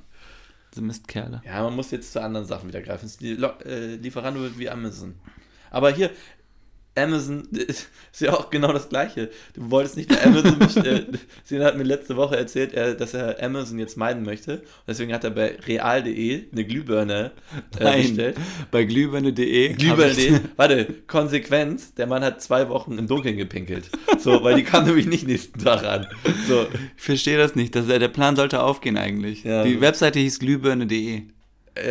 Diese 0.73 0.83
Mistkerle. 0.83 1.43
Ja, 1.45 1.63
man 1.63 1.75
muss 1.75 1.91
jetzt 1.91 2.13
zu 2.13 2.21
anderen 2.21 2.47
Sachen 2.47 2.69
wieder 2.69 2.83
greifen. 2.83 3.11
Die 3.21 3.35
Lo 3.35 3.49
äh, 3.65 3.97
Lieferando 3.97 4.41
wird 4.41 4.59
wie 4.59 4.69
Amazon. 4.69 5.15
Aber 5.71 5.91
hier, 5.91 6.11
Amazon 6.97 7.47
ist 7.53 7.89
ja 8.19 8.33
auch 8.33 8.51
genau 8.51 8.73
das 8.73 8.89
Gleiche. 8.89 9.31
Du 9.55 9.71
wolltest 9.71 9.97
nicht 9.97 10.09
bei 10.09 10.25
Amazon 10.25 10.59
bestellen. 10.59 11.19
Sina 11.45 11.67
hat 11.67 11.77
mir 11.77 11.85
letzte 11.85 12.17
Woche 12.17 12.37
erzählt, 12.37 12.75
er, 12.75 12.95
dass 12.95 13.15
er 13.15 13.43
Amazon 13.43 13.79
jetzt 13.79 13.97
meiden 13.97 14.25
möchte. 14.25 14.55
Und 14.55 14.63
deswegen 14.89 15.13
hat 15.13 15.25
er 15.25 15.31
bei 15.31 15.57
real.de 15.67 16.45
eine 16.51 16.65
Glühbirne 16.65 17.33
äh, 17.79 18.03
bestellt. 18.03 18.37
Bei 18.71 18.85
glühbirne.de. 18.85 19.75
Glühbirne.de. 19.75 20.41
Warte, 20.57 20.87
Konsequenz, 21.07 21.95
der 21.95 22.07
Mann 22.07 22.25
hat 22.25 22.43
zwei 22.43 22.69
Wochen 22.69 22.99
im 22.99 23.07
Dunkeln 23.07 23.37
gepinkelt. 23.37 23.91
So, 24.19 24.43
weil 24.43 24.57
die 24.57 24.65
kam 24.65 24.85
nämlich 24.87 25.07
nicht 25.07 25.27
nächsten 25.27 25.59
Tag 25.59 25.85
an. 25.85 26.07
So, 26.49 26.67
Ich 26.97 27.03
verstehe 27.03 27.39
das 27.39 27.55
nicht. 27.55 27.75
Das, 27.75 27.87
der 27.87 28.09
Plan 28.09 28.37
sollte 28.37 28.63
aufgehen 28.63 28.97
eigentlich. 28.97 29.45
Ja. 29.45 29.65
Die 29.65 29.81
Webseite 29.81 30.19
hieß 30.19 30.39
glühbirne.de. 30.39 31.23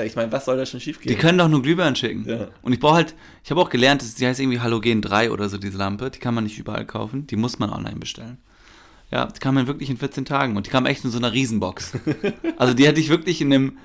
ich 0.05 0.15
meine, 0.15 0.31
was 0.31 0.45
soll 0.45 0.57
da 0.57 0.65
schon 0.65 0.79
schief 0.79 0.99
Die 0.99 1.09
gehen? 1.09 1.17
können 1.17 1.37
doch 1.37 1.47
nur 1.47 1.61
Glühbirnen 1.61 1.95
schicken. 1.95 2.25
Ja. 2.27 2.47
Und 2.61 2.73
ich 2.73 2.79
brauche 2.79 2.95
halt, 2.95 3.15
ich 3.43 3.51
habe 3.51 3.61
auch 3.61 3.69
gelernt, 3.69 4.01
dass 4.01 4.15
die 4.15 4.25
heißt 4.25 4.39
irgendwie 4.39 4.59
Halogen 4.59 5.01
3 5.01 5.31
oder 5.31 5.49
so, 5.49 5.57
diese 5.57 5.77
Lampe. 5.77 6.09
Die 6.11 6.19
kann 6.19 6.33
man 6.33 6.43
nicht 6.43 6.57
überall 6.57 6.85
kaufen. 6.85 7.27
Die 7.27 7.35
muss 7.35 7.59
man 7.59 7.69
online 7.69 7.97
bestellen. 7.97 8.37
Ja, 9.11 9.25
die 9.27 9.39
kam 9.39 9.55
man 9.55 9.67
wirklich 9.67 9.89
in 9.89 9.97
14 9.97 10.25
Tagen. 10.25 10.57
Und 10.57 10.65
die 10.65 10.71
kam 10.71 10.85
echt 10.85 11.05
in 11.05 11.11
so 11.11 11.17
einer 11.17 11.31
Riesenbox. 11.33 11.93
also 12.57 12.73
die 12.73 12.87
hatte 12.87 12.99
ich 12.99 13.09
wirklich 13.09 13.41
in 13.41 13.53
einem, 13.53 13.77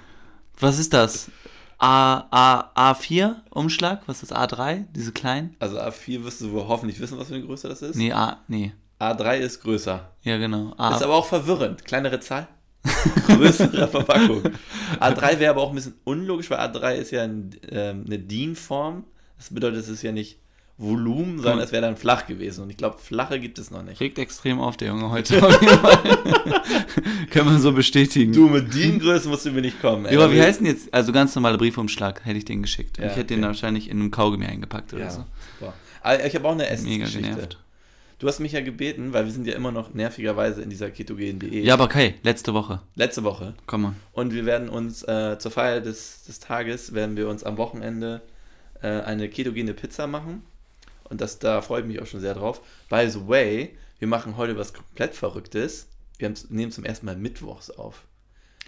was 0.58 0.78
ist 0.78 0.92
das? 0.92 1.30
A, 1.78 2.24
A, 2.30 2.92
A4 2.92 3.36
Umschlag? 3.50 4.02
Was 4.06 4.22
ist 4.22 4.32
das? 4.32 4.38
A3? 4.38 4.84
Diese 4.94 5.12
kleinen? 5.12 5.56
Also 5.60 5.78
A4 5.78 6.24
wirst 6.24 6.40
du 6.42 6.52
wohl 6.52 6.66
hoffentlich 6.68 7.00
wissen, 7.00 7.18
was 7.18 7.28
für 7.28 7.34
eine 7.34 7.44
Größe 7.44 7.68
das 7.68 7.82
ist. 7.82 7.96
Nee, 7.96 8.12
A, 8.12 8.38
nee. 8.48 8.72
A3 9.00 9.38
ist 9.38 9.62
größer. 9.62 10.10
Ja, 10.22 10.36
genau. 10.36 10.74
A, 10.76 10.94
Ist 10.94 11.02
aber 11.02 11.14
auch 11.14 11.24
verwirrend. 11.24 11.84
Kleinere 11.86 12.20
Zahl? 12.20 12.48
größerer 13.26 13.88
Verpackung. 13.92 14.42
A3 15.00 15.38
wäre 15.38 15.50
aber 15.50 15.62
auch 15.62 15.70
ein 15.70 15.74
bisschen 15.76 15.94
unlogisch, 16.04 16.50
weil 16.50 16.58
A3 16.58 16.94
ist 16.94 17.10
ja 17.10 17.22
ein, 17.24 17.50
ähm, 17.70 18.04
eine 18.06 18.18
DIN-Form. 18.18 19.04
Das 19.36 19.50
bedeutet, 19.52 19.80
es 19.80 19.88
ist 19.88 20.02
ja 20.02 20.12
nicht 20.12 20.38
Volumen, 20.78 21.38
sondern 21.40 21.60
es 21.60 21.72
wäre 21.72 21.82
dann 21.82 21.96
flach 21.98 22.26
gewesen. 22.26 22.62
Und 22.62 22.70
ich 22.70 22.78
glaube, 22.78 22.98
flache 22.98 23.38
gibt 23.38 23.58
es 23.58 23.70
noch 23.70 23.82
nicht. 23.82 24.00
Regt 24.00 24.18
extrem 24.18 24.60
auf, 24.60 24.78
der 24.78 24.88
Junge 24.88 25.10
heute. 25.10 25.38
Können 27.30 27.50
wir 27.52 27.58
so 27.58 27.72
bestätigen. 27.72 28.32
Du, 28.32 28.48
mit 28.48 28.72
DIN-Größe 28.74 29.28
musst 29.28 29.44
du 29.46 29.52
mir 29.52 29.60
nicht 29.60 29.80
kommen. 29.80 30.06
ey. 30.06 30.14
ja, 30.14 30.20
aber 30.24 30.32
wie 30.32 30.40
heißt 30.40 30.60
denn 30.60 30.66
jetzt? 30.66 30.92
Also 30.92 31.12
ganz 31.12 31.34
normaler 31.34 31.58
Briefumschlag 31.58 32.24
hätte 32.24 32.38
ich 32.38 32.44
den 32.46 32.62
geschickt. 32.62 32.98
Ja, 32.98 33.06
ich 33.06 33.12
hätte 33.12 33.26
den 33.26 33.40
okay. 33.40 33.48
wahrscheinlich 33.48 33.90
in 33.90 34.00
einem 34.00 34.10
Kaugummi 34.10 34.46
eingepackt 34.46 34.94
oder 34.94 35.04
Ja, 35.04 35.10
so. 35.10 35.24
super. 35.58 35.74
Aber 36.02 36.24
ich 36.24 36.34
habe 36.34 36.48
auch 36.48 36.52
eine 36.52 36.62
Mega 36.62 36.72
Essensgeschichte. 36.72 37.20
genervt. 37.20 37.58
Du 38.20 38.28
hast 38.28 38.38
mich 38.38 38.52
ja 38.52 38.60
gebeten, 38.60 39.14
weil 39.14 39.24
wir 39.24 39.32
sind 39.32 39.46
ja 39.46 39.54
immer 39.54 39.72
noch 39.72 39.94
nervigerweise 39.94 40.60
in 40.60 40.68
dieser 40.68 40.90
ketogen.de. 40.90 41.64
Ja, 41.64 41.72
aber 41.72 41.84
okay, 41.84 42.16
letzte 42.22 42.52
Woche. 42.52 42.82
Letzte 42.94 43.24
Woche. 43.24 43.54
Komm 43.64 43.80
mal. 43.80 43.94
Und 44.12 44.34
wir 44.34 44.44
werden 44.44 44.68
uns 44.68 45.02
äh, 45.04 45.38
zur 45.38 45.50
Feier 45.50 45.80
des, 45.80 46.24
des 46.24 46.38
Tages, 46.38 46.92
werden 46.92 47.16
wir 47.16 47.30
uns 47.30 47.44
am 47.44 47.56
Wochenende 47.56 48.20
äh, 48.82 48.88
eine 48.88 49.30
ketogene 49.30 49.72
Pizza 49.72 50.06
machen. 50.06 50.42
Und 51.04 51.22
das, 51.22 51.38
da 51.38 51.62
freue 51.62 51.80
ich 51.80 51.86
mich 51.86 52.02
auch 52.02 52.06
schon 52.06 52.20
sehr 52.20 52.34
drauf. 52.34 52.60
By 52.90 53.08
the 53.08 53.26
way, 53.26 53.74
wir 53.98 54.06
machen 54.06 54.36
heute 54.36 54.58
was 54.58 54.74
komplett 54.74 55.14
Verrücktes. 55.14 55.88
Wir 56.18 56.28
haben, 56.28 56.36
nehmen 56.50 56.72
zum 56.72 56.84
ersten 56.84 57.06
Mal 57.06 57.16
mittwochs 57.16 57.70
auf. 57.70 58.04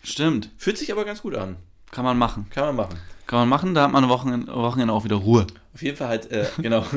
Stimmt. 0.03 0.49
Fühlt 0.57 0.79
sich 0.79 0.91
aber 0.93 1.05
ganz 1.05 1.21
gut 1.21 1.35
an. 1.35 1.57
Kann 1.91 2.07
man 2.07 2.17
machen. 2.17 2.47
Kann 2.49 2.75
man 2.75 2.77
machen. 2.77 2.99
Kann 3.27 3.41
man 3.41 3.49
machen, 3.49 3.75
da 3.75 3.85
hat 3.85 3.93
man 3.93 4.05
am 4.05 4.11
Wochenende, 4.11 4.53
Wochenende 4.53 4.93
auch 4.93 5.05
wieder 5.05 5.17
Ruhe. 5.17 5.47
Auf 5.75 5.83
jeden 5.83 5.97
Fall 5.97 6.09
hat, 6.09 6.31
äh, 6.31 6.47
genau. 6.59 6.79
Auf 6.83 6.93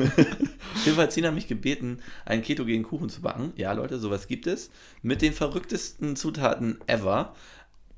jeden 0.84 0.96
Fall 0.96 1.04
hat 1.04 1.12
Sina 1.12 1.30
mich 1.30 1.48
gebeten, 1.48 2.00
einen 2.24 2.42
ketogenen 2.42 2.82
Kuchen 2.82 3.08
zu 3.08 3.22
backen. 3.22 3.52
Ja, 3.56 3.72
Leute, 3.72 3.98
sowas 3.98 4.28
gibt 4.28 4.46
es. 4.46 4.70
Mit 5.02 5.22
den 5.22 5.32
verrücktesten 5.32 6.16
Zutaten 6.16 6.78
ever. 6.86 7.34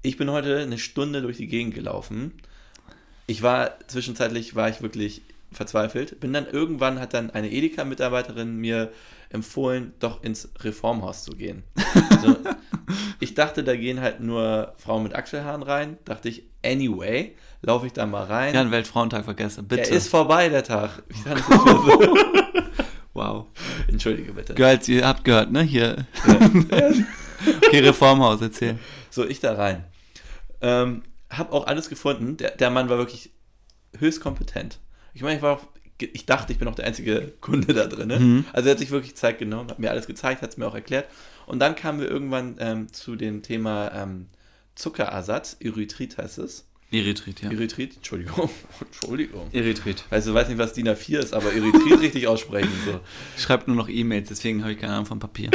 Ich 0.03 0.17
bin 0.17 0.31
heute 0.31 0.59
eine 0.59 0.79
Stunde 0.79 1.23
durch 1.23 1.37
die 1.37 1.49
Gegend 1.49 1.75
gelaufen. 1.75 2.33
Ich 3.27 3.43
war, 3.43 3.79
zwischenzeitlich 3.89 4.55
war 4.55 4.69
ich 4.69 4.81
wirklich 4.81 5.23
verzweifelt. 5.51 6.21
Bin 6.21 6.33
dann 6.33 6.47
irgendwann, 6.47 7.01
hat 7.01 7.15
dann 7.15 7.31
eine 7.31 7.51
Edeka-Mitarbeiterin 7.51 8.57
mir 8.57 8.93
empfohlen, 9.31 9.93
doch 9.99 10.23
ins 10.23 10.49
Reformhaus 10.61 11.25
zu 11.25 11.33
gehen. 11.33 11.63
So, 12.23 12.37
ich 13.21 13.35
dachte, 13.35 13.65
da 13.65 13.77
gehen 13.77 14.01
halt 14.01 14.21
nur 14.21 14.75
Frauen 14.79 15.03
mit 15.03 15.15
Achselhaaren 15.15 15.63
rein. 15.63 15.99
Dachte 16.05 16.29
ich, 16.29 16.45
anyway, 16.65 17.35
laufe 17.63 17.87
ich 17.87 17.93
da 17.93 18.07
mal 18.07 18.25
rein. 18.25 18.55
Ja, 18.55 18.61
einen 18.61 18.71
Weltfrauentag 18.71 19.25
vergessen. 19.25 19.67
Bitte. 19.67 19.91
Er 19.91 19.97
ist 19.97 20.09
vorbei, 20.09 20.49
der 20.49 20.65
Tag. 20.65 21.03
Wow. 23.19 23.47
Entschuldige 23.89 24.33
bitte. 24.33 24.55
Girls, 24.55 24.87
ihr 24.87 25.05
habt 25.05 25.25
gehört, 25.25 25.51
ne? 25.51 25.63
Hier. 25.63 26.07
okay, 27.67 27.81
Reformhaus, 27.81 28.41
erzähl. 28.41 28.79
So, 29.11 29.27
ich 29.27 29.41
da 29.41 29.55
rein. 29.55 29.85
Ähm, 30.61 31.03
hab 31.29 31.53
auch 31.53 31.67
alles 31.67 31.89
gefunden. 31.89 32.37
Der, 32.37 32.53
der 32.53 32.71
Mann 32.71 32.89
war 32.89 32.97
wirklich 32.97 33.33
höchst 33.99 34.21
kompetent. 34.21 34.79
Ich 35.15 35.23
meine, 35.23 35.35
ich 35.35 35.43
war 35.43 35.57
auch, 35.57 35.67
ich 36.01 36.27
dachte, 36.27 36.53
ich 36.53 36.59
bin 36.59 36.69
auch 36.69 36.75
der 36.75 36.87
einzige 36.87 37.33
Kunde 37.41 37.75
da 37.75 37.87
drin. 37.87 38.09
Ne? 38.09 38.19
Mhm. 38.19 38.45
Also 38.53 38.69
er 38.69 38.73
hat 38.73 38.79
sich 38.79 38.91
wirklich 38.91 39.17
Zeit 39.17 39.39
genommen, 39.39 39.71
hat 39.71 39.79
mir 39.79 39.91
alles 39.91 40.07
gezeigt, 40.07 40.43
hat 40.43 40.51
es 40.51 40.57
mir 40.57 40.67
auch 40.67 40.75
erklärt. 40.75 41.07
Und 41.47 41.61
dann 41.61 41.75
kamen 41.75 42.01
wir 42.01 42.09
irgendwann 42.09 42.57
ähm, 42.59 42.93
zu 42.93 43.17
dem 43.17 43.43
Thema 43.43 43.93
ähm, 43.95 44.27
Zuckerersatz. 44.75 45.57
Erythrit 45.61 46.19
heißt 46.19 46.39
es. 46.39 46.67
Erythrit, 46.91 47.43
ja. 47.43 47.51
Erythrit, 47.51 47.97
Entschuldigung. 47.97 48.49
Entschuldigung. 48.81 49.49
Erythrit. 49.53 50.05
Also, 50.09 50.31
ich 50.31 50.37
weiß 50.37 50.49
nicht, 50.49 50.59
was 50.59 50.73
DIN 50.73 50.89
A4 50.89 51.19
ist, 51.19 51.35
aber 51.35 51.53
Erythrit 51.53 52.01
richtig 52.01 52.27
aussprechen. 52.27 52.73
So. 52.87 53.01
Schreibt 53.37 53.69
nur 53.69 53.77
noch 53.77 53.91
E-Mails, 53.91 54.29
deswegen 54.29 54.63
habe 54.63 54.73
ich 54.73 54.79
keine 54.79 54.95
Ahnung 54.95 55.07
von 55.07 55.19
Papier. 55.19 55.51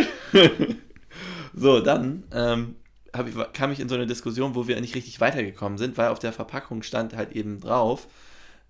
So, 1.56 1.80
dann 1.80 2.24
ähm, 2.32 2.76
ich, 3.14 3.54
kam 3.54 3.72
ich 3.72 3.80
in 3.80 3.90
so 3.90 3.96
eine 3.96 4.08
Diskussion, 4.08 4.56
wo 4.56 4.68
wir 4.68 4.80
nicht 4.82 4.96
richtig 4.96 5.22
weitergekommen 5.22 5.78
sind, 5.78 5.98
weil 5.98 6.10
auf 6.10 6.20
der 6.20 6.34
Verpackung 6.34 6.84
stand 6.84 7.16
halt 7.16 7.34
eben 7.34 7.60
drauf, 7.60 8.08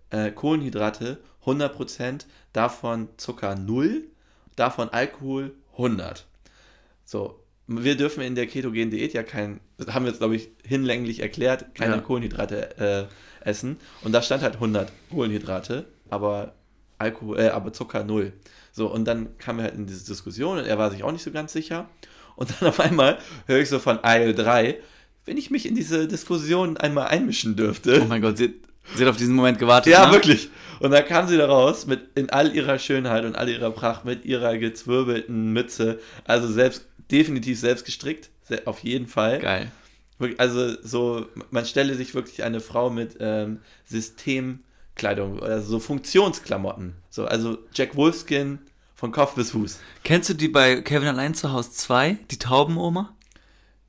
äh, 0.09 0.31
Kohlenhydrate 0.31 1.19
100%, 1.45 2.25
davon 2.53 3.09
Zucker 3.17 3.55
0, 3.55 4.03
davon 4.55 4.89
Alkohol 4.89 5.53
100. 5.73 6.25
So, 7.05 7.39
wir 7.67 7.95
dürfen 7.95 8.21
in 8.23 8.35
der 8.35 8.47
ketogenen 8.47 8.91
Diät 8.91 9.13
ja 9.13 9.23
kein, 9.23 9.59
das 9.77 9.87
haben 9.93 10.05
wir 10.05 10.11
jetzt 10.11 10.19
glaube 10.19 10.35
ich 10.35 10.49
hinlänglich 10.65 11.21
erklärt, 11.21 11.73
keine 11.75 11.95
Ja. 11.95 12.01
Kohlenhydrate 12.01 13.09
äh, 13.43 13.47
essen. 13.49 13.77
Und 14.03 14.11
da 14.11 14.21
stand 14.21 14.43
halt 14.43 14.55
100 14.55 14.91
Kohlenhydrate, 15.09 15.85
aber 16.09 16.53
Alkohol, 16.97 17.39
äh, 17.39 17.49
aber 17.49 17.73
Zucker 17.73 18.03
0. 18.03 18.33
So, 18.71 18.87
und 18.91 19.05
dann 19.05 19.37
kam 19.37 19.59
er 19.59 19.65
halt 19.65 19.75
in 19.75 19.85
diese 19.85 20.05
Diskussion 20.05 20.57
und 20.57 20.65
er 20.65 20.77
war 20.77 20.91
sich 20.91 21.03
auch 21.03 21.11
nicht 21.11 21.23
so 21.23 21.31
ganz 21.31 21.53
sicher. 21.53 21.89
Und 22.35 22.49
dann 22.59 22.69
auf 22.69 22.79
einmal 22.79 23.19
höre 23.45 23.59
ich 23.59 23.69
so 23.69 23.79
von 23.79 24.03
Aisle 24.03 24.33
3, 24.33 24.79
wenn 25.25 25.37
ich 25.37 25.51
mich 25.51 25.65
in 25.67 25.75
diese 25.75 26.07
Diskussion 26.07 26.77
einmal 26.77 27.07
einmischen 27.07 27.55
dürfte. 27.55 28.01
Oh 28.01 28.05
mein 28.05 28.21
Gott, 28.21 28.37
sie, 28.37 28.55
sie 28.95 29.03
hat 29.03 29.09
auf 29.09 29.17
diesen 29.17 29.35
Moment 29.35 29.59
gewartet. 29.59 29.91
Ja, 29.91 30.07
ne? 30.07 30.13
wirklich. 30.13 30.49
Und 30.79 30.91
dann 30.91 31.05
kam 31.05 31.27
sie 31.27 31.37
da 31.37 31.45
raus 31.45 31.85
mit 31.85 32.09
in 32.15 32.29
all 32.29 32.53
ihrer 32.53 32.77
Schönheit 32.79 33.25
und 33.25 33.35
all 33.35 33.49
ihrer 33.49 33.71
Pracht, 33.71 34.05
mit 34.05 34.25
ihrer 34.25 34.57
gezwirbelten 34.57 35.53
Mütze. 35.53 35.99
Also 36.25 36.51
selbst, 36.51 36.85
definitiv 37.11 37.59
selbst 37.59 37.85
gestrickt, 37.85 38.29
auf 38.65 38.79
jeden 38.79 39.07
Fall. 39.07 39.39
Geil. 39.39 39.71
Also 40.37 40.75
so, 40.81 41.25
man 41.51 41.65
stelle 41.65 41.95
sich 41.95 42.15
wirklich 42.15 42.43
eine 42.43 42.59
Frau 42.59 42.89
mit 42.89 43.17
ähm, 43.19 43.59
Systemkleidung, 43.85 45.41
also 45.41 45.71
so 45.71 45.79
Funktionsklamotten. 45.79 46.95
So, 47.09 47.25
also 47.25 47.57
Jack 47.73 47.95
Wolfskin 47.95 48.59
von 48.95 49.11
Kopf 49.11 49.35
bis 49.35 49.51
Fuß. 49.51 49.79
Kennst 50.03 50.29
du 50.29 50.33
die 50.33 50.47
bei 50.47 50.81
Kevin 50.81 51.09
allein 51.09 51.33
zu 51.33 51.51
Hause 51.51 51.71
2, 51.71 52.17
die 52.31 52.39
Taubenoma? 52.39 53.15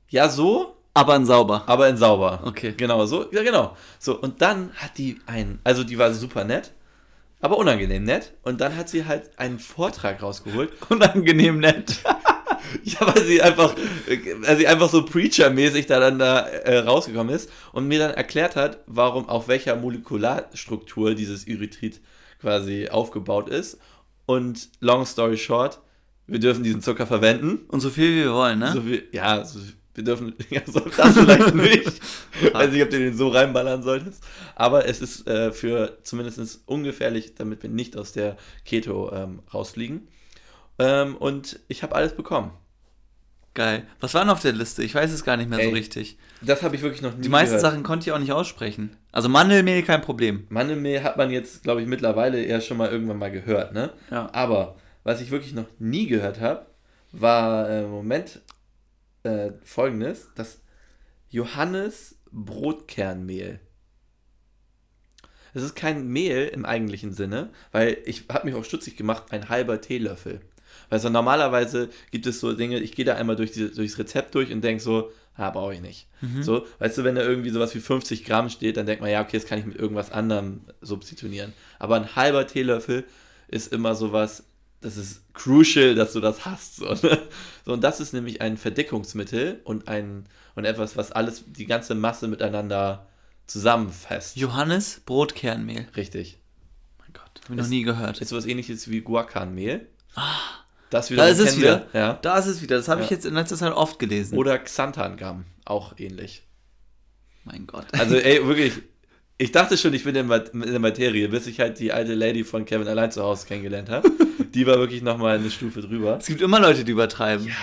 Ja, 0.09 0.29
so, 0.29 0.74
Aber 0.95 1.15
in 1.17 1.25
sauber. 1.25 1.63
aber 1.67 1.89
in 1.89 1.97
sauber. 1.97 2.39
Okay. 2.45 2.73
Genau, 2.75 3.05
so, 3.05 3.29
ja, 3.31 3.43
genau. 3.43 3.75
So, 3.99 4.17
und 4.19 4.41
dann 4.41 4.71
hat 4.75 4.97
die 4.97 5.19
einen, 5.25 5.59
also 5.65 5.83
die 5.83 5.97
war 5.97 6.13
super 6.13 6.45
nett, 6.45 6.71
aber 7.41 7.57
unangenehm 7.57 8.05
nett. 8.05 8.33
Und 8.43 8.61
dann 8.61 8.77
hat 8.77 8.87
sie 8.87 9.05
halt 9.05 9.37
einen 9.37 9.59
Vortrag 9.59 10.23
rausgeholt. 10.23 10.71
Unangenehm 10.89 11.59
nett. 11.59 11.99
Ja, 12.83 13.15
weil 13.15 13.23
sie 13.23 13.41
einfach, 13.41 13.75
weil 14.39 14.57
sie 14.57 14.67
einfach 14.67 14.89
so 14.89 15.05
Preacher-mäßig 15.05 15.85
da 15.85 15.99
dann 15.99 16.19
da 16.19 16.39
äh, 16.39 16.79
rausgekommen 16.79 17.33
ist 17.33 17.49
und 17.71 17.87
mir 17.87 17.99
dann 17.99 18.11
erklärt 18.11 18.55
hat, 18.55 18.79
warum, 18.87 19.29
auf 19.29 19.47
welcher 19.47 19.75
Molekularstruktur 19.75 21.13
dieses 21.13 21.47
Erythrit 21.47 22.01
quasi 22.41 22.89
aufgebaut 22.89 23.49
ist. 23.49 23.79
Und 24.25 24.69
long 24.81 25.05
story 25.05 25.37
short, 25.37 25.79
wir 26.25 26.39
dürfen 26.39 26.63
diesen 26.63 26.81
Zucker 26.81 27.05
verwenden. 27.05 27.65
Und 27.67 27.81
so 27.81 27.91
viel 27.91 28.11
wie 28.11 28.23
wir 28.23 28.33
wollen, 28.33 28.59
ne? 28.59 28.71
So 28.73 28.81
viel, 28.81 29.07
ja, 29.11 29.45
so, 29.45 29.59
wir 29.95 30.03
dürfen, 30.03 30.35
ja, 30.49 30.61
so, 30.65 30.79
das 30.79 31.13
vielleicht 31.13 31.55
nicht. 31.55 32.01
Ich 32.41 32.53
weiß 32.53 32.71
nicht, 32.71 32.83
ob 32.83 32.89
du 32.89 32.99
den 32.99 33.15
so 33.15 33.29
reinballern 33.29 33.83
solltest. 33.83 34.23
Aber 34.55 34.87
es 34.87 35.01
ist 35.01 35.27
äh, 35.27 35.51
für 35.51 35.97
zumindest 36.03 36.61
ungefährlich, 36.65 37.35
damit 37.35 37.63
wir 37.63 37.69
nicht 37.69 37.97
aus 37.97 38.11
der 38.11 38.37
Keto 38.65 39.11
ähm, 39.13 39.39
rausfliegen. 39.53 40.07
Ähm, 40.77 41.15
und 41.15 41.59
ich 41.67 41.83
habe 41.83 41.95
alles 41.95 42.13
bekommen. 42.13 42.51
Geil. 43.53 43.87
Was 44.01 44.13
war 44.13 44.21
denn 44.21 44.29
auf 44.31 44.41
der 44.41 44.51
Liste? 44.51 44.83
Ich 44.83 44.93
weiß 44.93 45.13
es 45.13 45.23
gar 45.23 45.37
nicht 45.37 45.49
mehr 45.49 45.59
Ey, 45.59 45.69
so 45.69 45.71
richtig. 45.71 46.17
Das 46.41 46.61
habe 46.61 46.75
ich 46.75 46.81
wirklich 46.81 47.01
noch 47.01 47.15
nie 47.15 47.21
Die 47.21 47.29
meisten 47.29 47.55
gehört. 47.55 47.71
Sachen 47.71 47.83
konnte 47.83 48.09
ich 48.09 48.11
auch 48.11 48.19
nicht 48.19 48.33
aussprechen. 48.33 48.97
Also 49.13 49.29
Mandelmehl 49.29 49.81
kein 49.83 50.01
Problem. 50.01 50.45
Mandelmehl 50.49 51.01
hat 51.03 51.15
man 51.15 51.31
jetzt, 51.31 51.63
glaube 51.63 51.81
ich, 51.81 51.87
mittlerweile 51.87 52.43
eher 52.43 52.59
schon 52.59 52.75
mal 52.75 52.91
irgendwann 52.91 53.17
mal 53.17 53.31
gehört, 53.31 53.73
ne? 53.73 53.93
Ja. 54.11 54.27
Aber 54.33 54.75
was 55.05 55.21
ich 55.21 55.31
wirklich 55.31 55.53
noch 55.53 55.67
nie 55.79 56.07
gehört 56.07 56.41
habe, 56.41 56.65
war 57.13 57.69
äh, 57.69 57.83
Moment 57.83 58.41
äh, 59.25 59.53
folgendes: 59.63 60.29
das 60.35 60.61
Johannes 61.29 62.17
Brotkernmehl. 62.31 63.59
Es 65.53 65.63
ist 65.63 65.75
kein 65.75 66.07
Mehl 66.07 66.47
im 66.47 66.65
eigentlichen 66.65 67.13
Sinne, 67.13 67.49
weil 67.71 67.97
ich 68.05 68.25
habe 68.29 68.45
mich 68.45 68.55
auch 68.55 68.65
stutzig 68.65 68.97
gemacht, 68.97 69.31
ein 69.31 69.47
halber 69.47 69.79
Teelöffel. 69.79 70.41
Weil 70.89 70.99
so 70.99 71.09
normalerweise 71.09 71.89
gibt 72.11 72.25
es 72.25 72.41
so 72.41 72.53
Dinge, 72.53 72.79
ich 72.79 72.91
gehe 72.93 73.05
da 73.05 73.15
einmal 73.15 73.37
durch 73.37 73.51
die, 73.51 73.71
durchs 73.71 73.97
Rezept 73.97 74.35
durch 74.35 74.51
und 74.51 74.61
denke 74.61 74.83
so, 74.83 75.11
ah, 75.35 75.49
brauche 75.49 75.73
ich 75.73 75.81
nicht. 75.81 76.07
So, 76.43 76.65
weißt 76.79 76.97
du, 76.97 77.03
wenn 77.03 77.15
da 77.15 77.21
irgendwie 77.21 77.49
sowas 77.49 77.73
wie 77.73 77.79
50 77.79 78.25
Gramm 78.25 78.49
steht, 78.49 78.77
dann 78.77 78.85
denkt 78.85 79.01
man, 79.01 79.09
ja, 79.09 79.21
okay, 79.21 79.37
das 79.37 79.45
kann 79.45 79.59
ich 79.59 79.65
mit 79.65 79.77
irgendwas 79.77 80.11
anderem 80.11 80.61
substituieren. 80.81 81.53
Aber 81.79 81.95
ein 81.95 82.15
halber 82.15 82.47
Teelöffel 82.47 83.05
ist 83.47 83.71
immer 83.71 83.95
sowas, 83.95 84.43
das 84.85 84.97
ist 84.97 85.21
crucial, 85.33 85.95
dass 85.95 86.13
du 86.13 86.19
das 86.19 86.45
hast. 86.45 86.75
So, 86.77 86.85
ne? 86.85 87.17
so 87.65 87.73
und 87.73 87.83
das 87.83 87.99
ist 87.99 88.13
nämlich 88.13 88.41
ein 88.41 88.55
Verdickungsmittel 88.55 89.59
und 89.63 89.87
ein 89.87 90.27
und 90.53 90.65
etwas, 90.65 90.95
was 90.95 91.11
alles, 91.11 91.43
die 91.47 91.65
ganze 91.65 91.95
Masse 91.95 92.27
miteinander 92.27 93.07
zusammenfasst. 93.47 94.37
Johannes 94.37 95.01
Brotkernmehl. 95.05 95.87
Richtig. 95.97 96.37
Mein 96.99 97.09
Gott, 97.13 97.41
hab 97.43 97.49
ich 97.49 97.55
noch 97.57 97.67
nie 97.67 97.81
gehört. 97.81 98.21
Ist 98.21 98.29
sowas 98.29 98.45
ähnliches 98.45 98.89
wie 98.89 99.01
Guacanmehl. 99.01 99.87
Das 100.91 101.07
Da 101.09 101.27
ist 101.27 101.39
es 101.39 101.57
wieder. 101.57 101.87
Ja. 101.93 102.13
Da 102.21 102.37
ist 102.37 102.45
es 102.45 102.61
wieder. 102.61 102.77
Das 102.77 102.87
habe 102.87 103.01
ich 103.01 103.09
Ja. 103.09 103.15
jetzt 103.15 103.25
in 103.25 103.33
letzter 103.33 103.55
Zeit 103.57 103.73
oft 103.73 103.97
gelesen. 103.97 104.37
Oder 104.37 104.59
Xanthan-Gramm, 104.59 105.45
auch 105.65 105.97
ähnlich. 105.97 106.43
mein 107.43 107.65
Gott. 107.65 107.87
Also, 107.93 108.15
ey, 108.15 108.45
wirklich, 108.47 108.73
ich 109.39 109.51
dachte 109.51 109.77
schon, 109.77 109.93
ich 109.95 110.03
bin 110.03 110.15
in 110.15 110.27
der 110.29 110.79
Materie, 110.79 111.27
bis 111.27 111.47
ich 111.47 111.59
halt 111.59 111.79
die 111.79 111.91
alte 111.91 112.13
Lady 112.13 112.43
von 112.43 112.65
Kevin 112.65 112.87
allein 112.87 113.11
zu 113.11 113.23
Hause 113.23 113.47
kennengelernt 113.47 113.89
habe. 113.89 114.09
Die 114.55 114.65
war 114.65 114.77
wirklich 114.79 115.01
nochmal 115.03 115.37
eine 115.37 115.51
Stufe 115.51 115.81
drüber. 115.81 116.17
es 116.17 116.25
gibt 116.25 116.41
immer 116.41 116.59
Leute, 116.59 116.83
die 116.83 116.91
übertreiben. 116.93 117.45
Ja. 117.45 117.53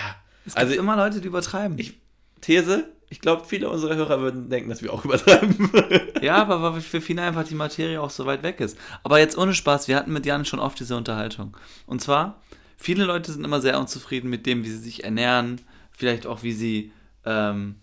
Es 0.45 0.53
gibt 0.55 0.57
Also, 0.65 0.75
immer 0.75 0.95
Leute, 0.95 1.19
die 1.21 1.27
übertreiben. 1.27 1.77
ich, 1.79 1.95
These, 2.41 2.85
Ich 3.09 3.19
glaube, 3.21 3.43
viele 3.45 3.69
unserer 3.69 3.95
Hörer 3.95 4.21
würden 4.21 4.49
denken, 4.49 4.69
dass 4.69 4.81
wir 4.81 4.91
auch 4.93 5.03
übertreiben. 5.05 5.69
ja, 6.21 6.35
aber 6.35 6.61
weil 6.73 6.81
für 6.81 7.01
viele 7.01 7.21
einfach 7.21 7.43
die 7.45 7.55
Materie 7.55 8.01
auch 8.01 8.09
so 8.09 8.25
weit 8.25 8.43
weg 8.43 8.59
ist. 8.59 8.77
Aber 9.03 9.19
jetzt 9.19 9.37
ohne 9.37 9.53
Spaß, 9.53 9.87
wir 9.87 9.95
hatten 9.95 10.13
mit 10.13 10.25
Jan 10.25 10.45
schon 10.45 10.59
oft 10.59 10.79
diese 10.79 10.95
Unterhaltung. 10.95 11.55
Und 11.85 12.01
zwar, 12.01 12.41
viele 12.77 13.03
Leute 13.05 13.31
sind 13.31 13.43
immer 13.45 13.61
sehr 13.61 13.79
unzufrieden 13.79 14.29
mit 14.29 14.45
dem, 14.45 14.63
wie 14.63 14.69
sie 14.69 14.77
sich 14.77 15.03
ernähren, 15.03 15.61
vielleicht 15.91 16.25
auch 16.27 16.43
wie 16.43 16.53
sie, 16.53 16.91
ähm, 17.25 17.75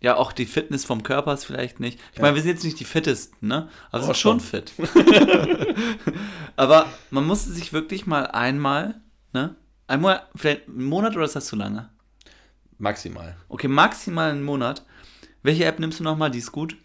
ja, 0.00 0.16
auch 0.16 0.32
die 0.32 0.46
Fitness 0.46 0.84
vom 0.84 1.02
Körper 1.02 1.34
ist 1.34 1.44
vielleicht 1.44 1.80
nicht. 1.80 1.98
Ich 2.12 2.18
ja. 2.18 2.22
meine, 2.22 2.36
wir 2.36 2.42
sind 2.42 2.52
jetzt 2.52 2.64
nicht 2.64 2.78
die 2.78 2.84
fittesten, 2.84 3.48
ne? 3.48 3.68
Aber 3.90 4.02
oh, 4.02 4.06
sind 4.06 4.16
schon 4.16 4.40
fit. 4.40 4.72
aber 6.56 6.86
man 7.10 7.26
musste 7.26 7.50
sich 7.50 7.72
wirklich 7.72 8.06
mal 8.06 8.26
einmal, 8.26 9.00
ne? 9.32 9.56
Einmal, 9.88 10.22
vielleicht 10.36 10.68
einen 10.68 10.84
Monat 10.84 11.16
oder 11.16 11.24
ist 11.24 11.34
das 11.34 11.46
zu 11.46 11.56
lange? 11.56 11.88
Maximal. 12.78 13.36
Okay, 13.48 13.66
maximal 13.66 14.30
einen 14.30 14.44
Monat. 14.44 14.84
Welche 15.42 15.64
App 15.64 15.80
nimmst 15.80 15.98
du 15.98 16.04
nochmal? 16.04 16.30
Die 16.30 16.38
ist 16.38 16.52
gut. 16.52 16.76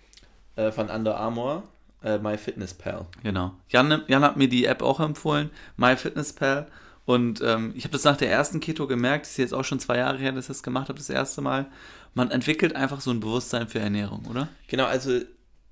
Äh, 0.55 0.72
von 0.72 0.89
Under 0.89 1.18
Armour, 1.18 1.64
äh, 2.03 2.18
MyFitnessPal. 2.18 3.05
Genau. 3.22 3.53
Jan, 3.70 4.03
Jan 4.07 4.24
hat 4.24 4.38
mir 4.38 4.47
die 4.47 4.66
App 4.66 4.82
auch 4.82 4.99
empfohlen, 4.99 5.51
MyFitnessPal. 5.78 6.68
Und 7.05 7.41
ähm, 7.41 7.74
ich 7.76 7.84
habe 7.84 7.91
das 7.91 8.05
nach 8.05 8.18
der 8.18 8.32
ersten 8.32 8.59
Keto 8.59 8.88
gemerkt, 8.88 9.26
das 9.26 9.32
ist 9.32 9.38
jetzt 9.38 9.53
auch 9.53 9.66
schon 9.66 9.80
zwei 9.80 9.97
Jahre 9.97 10.18
her, 10.18 10.32
dass 10.32 10.45
ich 10.45 10.47
das 10.47 10.64
gemacht 10.64 10.89
habe, 10.89 10.97
das 10.97 11.09
erste 11.09 11.41
Mal. 11.41 11.66
Man 12.14 12.32
entwickelt 12.32 12.76
einfach 12.76 13.01
so 13.01 13.11
ein 13.11 13.20
Bewusstsein 13.20 13.68
für 13.68 13.80
Ernährung, 13.80 14.26
oder? 14.30 14.49
Genau, 14.68 14.86
also 14.86 15.20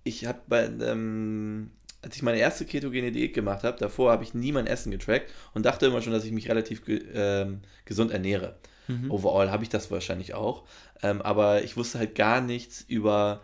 ich 0.04 0.26
habe 0.26 0.40
bei, 0.48 0.66
ähm, 0.82 1.72
als 2.02 2.16
ich 2.16 2.24
meine 2.24 2.40
erste 2.40 2.66
ketogene 2.66 3.12
Diät 3.12 3.34
gemacht 3.34 3.64
habe, 3.64 3.78
davor 3.78 4.12
habe 4.12 4.24
ich 4.24 4.34
nie 4.34 4.52
mein 4.52 4.68
Essen 4.68 4.92
getrackt 4.92 5.32
und 5.54 5.66
dachte 5.66 5.86
immer 5.86 6.02
schon, 6.02 6.14
dass 6.14 6.26
ich 6.26 6.32
mich 6.32 6.50
relativ 6.50 6.84
ge 6.84 7.04
ähm, 7.14 7.62
gesund 7.86 8.12
ernähre. 8.12 8.58
Mhm. 8.88 9.12
Overall 9.12 9.52
habe 9.52 9.64
ich 9.64 9.70
das 9.70 9.92
wahrscheinlich 9.92 10.34
auch. 10.34 10.64
Ähm, 11.04 11.22
aber 11.22 11.64
ich 11.64 11.78
wusste 11.78 12.00
halt 12.00 12.16
gar 12.16 12.42
nichts 12.42 12.82
über 12.82 13.42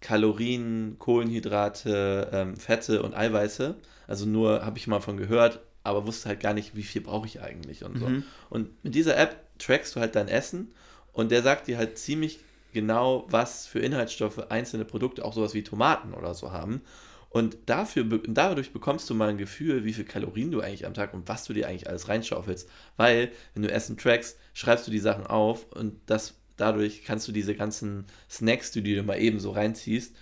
Kalorien, 0.00 0.96
Kohlenhydrate, 0.98 2.30
ähm, 2.32 2.56
Fette 2.56 3.02
und 3.02 3.14
Eiweiße. 3.14 3.74
Also 4.06 4.26
nur 4.26 4.64
habe 4.64 4.78
ich 4.78 4.86
mal 4.86 5.00
von 5.00 5.16
gehört, 5.16 5.60
aber 5.82 6.06
wusste 6.06 6.28
halt 6.28 6.40
gar 6.40 6.54
nicht, 6.54 6.76
wie 6.76 6.82
viel 6.82 7.02
brauche 7.02 7.26
ich 7.26 7.40
eigentlich 7.40 7.84
und 7.84 7.98
so. 7.98 8.06
Mhm. 8.06 8.24
Und 8.50 8.84
mit 8.84 8.94
dieser 8.94 9.16
App 9.16 9.36
trackst 9.58 9.96
du 9.96 10.00
halt 10.00 10.14
dein 10.14 10.28
Essen 10.28 10.72
und 11.16 11.30
der 11.30 11.42
sagt 11.42 11.66
dir 11.66 11.78
halt 11.78 11.96
ziemlich 11.98 12.40
genau, 12.74 13.24
was 13.30 13.66
für 13.66 13.78
Inhaltsstoffe 13.78 14.50
einzelne 14.50 14.84
Produkte, 14.84 15.24
auch 15.24 15.32
sowas 15.32 15.54
wie 15.54 15.62
Tomaten 15.62 16.12
oder 16.12 16.34
so 16.34 16.52
haben. 16.52 16.82
Und 17.30 17.56
dafür, 17.64 18.04
dadurch 18.28 18.74
bekommst 18.74 19.08
du 19.08 19.14
mal 19.14 19.30
ein 19.30 19.38
Gefühl, 19.38 19.86
wie 19.86 19.94
viel 19.94 20.04
Kalorien 20.04 20.50
du 20.50 20.60
eigentlich 20.60 20.84
am 20.84 20.92
Tag 20.92 21.14
und 21.14 21.26
was 21.26 21.44
du 21.44 21.54
dir 21.54 21.68
eigentlich 21.68 21.88
alles 21.88 22.08
reinschaufelst. 22.08 22.68
Weil, 22.98 23.32
wenn 23.54 23.62
du 23.62 23.72
Essen 23.72 23.96
trackst, 23.96 24.38
schreibst 24.52 24.86
du 24.86 24.90
die 24.90 24.98
Sachen 24.98 25.26
auf 25.26 25.72
und 25.72 25.98
das, 26.04 26.34
dadurch 26.58 27.02
kannst 27.04 27.26
du 27.26 27.32
diese 27.32 27.54
ganzen 27.54 28.04
Snacks, 28.28 28.72
die 28.72 28.82
du 28.82 28.90
dir 28.90 29.02
mal 29.02 29.18
eben 29.18 29.40
so 29.40 29.52
reinziehst, 29.52 30.14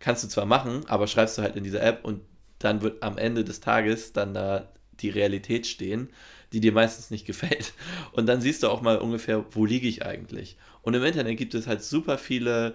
kannst 0.00 0.22
du 0.22 0.28
zwar 0.28 0.44
machen, 0.44 0.84
aber 0.86 1.06
schreibst 1.06 1.38
du 1.38 1.42
halt 1.42 1.56
in 1.56 1.64
dieser 1.64 1.82
App 1.82 2.04
und 2.04 2.20
dann 2.58 2.82
wird 2.82 3.02
am 3.02 3.16
Ende 3.16 3.42
des 3.42 3.60
Tages 3.60 4.12
dann 4.12 4.34
da 4.34 4.70
die 5.02 5.10
Realität 5.10 5.66
stehen, 5.66 6.08
die 6.52 6.60
dir 6.60 6.72
meistens 6.72 7.10
nicht 7.10 7.26
gefällt. 7.26 7.72
Und 8.12 8.26
dann 8.26 8.40
siehst 8.40 8.62
du 8.62 8.68
auch 8.68 8.82
mal 8.82 8.98
ungefähr, 8.98 9.44
wo 9.50 9.64
liege 9.64 9.88
ich 9.88 10.04
eigentlich. 10.04 10.56
Und 10.82 10.94
im 10.94 11.04
Internet 11.04 11.38
gibt 11.38 11.54
es 11.54 11.66
halt 11.66 11.82
super 11.82 12.18
viele 12.18 12.74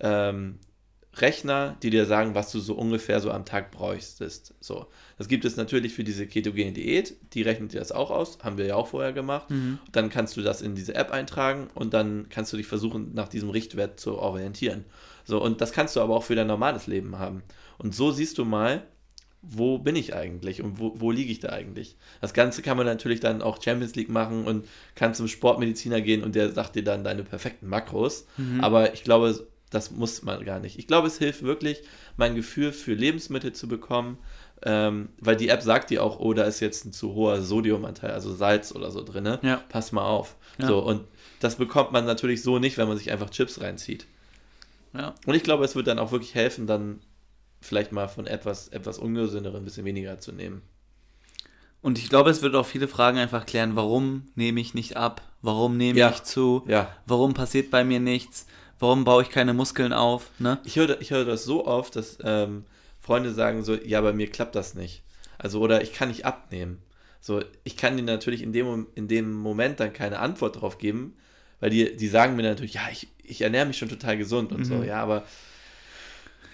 ähm, 0.00 0.58
Rechner, 1.16 1.76
die 1.82 1.90
dir 1.90 2.06
sagen, 2.06 2.34
was 2.34 2.50
du 2.50 2.58
so 2.58 2.74
ungefähr 2.74 3.20
so 3.20 3.30
am 3.30 3.44
Tag 3.44 3.70
bräuchtest. 3.70 4.54
So. 4.60 4.86
Das 5.16 5.28
gibt 5.28 5.44
es 5.44 5.56
natürlich 5.56 5.94
für 5.94 6.04
diese 6.04 6.26
ketogene 6.26 6.72
Diät, 6.72 7.14
die 7.34 7.42
rechnet 7.42 7.72
dir 7.72 7.78
das 7.78 7.92
auch 7.92 8.10
aus, 8.10 8.38
haben 8.42 8.58
wir 8.58 8.66
ja 8.66 8.74
auch 8.74 8.88
vorher 8.88 9.12
gemacht. 9.12 9.50
Mhm. 9.50 9.78
Dann 9.92 10.10
kannst 10.10 10.36
du 10.36 10.42
das 10.42 10.62
in 10.62 10.74
diese 10.74 10.94
App 10.94 11.12
eintragen 11.12 11.68
und 11.74 11.94
dann 11.94 12.26
kannst 12.30 12.52
du 12.52 12.56
dich 12.56 12.66
versuchen, 12.66 13.14
nach 13.14 13.28
diesem 13.28 13.50
Richtwert 13.50 14.00
zu 14.00 14.18
orientieren. 14.18 14.84
So, 15.24 15.42
und 15.42 15.60
das 15.60 15.72
kannst 15.72 15.96
du 15.96 16.00
aber 16.00 16.16
auch 16.16 16.24
für 16.24 16.34
dein 16.34 16.48
normales 16.48 16.86
Leben 16.86 17.18
haben. 17.18 17.42
Und 17.78 17.94
so 17.94 18.10
siehst 18.10 18.38
du 18.38 18.44
mal, 18.44 18.82
wo 19.48 19.78
bin 19.78 19.96
ich 19.96 20.14
eigentlich 20.14 20.62
und 20.62 20.78
wo, 20.78 20.92
wo 20.96 21.10
liege 21.10 21.30
ich 21.30 21.40
da 21.40 21.50
eigentlich? 21.50 21.96
Das 22.20 22.34
Ganze 22.34 22.62
kann 22.62 22.76
man 22.76 22.86
natürlich 22.86 23.20
dann 23.20 23.42
auch 23.42 23.62
Champions 23.62 23.94
League 23.94 24.08
machen 24.08 24.44
und 24.44 24.66
kann 24.94 25.14
zum 25.14 25.28
Sportmediziner 25.28 26.00
gehen 26.00 26.22
und 26.22 26.34
der 26.34 26.52
sagt 26.52 26.74
dir 26.76 26.84
dann 26.84 27.04
deine 27.04 27.24
perfekten 27.24 27.68
Makros. 27.68 28.26
Mhm. 28.36 28.60
Aber 28.62 28.94
ich 28.94 29.04
glaube, 29.04 29.46
das 29.70 29.90
muss 29.90 30.22
man 30.22 30.44
gar 30.44 30.60
nicht. 30.60 30.78
Ich 30.78 30.86
glaube, 30.86 31.08
es 31.08 31.18
hilft 31.18 31.42
wirklich, 31.42 31.82
mein 32.16 32.34
Gefühl 32.34 32.72
für 32.72 32.94
Lebensmittel 32.94 33.52
zu 33.52 33.68
bekommen, 33.68 34.18
ähm, 34.62 35.08
weil 35.20 35.36
die 35.36 35.48
App 35.48 35.62
sagt 35.62 35.90
dir 35.90 36.02
auch, 36.02 36.20
oh, 36.20 36.32
da 36.32 36.44
ist 36.44 36.60
jetzt 36.60 36.86
ein 36.86 36.92
zu 36.92 37.14
hoher 37.14 37.42
Sodiumanteil, 37.42 38.12
also 38.12 38.32
Salz 38.32 38.72
oder 38.72 38.90
so 38.90 39.02
drin. 39.02 39.38
Ja. 39.42 39.62
Pass 39.68 39.92
mal 39.92 40.06
auf. 40.06 40.36
Ja. 40.58 40.68
So, 40.68 40.78
und 40.78 41.04
das 41.40 41.56
bekommt 41.56 41.92
man 41.92 42.06
natürlich 42.06 42.42
so 42.42 42.58
nicht, 42.58 42.78
wenn 42.78 42.88
man 42.88 42.96
sich 42.96 43.10
einfach 43.10 43.30
Chips 43.30 43.60
reinzieht. 43.60 44.06
Ja. 44.94 45.14
Und 45.26 45.34
ich 45.34 45.42
glaube, 45.42 45.64
es 45.64 45.74
wird 45.74 45.88
dann 45.88 45.98
auch 45.98 46.12
wirklich 46.12 46.34
helfen, 46.34 46.66
dann 46.66 47.00
vielleicht 47.64 47.92
mal 47.92 48.08
von 48.08 48.26
etwas, 48.26 48.68
etwas 48.68 48.98
ungesünderen 48.98 49.62
ein 49.62 49.64
bisschen 49.64 49.84
weniger 49.84 50.18
zu 50.18 50.32
nehmen. 50.32 50.62
Und 51.80 51.98
ich 51.98 52.08
glaube, 52.08 52.30
es 52.30 52.40
wird 52.40 52.54
auch 52.54 52.66
viele 52.66 52.88
Fragen 52.88 53.18
einfach 53.18 53.44
klären, 53.44 53.76
warum 53.76 54.26
nehme 54.34 54.60
ich 54.60 54.72
nicht 54.72 54.96
ab? 54.96 55.22
Warum 55.42 55.76
nehme 55.76 55.98
ja. 55.98 56.10
ich 56.10 56.22
zu? 56.22 56.64
Ja. 56.66 56.94
Warum 57.06 57.34
passiert 57.34 57.70
bei 57.70 57.84
mir 57.84 58.00
nichts? 58.00 58.46
Warum 58.78 59.04
baue 59.04 59.22
ich 59.22 59.30
keine 59.30 59.52
Muskeln 59.52 59.92
auf? 59.92 60.30
Ne? 60.38 60.58
Ich 60.64 60.76
höre 60.76 61.00
ich 61.00 61.10
hör 61.10 61.24
das 61.24 61.44
so 61.44 61.66
oft, 61.66 61.96
dass 61.96 62.18
ähm, 62.22 62.64
Freunde 63.00 63.32
sagen 63.34 63.62
so, 63.62 63.74
ja, 63.74 64.00
bei 64.00 64.14
mir 64.14 64.30
klappt 64.30 64.54
das 64.54 64.74
nicht. 64.74 65.02
Also, 65.36 65.60
oder 65.60 65.82
ich 65.82 65.92
kann 65.92 66.08
nicht 66.08 66.24
abnehmen. 66.24 66.80
So, 67.20 67.42
ich 67.64 67.76
kann 67.76 67.96
dir 67.96 68.02
natürlich 68.02 68.42
in 68.42 68.52
dem, 68.52 68.86
in 68.94 69.08
dem 69.08 69.32
Moment 69.32 69.80
dann 69.80 69.92
keine 69.92 70.20
Antwort 70.20 70.56
darauf 70.56 70.78
geben, 70.78 71.14
weil 71.60 71.70
die, 71.70 71.96
die 71.96 72.08
sagen 72.08 72.36
mir 72.36 72.42
natürlich, 72.42 72.74
ja, 72.74 72.88
ich, 72.90 73.08
ich 73.22 73.42
ernähre 73.42 73.66
mich 73.66 73.78
schon 73.78 73.88
total 73.88 74.16
gesund 74.16 74.52
und 74.52 74.60
mhm. 74.60 74.64
so, 74.64 74.82
ja, 74.82 75.02
aber 75.02 75.24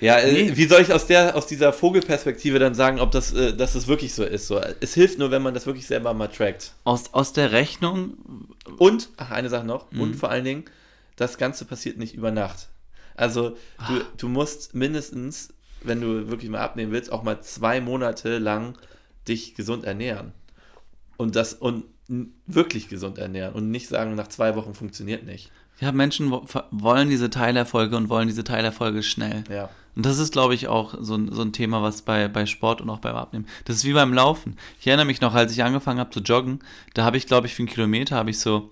ja, 0.01 0.16
äh, 0.16 0.32
nee. 0.32 0.57
wie 0.57 0.66
soll 0.66 0.80
ich 0.82 0.92
aus 0.92 1.07
der 1.07 1.36
aus 1.36 1.46
dieser 1.46 1.72
Vogelperspektive 1.72 2.59
dann 2.59 2.74
sagen, 2.74 3.01
ob 3.01 3.11
das, 3.11 3.32
äh, 3.32 3.55
dass 3.55 3.74
das 3.74 3.86
wirklich 3.86 4.14
so 4.14 4.24
ist? 4.24 4.46
So, 4.46 4.61
es 4.80 4.94
hilft 4.94 5.18
nur, 5.18 5.30
wenn 5.30 5.42
man 5.42 5.55
das 5.55 5.66
wirklich 5.66 5.86
selber 5.86 6.14
mal 6.14 6.28
trackt. 6.28 6.72
Aus, 6.84 7.12
aus 7.12 7.32
der 7.32 7.53
Rechnung. 7.53 8.14
Und, 8.78 9.11
ach, 9.16 9.30
eine 9.30 9.48
Sache 9.48 9.66
noch, 9.66 9.90
mhm. 9.92 10.01
und 10.01 10.16
vor 10.16 10.30
allen 10.30 10.44
Dingen, 10.44 10.64
das 11.16 11.38
Ganze 11.38 11.64
passiert 11.64 11.98
nicht 11.98 12.14
über 12.14 12.30
Nacht. 12.30 12.68
Also 13.14 13.51
du, 13.51 13.57
ah. 13.78 14.01
du 14.16 14.28
musst 14.28 14.74
mindestens, 14.74 15.53
wenn 15.82 16.01
du 16.01 16.28
wirklich 16.28 16.51
mal 16.51 16.61
abnehmen 16.61 16.92
willst, 16.92 17.12
auch 17.12 17.22
mal 17.22 17.40
zwei 17.42 17.80
Monate 17.80 18.38
lang 18.38 18.78
dich 19.28 19.55
gesund 19.55 19.84
ernähren. 19.84 20.32
Und 21.18 21.36
das 21.36 21.53
und 21.53 21.84
wirklich 22.46 22.88
gesund 22.88 23.18
ernähren 23.18 23.55
und 23.55 23.70
nicht 23.70 23.88
sagen, 23.88 24.14
nach 24.14 24.28
zwei 24.28 24.57
Wochen 24.57 24.74
funktioniert 24.74 25.24
nicht. 25.24 25.51
Ja, 25.80 25.92
Menschen 25.92 26.30
wollen 26.30 27.09
diese 27.09 27.30
Teilerfolge 27.30 27.96
und 27.96 28.09
wollen 28.09 28.26
diese 28.26 28.44
Teilerfolge 28.44 29.03
schnell. 29.03 29.44
Ja. 29.48 29.70
Und 29.97 30.07
das 30.07 30.18
ist, 30.18 30.32
glaube 30.32 30.55
ich, 30.55 30.68
auch 30.68 30.95
so, 31.01 31.18
so 31.30 31.43
ein 31.43 31.53
Thema, 31.53 31.82
was 31.82 32.03
bei, 32.03 32.28
bei 32.28 32.47
Sport 32.47 32.80
und 32.80 32.91
auch 32.91 33.01
beim 33.01 33.16
Abnehmen. 33.16 33.47
Das 33.64 33.76
ist 33.76 33.84
wie 33.84 33.93
beim 33.93 34.14
Laufen. 34.14 34.57
Ich 34.80 34.86
erinnere 34.86 35.07
mich 35.07 35.20
noch, 35.20 35.34
als 35.34 35.53
ich 35.53 35.62
angefangen 35.62 35.99
habe 35.99 36.11
zu 36.11 36.20
joggen, 36.20 36.61
da 36.95 37.05
habe 37.05 37.16
ich, 37.16 37.26
glaube 37.26 37.47
ich, 37.47 37.55
für 37.55 37.62
einen 37.62 37.68
Kilometer 37.68 38.16
habe 38.16 38.30
ich 38.30 38.38
so 38.38 38.70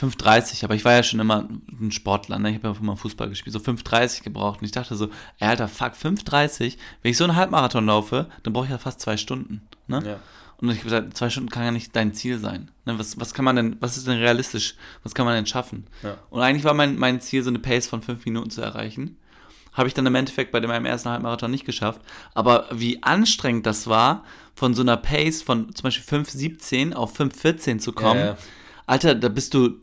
5,30, 0.00 0.62
aber 0.64 0.74
ich 0.74 0.84
war 0.84 0.92
ja 0.92 1.02
schon 1.02 1.20
immer 1.20 1.48
ein 1.80 1.90
Sportler, 1.90 2.38
ne? 2.38 2.50
ich 2.50 2.56
habe 2.56 2.68
ja 2.68 2.74
immer 2.78 2.96
Fußball 2.96 3.30
gespielt, 3.30 3.54
so 3.54 3.60
5,30 3.60 4.24
gebraucht. 4.24 4.60
Und 4.60 4.66
ich 4.66 4.72
dachte 4.72 4.94
so, 4.94 5.06
ey, 5.38 5.48
Alter, 5.48 5.68
fuck, 5.68 5.94
5,30, 5.94 6.76
wenn 7.02 7.10
ich 7.10 7.16
so 7.16 7.24
einen 7.24 7.36
Halbmarathon 7.36 7.86
laufe, 7.86 8.28
dann 8.42 8.52
brauche 8.52 8.66
ich 8.66 8.70
ja 8.70 8.78
fast 8.78 9.00
zwei 9.00 9.16
Stunden. 9.16 9.62
Ne? 9.86 10.02
Ja. 10.04 10.20
Und 10.58 10.70
ich 10.70 10.78
habe 10.78 10.84
gesagt, 10.84 11.16
zwei 11.16 11.30
Stunden 11.30 11.50
kann 11.50 11.64
ja 11.64 11.70
nicht 11.70 11.94
dein 11.94 12.14
Ziel 12.14 12.38
sein. 12.38 12.70
Ne? 12.84 12.98
Was, 12.98 13.18
was 13.20 13.32
kann 13.32 13.44
man 13.44 13.56
denn, 13.56 13.76
was 13.80 13.96
ist 13.96 14.06
denn 14.06 14.18
realistisch? 14.18 14.74
Was 15.02 15.14
kann 15.14 15.26
man 15.26 15.34
denn 15.34 15.46
schaffen? 15.46 15.86
Ja. 16.02 16.16
Und 16.30 16.42
eigentlich 16.42 16.64
war 16.64 16.74
mein, 16.74 16.96
mein 16.96 17.20
Ziel, 17.20 17.42
so 17.42 17.50
eine 17.50 17.58
Pace 17.58 17.86
von 17.86 18.02
fünf 18.02 18.24
Minuten 18.24 18.50
zu 18.50 18.62
erreichen. 18.62 19.16
Habe 19.76 19.88
ich 19.88 19.94
dann 19.94 20.06
im 20.06 20.14
Endeffekt 20.14 20.52
bei 20.52 20.60
meinem 20.60 20.86
ersten 20.86 21.10
Halbmarathon 21.10 21.50
nicht 21.50 21.66
geschafft. 21.66 22.00
Aber 22.34 22.66
wie 22.72 23.02
anstrengend 23.02 23.66
das 23.66 23.86
war, 23.86 24.24
von 24.54 24.74
so 24.74 24.82
einer 24.82 24.96
Pace 24.96 25.42
von 25.42 25.74
zum 25.74 25.82
Beispiel 25.84 26.18
5,17 26.18 26.94
auf 26.94 27.18
5,14 27.18 27.78
zu 27.78 27.92
kommen. 27.92 28.20
Ja 28.20 28.36
Alter, 28.86 29.16
da 29.16 29.28
bist 29.28 29.52
du 29.52 29.80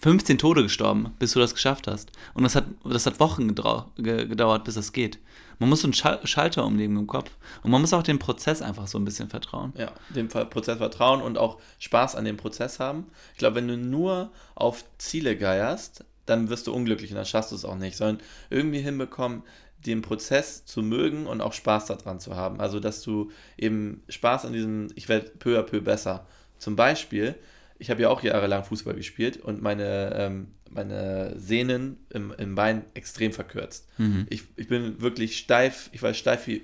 15 0.00 0.38
Tode 0.38 0.62
gestorben, 0.62 1.14
bis 1.18 1.32
du 1.32 1.40
das 1.40 1.52
geschafft 1.52 1.86
hast. 1.86 2.10
Und 2.32 2.42
das 2.42 2.54
hat, 2.54 2.64
das 2.84 3.04
hat 3.04 3.20
Wochen 3.20 3.48
gedauert, 3.48 4.64
bis 4.64 4.76
das 4.76 4.92
geht. 4.92 5.18
Man 5.58 5.68
muss 5.68 5.82
so 5.82 5.88
einen 5.88 6.26
Schalter 6.26 6.64
umlegen 6.64 6.96
im 6.96 7.06
Kopf. 7.06 7.30
Und 7.62 7.70
man 7.70 7.82
muss 7.82 7.92
auch 7.92 8.02
dem 8.02 8.18
Prozess 8.18 8.62
einfach 8.62 8.86
so 8.86 8.98
ein 8.98 9.04
bisschen 9.04 9.28
vertrauen. 9.28 9.74
Ja, 9.76 9.92
dem 10.08 10.28
Prozess 10.28 10.78
vertrauen 10.78 11.20
und 11.20 11.36
auch 11.36 11.58
Spaß 11.78 12.16
an 12.16 12.24
dem 12.24 12.38
Prozess 12.38 12.80
haben. 12.80 13.06
Ich 13.32 13.38
glaube, 13.38 13.56
wenn 13.56 13.68
du 13.68 13.76
nur 13.76 14.30
auf 14.54 14.84
Ziele 14.96 15.36
geierst, 15.36 16.04
dann 16.26 16.50
wirst 16.50 16.66
du 16.66 16.74
unglücklich 16.74 17.10
und 17.10 17.16
dann 17.16 17.24
schaffst 17.24 17.52
du 17.52 17.56
es 17.56 17.64
auch 17.64 17.76
nicht, 17.76 17.96
sondern 17.96 18.18
irgendwie 18.50 18.80
hinbekommen, 18.80 19.42
den 19.84 20.02
Prozess 20.02 20.64
zu 20.64 20.82
mögen 20.82 21.26
und 21.26 21.40
auch 21.40 21.52
Spaß 21.52 21.86
daran 21.86 22.18
zu 22.20 22.34
haben. 22.34 22.60
Also, 22.60 22.80
dass 22.80 23.02
du 23.02 23.30
eben 23.56 24.02
Spaß 24.08 24.44
an 24.44 24.52
diesem, 24.52 24.88
ich 24.94 25.08
werde 25.08 25.30
peu 25.38 25.58
à 25.58 25.62
peu 25.62 25.80
besser. 25.80 26.26
Zum 26.58 26.76
Beispiel, 26.76 27.36
ich 27.78 27.90
habe 27.90 28.02
ja 28.02 28.08
auch 28.08 28.22
jahrelang 28.22 28.64
Fußball 28.64 28.94
gespielt 28.94 29.36
und 29.36 29.62
meine, 29.62 30.14
ähm, 30.16 30.48
meine 30.70 31.38
Sehnen 31.38 31.98
im, 32.10 32.32
im 32.36 32.54
Bein 32.54 32.84
extrem 32.94 33.32
verkürzt. 33.32 33.88
Mhm. 33.98 34.26
Ich, 34.30 34.44
ich 34.56 34.68
bin 34.68 35.00
wirklich 35.00 35.36
steif, 35.36 35.90
ich 35.92 36.02
war 36.02 36.14
steif 36.14 36.46
wie, 36.46 36.62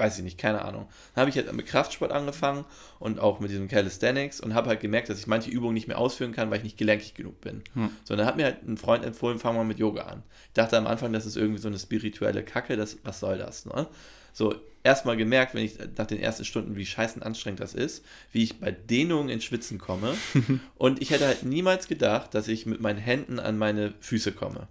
weiß 0.00 0.18
ich 0.18 0.24
nicht, 0.24 0.38
keine 0.38 0.64
Ahnung. 0.64 0.88
Dann 1.14 1.20
habe 1.20 1.30
ich 1.30 1.36
halt 1.36 1.52
mit 1.52 1.66
Kraftsport 1.66 2.10
angefangen 2.10 2.64
und 2.98 3.20
auch 3.20 3.38
mit 3.38 3.50
diesem 3.50 3.68
Calisthenics 3.68 4.40
und 4.40 4.54
habe 4.54 4.68
halt 4.68 4.80
gemerkt, 4.80 5.08
dass 5.08 5.20
ich 5.20 5.26
manche 5.28 5.50
Übungen 5.50 5.74
nicht 5.74 5.86
mehr 5.86 5.98
ausführen 5.98 6.32
kann, 6.32 6.50
weil 6.50 6.58
ich 6.58 6.64
nicht 6.64 6.78
gelenkig 6.78 7.14
genug 7.14 7.40
bin. 7.40 7.62
Hm. 7.74 7.90
So, 8.04 8.16
dann 8.16 8.26
hat 8.26 8.36
mir 8.36 8.44
halt 8.46 8.66
ein 8.66 8.76
Freund 8.76 9.04
empfohlen, 9.04 9.38
fang 9.38 9.54
mal 9.54 9.64
mit 9.64 9.78
Yoga 9.78 10.02
an. 10.02 10.22
Ich 10.48 10.54
dachte 10.54 10.76
am 10.76 10.88
Anfang, 10.88 11.12
das 11.12 11.26
ist 11.26 11.36
irgendwie 11.36 11.60
so 11.60 11.68
eine 11.68 11.78
spirituelle 11.78 12.42
Kacke, 12.42 12.76
das, 12.76 12.98
was 13.04 13.20
soll 13.20 13.38
das, 13.38 13.66
ne? 13.66 13.86
So, 14.32 14.54
erstmal 14.82 15.16
gemerkt, 15.16 15.54
wenn 15.54 15.64
ich 15.64 15.78
nach 15.96 16.06
den 16.06 16.20
ersten 16.20 16.44
Stunden, 16.44 16.76
wie 16.76 16.86
scheißen 16.86 17.22
anstrengend 17.22 17.60
das 17.60 17.74
ist, 17.74 18.04
wie 18.32 18.42
ich 18.42 18.60
bei 18.60 18.70
Dehnungen 18.70 19.28
ins 19.28 19.44
Schwitzen 19.44 19.78
komme. 19.78 20.14
und 20.76 21.02
ich 21.02 21.10
hätte 21.10 21.26
halt 21.26 21.42
niemals 21.42 21.88
gedacht, 21.88 22.34
dass 22.34 22.48
ich 22.48 22.66
mit 22.66 22.80
meinen 22.80 22.98
Händen 22.98 23.38
an 23.38 23.58
meine 23.58 23.94
Füße 24.00 24.32
komme. 24.32 24.68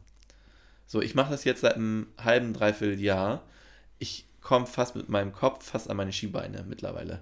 So, 0.87 1.01
ich 1.01 1.13
mache 1.13 1.31
das 1.31 1.43
jetzt 1.43 1.61
seit 1.61 1.75
einem 1.75 2.07
halben, 2.17 2.53
dreiviertel 2.53 2.99
Jahr. 2.99 3.43
Ich 3.99 4.25
komme 4.41 4.65
fast 4.67 4.95
mit 4.95 5.09
meinem 5.09 5.31
Kopf 5.33 5.65
fast 5.65 5.89
an 5.89 5.97
meine 5.97 6.11
Skibeine 6.13 6.65
mittlerweile. 6.67 7.19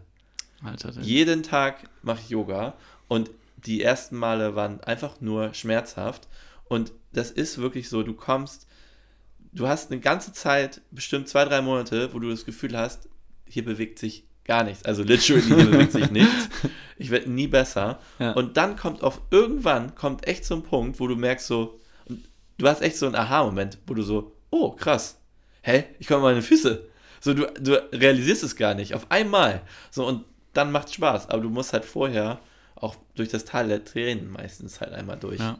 Alter, 0.64 0.92
das- 0.92 1.06
Jeden 1.06 1.44
Tag 1.44 1.90
mache 2.02 2.20
ich 2.24 2.30
Yoga 2.30 2.74
und 3.08 3.30
die 3.58 3.82
ersten 3.82 4.18
Male 4.18 4.56
waren 4.56 4.82
einfach 4.82 5.20
nur 5.22 5.54
schmerzhaft. 5.54 6.28
Und 6.66 6.92
das 7.14 7.32
ist 7.32 7.58
wirklich 7.60 7.90
so, 7.90 8.04
du 8.04 8.14
kommst, 8.14 8.68
du 9.52 9.68
hast 9.68 9.92
eine 9.92 10.00
ganze 10.00 10.34
Zeit, 10.34 10.82
bestimmt 10.92 11.28
zwei, 11.28 11.46
drei 11.46 11.62
Monate, 11.62 12.14
wo 12.14 12.20
du 12.20 12.30
das 12.30 12.46
Gefühl 12.46 12.78
hast, 12.78 13.08
hier 13.48 13.64
bewegt 13.66 14.00
sich 14.00 14.26
gar 14.46 14.64
nichts. 14.64 14.84
Also 14.86 15.04
literally, 15.04 15.42
hier 15.42 15.56
bewegt 15.56 15.92
sich 15.92 16.12
nichts. 16.12 16.50
Ich 17.00 17.12
werde 17.12 17.30
nie 17.30 17.46
besser. 17.46 18.00
Ja. 18.18 18.32
Und 18.32 18.58
dann 18.58 18.76
kommt 18.76 19.04
auf 19.04 19.22
irgendwann, 19.30 19.94
kommt 19.94 20.26
echt 20.28 20.44
so 20.46 20.56
ein 20.56 20.64
Punkt, 20.64 21.00
wo 21.00 21.06
du 21.06 21.16
merkst 21.16 21.46
so, 21.46 21.80
du 22.58 22.68
hast 22.68 22.82
echt 22.82 22.98
so 22.98 23.06
einen 23.06 23.14
Aha-Moment, 23.14 23.78
wo 23.86 23.94
du 23.94 24.02
so, 24.02 24.36
oh, 24.50 24.72
krass. 24.72 25.20
Hä? 25.62 25.84
Ich 26.00 26.08
komme 26.08 26.24
meine 26.24 26.42
Füße. 26.42 26.90
So, 27.28 27.34
du, 27.34 27.46
du 27.60 27.74
realisierst 27.92 28.42
es 28.44 28.56
gar 28.56 28.74
nicht. 28.74 28.94
Auf 28.94 29.08
einmal. 29.12 29.62
So, 29.92 30.08
und 30.08 30.24
dann 30.54 30.72
macht 30.72 30.94
Spaß. 30.94 31.30
Aber 31.30 31.42
du 31.42 31.50
musst 31.50 31.74
halt 31.74 31.84
vorher 31.84 32.40
auch 32.76 32.96
durch 33.16 33.28
das 33.28 33.44
Tal 33.44 33.68
der 33.68 33.84
Tränen 33.84 34.32
meistens 34.32 34.80
halt 34.80 34.94
einmal 34.94 35.18
durch. 35.18 35.40
Ja. 35.40 35.58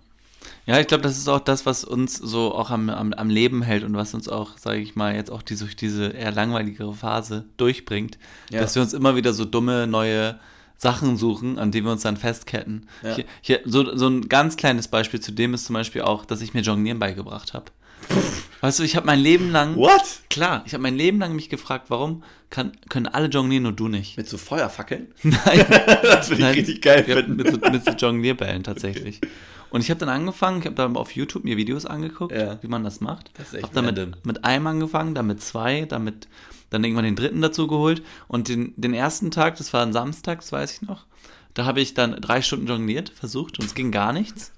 Ja, 0.66 0.80
ich 0.80 0.88
glaube, 0.88 1.04
das 1.04 1.18
ist 1.18 1.28
auch 1.28 1.42
das, 1.42 1.66
was 1.66 1.84
uns 1.84 2.16
so 2.16 2.56
auch 2.56 2.70
am, 2.70 2.90
am, 2.90 3.12
am 3.12 3.30
Leben 3.30 3.64
hält 3.64 3.84
und 3.84 3.96
was 3.98 4.14
uns 4.14 4.30
auch, 4.30 4.58
sage 4.58 4.80
ich 4.80 4.96
mal, 4.96 5.14
jetzt 5.14 5.30
auch 5.30 5.42
durch 5.42 5.76
diese 5.76 6.08
eher 6.08 6.32
langweiligere 6.32 6.94
Phase 6.94 7.44
durchbringt, 7.58 8.18
Ja. 8.50 8.62
dass 8.62 8.76
wir 8.76 8.82
uns 8.82 8.94
immer 8.94 9.18
wieder 9.18 9.34
so 9.34 9.44
dumme 9.44 9.88
neue 9.88 10.40
Sachen 10.78 11.18
suchen, 11.18 11.60
an 11.60 11.72
denen 11.72 11.86
wir 11.88 11.92
uns 11.92 12.04
dann 12.04 12.16
festketten. 12.16 12.88
Ja. 13.04 13.16
Hier, 13.16 13.26
hier, 13.42 13.60
so, 13.66 13.98
so 13.98 14.08
ein 14.08 14.30
ganz 14.30 14.56
kleines 14.56 14.88
Beispiel 14.88 15.20
zu 15.20 15.34
dem 15.34 15.54
ist 15.54 15.66
zum 15.66 15.74
Beispiel 15.74 16.04
auch, 16.04 16.24
dass 16.24 16.40
ich 16.42 16.54
mir 16.54 16.62
Jonglieren 16.62 17.00
beigebracht 17.00 17.54
habe. 17.54 17.66
Weißt 18.62 18.80
du, 18.80 18.84
ich 18.84 18.96
habe 18.96 19.06
mein 19.06 19.20
Leben 19.20 19.52
lang, 19.52 19.76
What? 19.76 20.02
klar, 20.30 20.64
ich 20.66 20.74
habe 20.74 20.82
mein 20.82 20.96
Leben 20.96 21.20
lang 21.20 21.36
mich 21.36 21.50
gefragt, 21.50 21.86
warum 21.90 22.24
kann, 22.50 22.72
können 22.90 23.06
alle 23.08 23.28
jonglieren, 23.28 23.64
nur 23.64 23.72
du 23.74 23.88
nicht? 23.88 24.18
Mit 24.18 24.28
so 24.28 24.38
Feuerfackeln? 24.38 25.08
Nein. 25.24 25.66
Das 26.04 26.30
würde 26.30 26.42
ich 26.50 26.58
richtig 26.58 26.82
geil 26.82 27.04
finden. 27.04 27.36
mit, 27.36 27.52
so, 27.52 27.58
mit 27.70 27.86
so 27.86 27.92
Jonglierbällen 27.92 28.64
tatsächlich. 28.64 29.22
Und 29.70 29.82
ich 29.82 29.90
habe 29.90 30.00
dann 30.00 30.10
angefangen, 30.10 30.60
ich 30.60 30.66
habe 30.66 30.76
dann 30.76 30.96
auf 30.96 31.12
YouTube 31.12 31.44
mir 31.44 31.58
Videos 31.58 31.86
angeguckt, 31.86 32.32
Ja. 32.36 32.58
wie 32.64 32.68
man 32.68 32.84
das 32.84 33.02
macht. 33.02 33.32
Das 33.38 33.50
ist 33.50 33.54
echt 33.56 33.64
habe 33.66 33.76
dann 33.76 33.86
random. 33.86 34.10
mit, 34.12 34.26
mit 34.26 34.46
einem 34.46 34.66
angefangen, 34.68 35.14
dann 35.14 35.28
mit 35.28 35.42
zwei, 35.42 35.82
dann, 35.86 36.04
mit, 36.06 36.28
dann 36.70 36.84
irgendwann 36.84 37.04
den 37.06 37.16
dritten 37.18 37.42
dazu 37.42 37.68
geholt. 37.68 38.02
Und 38.30 38.48
den, 38.48 38.74
den 38.78 38.94
ersten 38.94 39.30
Tag, 39.30 39.58
das 39.58 39.74
war 39.74 39.84
ein 39.84 39.94
Samstag, 39.94 40.40
das 40.40 40.52
weiß 40.52 40.74
ich 40.74 40.82
noch, 40.84 41.06
da 41.54 41.66
habe 41.66 41.82
ich 41.82 41.94
dann 41.94 42.14
drei 42.22 42.42
Stunden 42.42 42.66
jongliert, 42.68 43.10
versucht 43.10 43.60
und 43.60 43.66
es 43.66 43.76
ging 43.76 43.92
gar 43.92 44.14
nichts. 44.14 44.54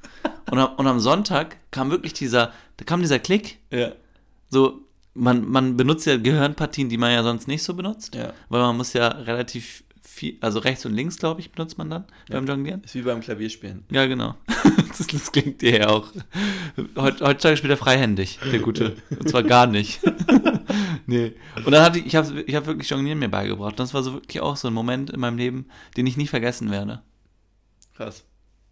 Und 0.51 0.57
am, 0.59 0.73
und 0.75 0.87
am 0.87 0.99
Sonntag 0.99 1.57
kam 1.71 1.91
wirklich 1.91 2.13
dieser, 2.13 2.51
da 2.77 2.85
kam 2.85 3.01
dieser 3.01 3.19
Klick, 3.19 3.59
Ja. 3.71 3.91
so, 4.49 4.81
man, 5.13 5.47
man 5.49 5.75
benutzt 5.77 6.05
ja 6.05 6.17
Gehirnpartien, 6.17 6.89
die 6.89 6.97
man 6.97 7.11
ja 7.11 7.23
sonst 7.23 7.47
nicht 7.47 7.63
so 7.63 7.73
benutzt. 7.73 8.15
Ja. 8.15 8.33
Weil 8.49 8.61
man 8.61 8.77
muss 8.77 8.93
ja 8.93 9.07
relativ 9.09 9.83
viel, 10.01 10.37
also 10.41 10.59
rechts 10.59 10.85
und 10.85 10.93
links, 10.93 11.17
glaube 11.17 11.39
ich, 11.41 11.51
benutzt 11.51 11.77
man 11.77 11.89
dann 11.89 12.05
beim 12.29 12.47
Jonglieren. 12.47 12.83
Ist 12.83 12.95
wie 12.95 13.01
beim 13.01 13.21
Klavierspielen. 13.21 13.85
Ja, 13.91 14.05
genau. 14.05 14.35
Das, 14.89 15.05
das 15.07 15.31
klingt 15.31 15.61
dir 15.61 15.79
ja 15.81 15.87
auch. 15.89 16.07
Heut, 16.97 17.21
heutzutage 17.21 17.55
spielt 17.57 17.71
er 17.71 17.77
freihändig, 17.77 18.39
der 18.51 18.59
Gute. 18.59 18.97
Und 19.11 19.29
zwar 19.29 19.43
gar 19.43 19.67
nicht. 19.67 20.01
nee. 21.05 21.33
Und 21.63 21.71
dann 21.71 21.83
hatte 21.83 21.99
ich, 21.99 22.07
ich 22.07 22.15
habe 22.15 22.41
ich 22.41 22.55
hab 22.55 22.65
wirklich 22.65 22.89
Jonglieren 22.89 23.19
mir 23.19 23.29
beigebracht. 23.29 23.79
Das 23.79 23.93
war 23.93 24.03
so 24.03 24.13
wirklich 24.13 24.41
auch 24.41 24.57
so 24.57 24.67
ein 24.67 24.73
Moment 24.73 25.11
in 25.11 25.19
meinem 25.19 25.37
Leben, 25.37 25.67
den 25.95 26.07
ich 26.07 26.17
nie 26.17 26.27
vergessen 26.27 26.71
werde. 26.71 27.01
Krass. 27.95 28.25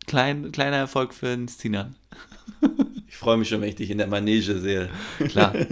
Klein, 0.07 0.51
kleiner 0.51 0.77
Erfolg 0.77 1.13
für 1.13 1.27
den 1.27 1.47
Sinan. 1.47 1.95
Ich 3.07 3.17
freue 3.17 3.37
mich 3.37 3.49
schon, 3.49 3.61
wenn 3.61 3.69
ich 3.69 3.75
dich 3.75 3.89
in 3.91 3.97
der 3.99 4.07
Manege 4.07 4.57
sehe. 4.59 4.89
Klar. 5.29 5.53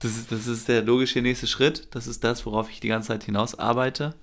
Das 0.00 0.16
ist, 0.18 0.30
das 0.30 0.46
ist 0.46 0.68
der 0.68 0.82
logische 0.82 1.22
nächste 1.22 1.46
Schritt. 1.46 1.88
Das 1.92 2.06
ist 2.06 2.22
das, 2.24 2.44
worauf 2.44 2.68
ich 2.68 2.78
die 2.78 2.88
ganze 2.88 3.08
Zeit 3.08 3.24
hinaus 3.24 3.58
arbeite. 3.58 4.14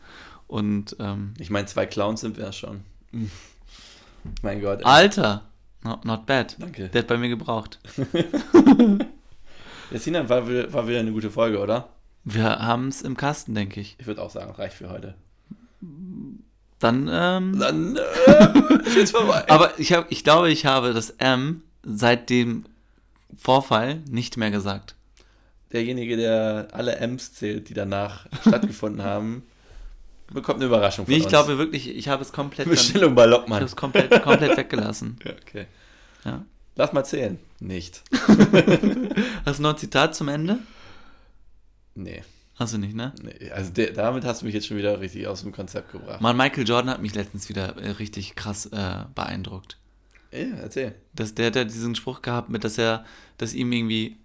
Und 0.46 0.96
ähm, 1.00 1.34
Ich 1.40 1.50
meine, 1.50 1.66
zwei 1.66 1.88
Clowns 1.88 2.22
sind 2.22 2.38
wir 2.38 2.44
ja 2.44 2.52
schon. 2.52 2.82
Mein 4.44 4.62
Gott. 4.62 4.82
ey. 4.82 4.86
Alter, 4.86 5.50
not, 5.84 6.06
not 6.06 6.28
bad. 6.28 6.56
Danke. 6.60 6.90
Der 6.90 7.00
hat 7.02 7.08
bei 7.08 7.18
mir 7.18 7.30
gebraucht. 7.30 7.80
Der 9.92 10.00
Sinan 10.00 10.30
war, 10.30 10.48
war 10.72 10.88
wieder 10.88 11.00
eine 11.00 11.14
gute 11.14 11.32
Folge, 11.32 11.58
oder? 11.58 11.90
Wir 12.26 12.44
haben 12.60 12.90
es 12.90 13.02
im 13.02 13.18
Kasten, 13.18 13.56
denke 13.56 13.82
ich. 13.82 13.96
Ich 13.98 14.06
würde 14.06 14.22
auch 14.22 14.30
sagen, 14.30 14.52
reicht 14.52 14.76
für 14.76 14.92
heute. 14.92 15.16
Dann, 16.82 17.08
ähm, 17.12 17.58
Dann 17.60 17.96
äh, 18.26 18.90
ist 19.00 19.12
vorbei. 19.12 19.46
aber 19.50 19.80
ich, 19.80 19.94
hab, 19.94 20.12
ich 20.12 20.24
glaube, 20.26 20.52
ich 20.52 20.66
habe 20.66 20.94
das 20.94 21.12
M 21.12 21.62
seit 21.84 22.30
dem 22.30 22.66
Vorfall 23.38 24.02
nicht 24.10 24.36
mehr 24.36 24.52
gesagt. 24.52 24.96
Derjenige, 25.72 26.18
der 26.18 26.68
alle 26.74 26.98
M's 26.98 27.34
zählt, 27.34 27.70
die 27.70 27.74
danach 27.74 28.26
stattgefunden 28.42 29.04
haben, 29.04 29.44
bekommt 30.34 30.58
eine 30.58 30.66
Überraschung 30.66 31.06
von 31.06 31.12
Nee, 31.14 31.20
ich 31.20 31.24
uns. 31.26 31.32
glaube 31.32 31.58
wirklich, 31.58 31.88
ich 31.96 32.08
habe 32.10 32.22
es 32.24 32.32
komplett, 32.34 32.66
ich 32.68 32.72
Bestellung 32.72 33.16
bei 33.16 33.22
habe 33.24 33.32
Lockmann. 33.32 33.64
es 33.64 33.76
komplett, 33.76 34.22
komplett 34.24 34.58
weggelassen. 34.58 35.18
Ja, 35.26 35.32
okay. 35.42 35.66
Ja. 36.26 36.42
Lass 36.76 36.94
mal 36.94 37.04
zählen. 37.04 37.38
Nicht. 37.60 38.02
Hast 39.46 39.60
du 39.60 39.64
noch 39.64 39.72
ein 39.74 39.78
Zitat 39.78 40.16
zum 40.16 40.30
Ende? 40.30 40.58
Nee. 41.96 42.24
Hast 42.62 42.76
du 42.76 42.78
nicht, 42.78 42.96
ne? 42.96 43.12
nee. 43.24 43.50
Also 43.50 43.72
der, 43.72 43.92
damit 43.92 44.24
hast 44.24 44.42
du 44.42 44.46
mich 44.46 44.54
jetzt 44.54 44.68
schon 44.68 44.78
wieder 44.78 45.00
richtig 45.02 45.26
aus 45.26 45.42
dem 45.42 45.52
Konzept 45.52 45.92
gebracht. 45.92 46.22
Mann, 46.22 46.38
Michael 46.38 46.68
Jordan 46.68 46.92
hat 46.92 47.02
mich 47.02 47.16
letztens 47.16 47.50
wieder 47.50 47.76
äh, 47.78 47.90
richtig 47.90 48.36
krass 48.36 48.68
äh, 48.68 49.06
beeindruckt. 49.16 49.80
Ja, 50.32 50.58
erzähl. 50.62 50.94
Das, 51.16 51.34
der 51.34 51.48
hat 51.48 51.56
ja 51.56 51.64
diesen 51.64 51.96
Spruch 51.96 52.22
gehabt, 52.22 52.50
mit 52.50 52.64
dass 52.64 52.78
er, 52.78 53.04
dass 53.40 53.56
ihm 53.56 53.72
irgendwie 53.72 54.16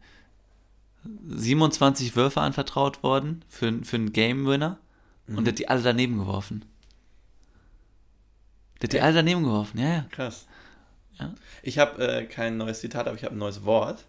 27 1.26 2.14
Würfe 2.14 2.42
anvertraut 2.42 3.02
worden 3.02 3.42
für, 3.48 3.72
für 3.84 3.96
einen 3.96 4.12
Game-Winner 4.12 4.78
und 5.28 5.46
der 5.46 5.52
hat 5.52 5.58
die 5.58 5.68
alle 5.68 5.80
daneben 5.80 6.18
geworfen. 6.18 6.66
Der 8.82 8.88
hat 8.88 8.92
die 8.92 9.00
alle 9.00 9.14
daneben 9.14 9.44
geworfen, 9.44 9.78
ja, 9.78 9.88
ja. 9.88 10.06
Krass. 10.10 10.46
Ja. 11.18 11.34
Ich 11.62 11.78
habe 11.78 12.06
äh, 12.06 12.26
kein 12.26 12.58
neues 12.58 12.80
Zitat, 12.80 13.06
aber 13.06 13.16
ich 13.16 13.24
habe 13.24 13.34
ein 13.34 13.38
neues 13.38 13.64
Wort, 13.64 14.04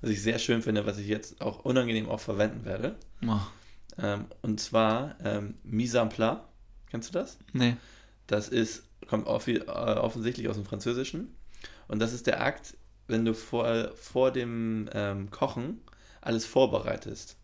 was 0.00 0.08
ich 0.08 0.22
sehr 0.22 0.38
schön 0.38 0.62
finde, 0.62 0.86
was 0.86 0.96
ich 0.96 1.06
jetzt 1.06 1.42
auch 1.42 1.66
unangenehm 1.66 2.08
auch 2.08 2.20
verwenden 2.20 2.64
werde. 2.64 2.96
Oh, 3.26 3.40
Ähm, 4.00 4.26
und 4.42 4.60
zwar 4.60 5.16
ähm, 5.24 5.54
Mise 5.62 5.98
en 5.98 6.08
place. 6.08 6.38
Kennst 6.90 7.08
du 7.08 7.18
das? 7.18 7.38
nee. 7.52 7.76
Das 8.26 8.48
ist, 8.48 8.84
kommt 9.08 9.26
offi 9.26 9.56
äh, 9.56 9.66
offensichtlich 9.66 10.48
aus 10.48 10.56
dem 10.56 10.66
Französischen. 10.66 11.34
Und 11.88 11.98
das 11.98 12.12
ist 12.12 12.26
der 12.26 12.42
Akt, 12.42 12.76
wenn 13.06 13.24
du 13.24 13.34
vor, 13.34 13.90
vor 13.94 14.30
dem 14.30 14.88
ähm, 14.92 15.30
Kochen 15.30 15.80
alles 16.20 16.44
vorbereitest. 16.44 17.36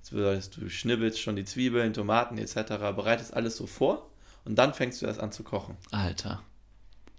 Das 0.00 0.10
bedeutet, 0.10 0.56
du 0.56 0.70
schnibbelst 0.70 1.20
schon 1.20 1.36
die 1.36 1.44
Zwiebeln, 1.44 1.92
Tomaten 1.92 2.38
etc., 2.38 2.54
bereitest 2.94 3.34
alles 3.34 3.56
so 3.56 3.66
vor 3.66 4.10
und 4.44 4.56
dann 4.56 4.72
fängst 4.72 5.02
du 5.02 5.06
erst 5.06 5.20
an 5.20 5.32
zu 5.32 5.42
kochen. 5.42 5.76
Alter. 5.90 6.42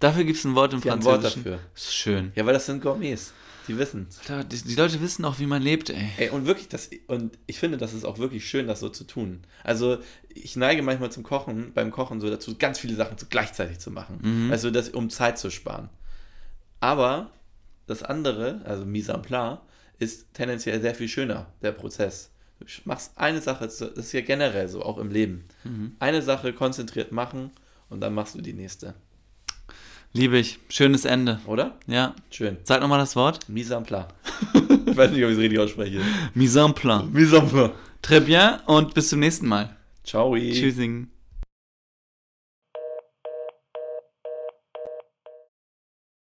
Dafür 0.02 0.24
gibt 0.24 0.38
es 0.38 0.44
ein 0.44 0.54
Wort 0.54 0.72
im 0.74 0.80
Die 0.80 0.90
haben 0.90 1.00
ein 1.00 1.04
Wort 1.04 1.22
Französischen. 1.22 1.44
dafür. 1.44 1.60
Ist 1.74 1.94
schön. 1.94 2.32
Ja, 2.34 2.44
weil 2.46 2.54
das 2.54 2.66
sind 2.66 2.82
Gourmets. 2.82 3.32
Die 3.68 3.78
wissen 3.78 4.08
die, 4.50 4.62
die 4.62 4.74
Leute 4.74 5.00
wissen 5.00 5.24
auch, 5.24 5.38
wie 5.38 5.46
man 5.46 5.62
lebt, 5.62 5.88
ey. 5.90 6.08
Ey, 6.16 6.30
und 6.30 6.46
wirklich, 6.46 6.68
das, 6.68 6.90
und 7.06 7.38
ich 7.46 7.60
finde, 7.60 7.78
das 7.78 7.94
ist 7.94 8.04
auch 8.04 8.18
wirklich 8.18 8.44
schön, 8.48 8.66
das 8.66 8.80
so 8.80 8.88
zu 8.88 9.04
tun. 9.04 9.42
Also, 9.62 9.98
ich 10.28 10.56
neige 10.56 10.82
manchmal 10.82 11.12
zum 11.12 11.22
Kochen, 11.22 11.72
beim 11.72 11.92
Kochen 11.92 12.20
so 12.20 12.28
dazu, 12.28 12.56
ganz 12.58 12.80
viele 12.80 12.96
Sachen 12.96 13.16
so 13.18 13.26
gleichzeitig 13.30 13.78
zu 13.78 13.92
machen. 13.92 14.18
Mhm. 14.20 14.50
Also, 14.50 14.72
das, 14.72 14.88
um 14.88 15.10
Zeit 15.10 15.38
zu 15.38 15.48
sparen. 15.50 15.90
Aber 16.80 17.30
das 17.86 18.02
andere, 18.02 18.62
also 18.64 18.84
Mise 18.84 19.12
en 19.12 19.22
place, 19.22 19.58
ist 20.00 20.34
tendenziell 20.34 20.80
sehr 20.80 20.96
viel 20.96 21.08
schöner, 21.08 21.46
der 21.62 21.70
Prozess. 21.72 22.30
Du 22.58 22.66
machst 22.84 23.12
eine 23.16 23.40
Sache, 23.40 23.68
zu- 23.68 23.86
das 23.90 24.06
ist 24.06 24.12
ja 24.12 24.20
generell 24.22 24.68
so, 24.68 24.82
auch 24.82 24.98
im 24.98 25.10
Leben. 25.10 25.44
Mhm. 25.64 25.94
Eine 26.00 26.22
Sache 26.22 26.52
konzentriert 26.52 27.12
machen 27.12 27.50
und 27.88 28.00
dann 28.00 28.14
machst 28.14 28.34
du 28.34 28.40
die 28.40 28.52
nächste. 28.54 28.94
Liebe 30.14 30.38
ich. 30.38 30.58
Schönes 30.68 31.06
Ende. 31.06 31.40
Oder? 31.46 31.78
Ja. 31.86 32.14
Schön. 32.30 32.58
Sag 32.64 32.82
nochmal 32.82 32.98
das 32.98 33.16
Wort. 33.16 33.48
Mise 33.48 33.74
en 33.74 33.84
place. 33.84 34.06
ich 34.86 34.96
weiß 34.96 35.10
nicht, 35.10 35.24
ob 35.24 35.30
ich 35.30 35.36
es 35.36 35.42
richtig 35.42 35.58
ausspreche. 35.58 36.00
Mise 36.34 36.60
en 36.60 36.74
place. 36.74 37.04
Mise 37.10 37.36
en 37.38 37.48
place. 37.48 37.70
Très 38.02 38.20
bien 38.20 38.58
und 38.66 38.94
bis 38.94 39.08
zum 39.08 39.20
nächsten 39.20 39.46
Mal. 39.46 39.74
Ciao. 40.04 40.36
Tschüssing. 40.36 41.11